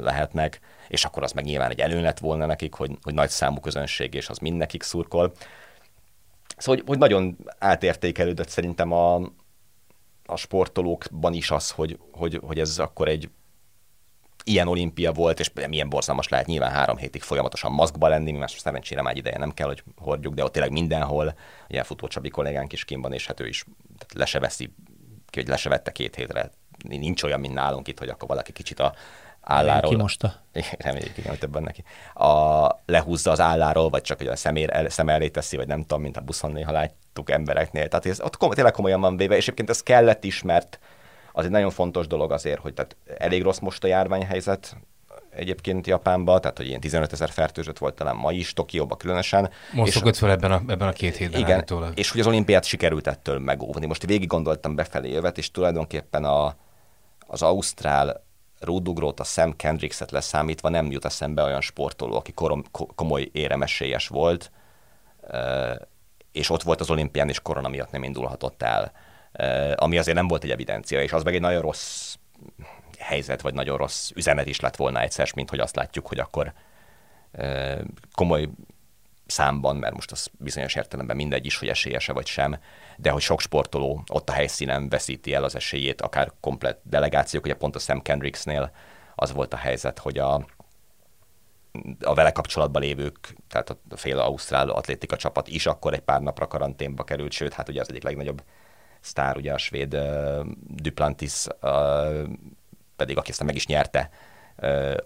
lehetnek, 0.00 0.60
és 0.90 1.04
akkor 1.04 1.22
az 1.22 1.32
meg 1.32 1.44
nyilván 1.44 1.70
egy 1.70 1.80
előn 1.80 2.02
lett 2.02 2.18
volna 2.18 2.46
nekik, 2.46 2.74
hogy, 2.74 2.98
hogy 3.02 3.14
nagy 3.14 3.28
számú 3.28 3.60
közönség, 3.60 4.14
és 4.14 4.28
az 4.28 4.38
mind 4.38 4.56
nekik 4.56 4.82
szurkol. 4.82 5.32
Szóval, 6.56 6.76
hogy, 6.76 6.84
hogy 6.86 6.98
nagyon 6.98 7.36
átértékelődött 7.58 8.48
szerintem 8.48 8.92
a, 8.92 9.14
a 10.26 10.36
sportolókban 10.36 11.32
is 11.32 11.50
az, 11.50 11.70
hogy, 11.70 11.98
hogy, 12.12 12.40
hogy 12.42 12.58
ez 12.58 12.78
akkor 12.78 13.08
egy 13.08 13.30
ilyen 14.44 14.68
olimpia 14.68 15.12
volt, 15.12 15.40
és 15.40 15.50
milyen 15.68 15.88
borzalmas 15.88 16.28
lehet 16.28 16.46
nyilván 16.46 16.70
három 16.70 16.96
hétig 16.96 17.22
folyamatosan 17.22 17.72
maszkba 17.72 18.08
lenni, 18.08 18.32
mi 18.32 18.38
más 18.38 18.58
szerencsére 18.58 19.02
már 19.02 19.16
ideje 19.16 19.38
nem 19.38 19.52
kell, 19.52 19.66
hogy 19.66 19.82
hordjuk, 19.96 20.34
de 20.34 20.44
ott 20.44 20.52
tényleg 20.52 20.72
mindenhol, 20.72 21.34
ilyen 21.68 21.84
futó 21.84 22.06
Csabi 22.06 22.28
kollégánk 22.28 22.72
is 22.72 22.84
kim 22.84 23.02
van, 23.02 23.12
és 23.12 23.26
hát 23.26 23.40
ő 23.40 23.46
is 23.46 23.64
le 24.14 24.24
se 24.24 24.38
veszi, 24.38 24.74
hogy 25.32 25.48
le 25.48 25.56
se 25.56 25.68
vette 25.68 25.92
két 25.92 26.14
hétre. 26.14 26.50
Nincs 26.88 27.22
olyan, 27.22 27.40
mint 27.40 27.54
nálunk 27.54 27.88
itt, 27.88 27.98
hogy 27.98 28.08
akkor 28.08 28.28
valaki 28.28 28.52
kicsit 28.52 28.80
a 28.80 28.94
álláról. 29.40 29.90
Kimosta. 29.90 30.34
Reméljük, 30.78 31.16
igen, 31.18 31.30
hogy 31.30 31.38
többen 31.38 31.62
neki. 31.62 31.84
A, 32.14 32.66
lehúzza 32.86 33.30
az 33.30 33.40
álláról, 33.40 33.88
vagy 33.88 34.02
csak 34.02 34.18
hogy 34.18 34.26
a 34.26 34.36
szemér, 34.36 34.70
el, 34.72 34.88
szem 34.88 35.08
elé 35.08 35.28
teszi, 35.28 35.56
vagy 35.56 35.66
nem 35.66 35.80
tudom, 35.80 36.02
mint 36.02 36.16
a 36.16 36.20
buszon 36.20 36.52
néha 36.52 36.72
láttuk 36.72 37.30
embereknél. 37.30 37.88
Tehát 37.88 38.06
ez 38.06 38.20
ott 38.20 38.36
kom- 38.36 38.54
tényleg 38.54 38.72
komolyan 38.72 39.00
van 39.00 39.16
véve, 39.16 39.36
és 39.36 39.42
egyébként 39.42 39.70
ez 39.70 39.82
kellett 39.82 40.24
is, 40.24 40.42
mert 40.42 40.78
az 41.32 41.44
egy 41.44 41.50
nagyon 41.50 41.70
fontos 41.70 42.06
dolog 42.06 42.32
azért, 42.32 42.60
hogy 42.60 42.74
tehát 42.74 42.96
elég 43.18 43.42
rossz 43.42 43.58
most 43.58 43.84
a 43.84 43.86
járványhelyzet, 43.86 44.76
egyébként 45.30 45.86
Japánban, 45.86 46.40
tehát 46.40 46.56
hogy 46.56 46.66
ilyen 46.66 46.80
15 46.80 47.12
ezer 47.12 47.30
fertőzött 47.30 47.78
volt 47.78 47.94
talán 47.94 48.16
ma 48.16 48.32
is, 48.32 48.52
Tokióban 48.52 48.98
különösen. 48.98 49.50
Most 49.72 49.92
szokott 49.92 50.16
fel 50.16 50.30
ebben 50.30 50.52
a, 50.52 50.62
ebben 50.68 50.88
a 50.88 50.92
két 50.92 51.16
hétben. 51.16 51.40
Igen, 51.40 51.54
állítólag. 51.54 51.98
és 51.98 52.10
hogy 52.10 52.20
az 52.20 52.26
olimpiát 52.26 52.64
sikerült 52.64 53.06
ettől 53.06 53.38
megóvni. 53.38 53.86
Most 53.86 54.06
végig 54.06 54.28
gondoltam 54.28 54.74
befelé 54.74 55.10
jövet, 55.10 55.38
és 55.38 55.50
tulajdonképpen 55.50 56.24
a, 56.24 56.54
az 57.26 57.42
Ausztrál 57.42 58.24
rúdugrót, 58.60 59.20
a 59.20 59.24
Sam 59.24 59.56
Kendrickset 59.56 60.10
leszámítva 60.10 60.68
nem 60.68 60.90
jut 60.90 61.04
eszembe 61.04 61.42
olyan 61.42 61.60
sportoló, 61.60 62.16
aki 62.16 62.32
korom, 62.32 62.64
komoly 62.94 63.28
éremesélyes 63.32 64.08
volt, 64.08 64.50
és 66.32 66.50
ott 66.50 66.62
volt 66.62 66.80
az 66.80 66.90
olimpián, 66.90 67.28
és 67.28 67.40
korona 67.40 67.68
miatt 67.68 67.90
nem 67.90 68.02
indulhatott 68.02 68.62
el, 68.62 68.92
ami 69.76 69.98
azért 69.98 70.16
nem 70.16 70.28
volt 70.28 70.44
egy 70.44 70.50
evidencia, 70.50 71.02
és 71.02 71.12
az 71.12 71.22
meg 71.22 71.34
egy 71.34 71.40
nagyon 71.40 71.60
rossz 71.60 72.14
helyzet, 72.98 73.40
vagy 73.40 73.54
nagyon 73.54 73.76
rossz 73.76 74.10
üzenet 74.14 74.46
is 74.46 74.60
lett 74.60 74.76
volna 74.76 75.00
egyszer, 75.00 75.30
mint 75.34 75.50
hogy 75.50 75.58
azt 75.58 75.76
látjuk, 75.76 76.06
hogy 76.06 76.18
akkor 76.18 76.52
komoly 78.14 78.48
számban, 79.30 79.76
mert 79.76 79.94
most 79.94 80.12
az 80.12 80.30
bizonyos 80.38 80.74
értelemben 80.74 81.16
mindegy 81.16 81.46
is, 81.46 81.58
hogy 81.58 81.68
esélyese 81.68 82.12
vagy 82.12 82.26
sem, 82.26 82.58
de 82.96 83.10
hogy 83.10 83.22
sok 83.22 83.40
sportoló 83.40 84.02
ott 84.12 84.28
a 84.28 84.32
helyszínen 84.32 84.88
veszíti 84.88 85.34
el 85.34 85.44
az 85.44 85.54
esélyét, 85.54 86.00
akár 86.00 86.32
komplet 86.40 86.80
delegációk, 86.82 87.44
ugye 87.44 87.54
pont 87.54 87.76
a 87.76 87.78
Sam 87.78 88.02
Kendricksnél 88.02 88.72
az 89.14 89.32
volt 89.32 89.52
a 89.52 89.56
helyzet, 89.56 89.98
hogy 89.98 90.18
a 90.18 90.44
a 92.00 92.14
vele 92.14 92.32
kapcsolatban 92.32 92.82
lévők, 92.82 93.36
tehát 93.48 93.70
a 93.70 93.96
fél 93.96 94.18
ausztrál 94.18 94.68
atlétika 94.68 95.16
csapat 95.16 95.48
is 95.48 95.66
akkor 95.66 95.92
egy 95.92 96.00
pár 96.00 96.20
napra 96.20 96.46
karanténba 96.46 97.04
került, 97.04 97.32
sőt, 97.32 97.52
hát 97.52 97.68
ugye 97.68 97.80
az 97.80 97.90
egyik 97.90 98.02
legnagyobb 98.02 98.42
sztár, 99.00 99.36
ugye 99.36 99.52
a 99.52 99.58
svéd 99.58 99.94
uh, 99.94 100.46
Duplantis, 100.66 101.46
uh, 101.62 102.28
pedig 102.96 103.18
aki 103.18 103.30
aztán 103.30 103.46
meg 103.46 103.54
is 103.54 103.66
nyerte 103.66 104.10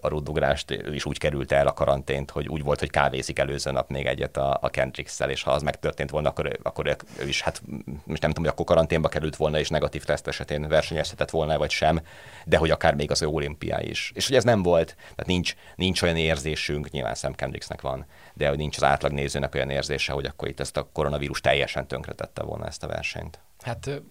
a 0.01 0.07
rúdugrást, 0.07 0.71
ő 0.71 0.93
is 0.93 1.05
úgy 1.05 1.17
került 1.17 1.51
el 1.51 1.67
a 1.67 1.73
karantént, 1.73 2.31
hogy 2.31 2.47
úgy 2.47 2.63
volt, 2.63 2.79
hogy 2.79 2.89
kávézik 2.89 3.39
előző 3.39 3.71
nap 3.71 3.89
még 3.89 4.05
egyet 4.05 4.37
a, 4.37 4.57
a 4.61 4.69
Kendricks-szel, 4.69 5.29
és 5.29 5.43
ha 5.43 5.51
az 5.51 5.61
megtörtént 5.61 6.09
volna, 6.09 6.29
akkor, 6.29 6.57
akkor 6.63 6.97
ő 7.19 7.27
is, 7.27 7.41
hát 7.41 7.61
most 8.03 8.21
nem 8.21 8.31
tudom, 8.31 8.43
hogy 8.43 8.47
akkor 8.47 8.65
karanténba 8.65 9.07
került 9.07 9.35
volna, 9.35 9.59
és 9.59 9.69
negatív 9.69 10.03
teszt 10.03 10.27
esetén 10.27 10.67
versenyezhetett 10.67 11.29
volna, 11.29 11.57
vagy 11.57 11.69
sem, 11.69 12.01
de 12.45 12.57
hogy 12.57 12.71
akár 12.71 12.95
még 12.95 13.11
az 13.11 13.21
ő 13.21 13.27
olimpiá 13.27 13.81
is. 13.81 14.11
És 14.15 14.27
hogy 14.27 14.35
ez 14.35 14.43
nem 14.43 14.61
volt, 14.61 14.95
tehát 14.95 15.25
nincs, 15.25 15.55
nincs 15.75 16.01
olyan 16.01 16.17
érzésünk, 16.17 16.89
nyilván 16.89 17.15
Sam 17.15 17.33
Kendricksnek 17.33 17.81
van, 17.81 18.05
de 18.33 18.47
hogy 18.47 18.57
nincs 18.57 18.77
az 18.77 18.83
átlag 18.83 19.11
nézőnek 19.11 19.55
olyan 19.55 19.69
érzése, 19.69 20.13
hogy 20.13 20.25
akkor 20.25 20.47
itt 20.47 20.59
ezt 20.59 20.77
a 20.77 20.89
koronavírus 20.93 21.41
teljesen 21.41 21.87
tönkretette 21.87 22.43
volna 22.43 22.65
ezt 22.65 22.83
a 22.83 22.87
versenyt. 22.87 23.39
Hát 23.59 24.01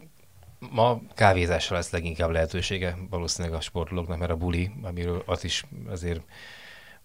Ma 0.71 1.01
kávézásra 1.15 1.77
lesz 1.77 1.91
leginkább 1.91 2.31
lehetősége 2.31 2.97
valószínűleg 3.11 3.59
a 3.59 3.61
sportolóknak, 3.61 4.19
mert 4.19 4.31
a 4.31 4.37
buli, 4.37 4.71
amiről 4.83 5.23
az 5.27 5.45
is 5.45 5.65
azért 5.89 6.21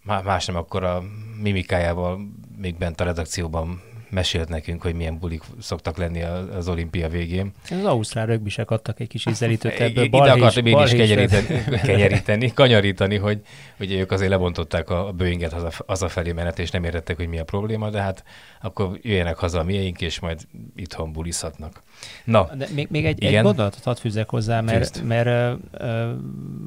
más 0.04 0.46
nem 0.46 0.56
akkor 0.56 0.84
a 0.84 1.04
mimikájával 1.42 2.20
még 2.58 2.78
bent 2.78 3.02
a 3.02 3.04
redakcióban 3.04 3.82
mesélt 4.10 4.50
nekünk, 4.50 4.82
hogy 4.82 4.94
milyen 4.94 5.20
bulik 5.20 5.44
szoktak 5.60 5.98
lenni 5.98 6.22
az 6.58 6.68
olimpia 6.68 7.10
végén. 7.10 7.52
Az 7.70 7.86
ausztrál 7.86 8.26
rögbisek 8.26 8.72
adtak 8.72 9.00
egy 9.00 9.08
kis 9.08 9.26
ízelítőt 9.26 9.80
ebből. 9.80 10.04
Ide 10.04 10.18
akartam 10.18 10.66
én 10.66 10.78
is 10.78 10.92
kenyeríteni, 10.92 11.64
kenyeríteni, 11.84 12.54
kanyarítani, 12.54 13.18
hogy 13.18 13.42
ugye 13.80 14.00
ők 14.00 14.12
azért 14.12 14.30
lebontották 14.30 14.90
a 14.90 15.12
Boeinget 15.18 15.54
haza, 15.54 15.72
hazafelé 15.88 16.32
menet, 16.32 16.60
és 16.60 16.72
nem 16.72 16.84
értettek, 16.84 17.16
hogy 17.16 17.28
mi 17.28 17.40
a 17.40 17.44
probléma, 17.44 17.90
de 17.90 18.02
hát 18.02 18.24
akkor 18.62 19.00
jöjjenek 19.02 19.38
haza 19.38 19.60
a 19.60 19.64
miénk, 19.64 20.02
és 20.02 20.20
majd 20.20 20.40
itthon 20.76 21.12
bulizhatnak. 21.12 21.84
Na, 22.24 22.50
de 22.56 22.68
még, 22.76 22.88
még 22.90 23.06
egy, 23.06 23.22
igen? 23.22 23.36
egy 23.36 23.44
gondolatot 23.44 23.84
hadd 23.84 23.96
fűzek 23.96 24.30
hozzá, 24.30 24.62
mert, 24.62 25.02
mert 25.04 25.60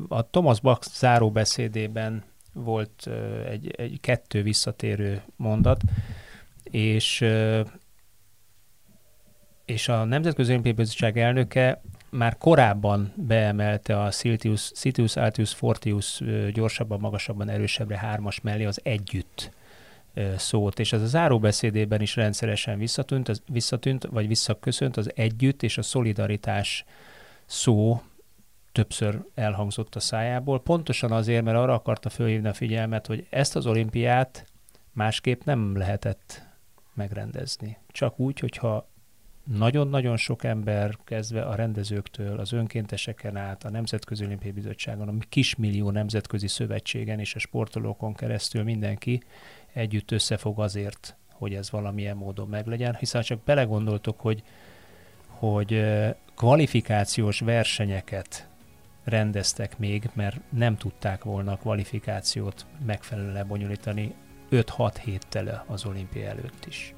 a 0.08 0.30
Thomas 0.30 0.60
Bach 0.60 0.88
záró 0.88 1.30
beszédében 1.30 2.24
volt 2.52 3.08
egy, 3.50 3.74
egy 3.76 3.98
kettő 4.00 4.42
visszatérő 4.42 5.22
mondat, 5.36 5.80
és, 6.72 7.24
és 9.64 9.88
a 9.88 10.04
Nemzetközi 10.04 10.50
Olimpiai 10.50 10.74
Bizottság 10.74 11.18
elnöke 11.18 11.80
már 12.10 12.38
korábban 12.38 13.12
beemelte 13.16 14.02
a 14.02 14.10
Siltius, 14.10 14.70
Siltius 14.74 15.16
Altius 15.16 15.54
Fortius 15.54 16.22
gyorsabban, 16.52 17.00
magasabban, 17.00 17.48
erősebbre 17.48 17.98
hármas 17.98 18.40
mellé 18.40 18.64
az 18.64 18.80
együtt 18.82 19.50
szót, 20.36 20.78
és 20.78 20.92
ez 20.92 21.02
a 21.02 21.06
záróbeszédében 21.06 22.00
is 22.00 22.16
rendszeresen 22.16 22.78
visszatűnt, 22.78 23.28
az, 23.28 23.42
visszatűnt, 23.46 24.06
vagy 24.10 24.28
visszaköszönt 24.28 24.96
az 24.96 25.10
együtt 25.14 25.62
és 25.62 25.78
a 25.78 25.82
szolidaritás 25.82 26.84
szó 27.46 28.02
többször 28.72 29.20
elhangzott 29.34 29.94
a 29.94 30.00
szájából, 30.00 30.62
pontosan 30.62 31.12
azért, 31.12 31.44
mert 31.44 31.56
arra 31.56 31.74
akarta 31.74 32.10
fölhívni 32.10 32.48
a 32.48 32.52
figyelmet, 32.52 33.06
hogy 33.06 33.26
ezt 33.30 33.56
az 33.56 33.66
olimpiát 33.66 34.46
másképp 34.92 35.42
nem 35.44 35.76
lehetett 35.76 36.50
megrendezni. 36.94 37.76
Csak 37.88 38.18
úgy, 38.18 38.38
hogyha 38.38 38.90
nagyon-nagyon 39.44 40.16
sok 40.16 40.44
ember, 40.44 40.98
kezdve 41.04 41.42
a 41.42 41.54
rendezőktől, 41.54 42.38
az 42.38 42.52
önkénteseken 42.52 43.36
át, 43.36 43.64
a 43.64 43.70
Nemzetközi 43.70 44.24
Olimpiai 44.24 44.52
Bizottságon, 44.52 45.08
a 45.08 45.12
kismillió 45.28 45.90
nemzetközi 45.90 46.48
szövetségen 46.48 47.18
és 47.18 47.34
a 47.34 47.38
sportolókon 47.38 48.14
keresztül 48.14 48.62
mindenki 48.62 49.22
együtt 49.72 50.10
összefog 50.10 50.60
azért, 50.60 51.16
hogy 51.28 51.54
ez 51.54 51.70
valamilyen 51.70 52.16
módon 52.16 52.48
meglegyen, 52.48 52.94
hiszen 52.94 53.22
csak 53.22 53.44
belegondoltok, 53.44 54.20
hogy, 54.20 54.42
hogy 55.26 55.84
kvalifikációs 56.34 57.40
versenyeket 57.40 58.48
rendeztek 59.04 59.78
még, 59.78 60.10
mert 60.12 60.40
nem 60.48 60.76
tudták 60.76 61.24
volna 61.24 61.52
a 61.52 61.56
kvalifikációt 61.56 62.66
megfelelően 62.86 63.32
lebonyolítani 63.32 64.14
5-6 64.52 64.94
héttel 65.04 65.64
az 65.66 65.84
olimpia 65.84 66.28
előtt 66.28 66.64
is. 66.66 66.94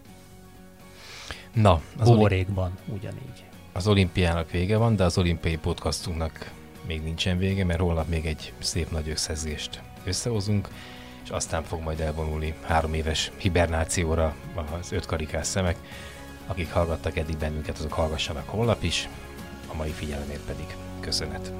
Na, 1.52 1.80
az 1.98 2.09
Órékban 2.09 2.78
ugyanígy. 2.86 3.44
Az 3.72 3.86
olimpiának 3.86 4.50
vége 4.50 4.76
van, 4.76 4.96
de 4.96 5.05
az 5.05 5.18
olimpiai 5.18 5.57
podcastunknak 5.57 6.52
még 6.86 7.02
nincsen 7.02 7.38
vége, 7.38 7.64
mert 7.64 7.80
holnap 7.80 8.09
még 8.09 8.26
egy 8.26 8.52
szép 8.59 8.90
nagy 8.90 9.09
összezést 9.09 9.82
összehozunk, 10.05 10.68
és 11.24 11.30
aztán 11.30 11.62
fog 11.62 11.80
majd 11.80 12.00
elvonulni 12.00 12.55
három 12.62 12.94
éves 12.94 13.30
hibernációra 13.36 14.34
az 14.80 14.92
öt 14.92 15.07
karikás 15.07 15.46
szemek. 15.46 15.76
Akik 16.46 16.72
hallgattak 16.72 17.16
eddig 17.16 17.36
bennünket, 17.36 17.78
azok 17.78 17.92
hallgassanak 17.92 18.48
holnap 18.48 18.82
is, 18.82 19.09
a 19.72 19.74
mai 19.74 19.90
figyelemért 19.90 20.44
pedig 20.44 20.76
köszönet. 21.00 21.52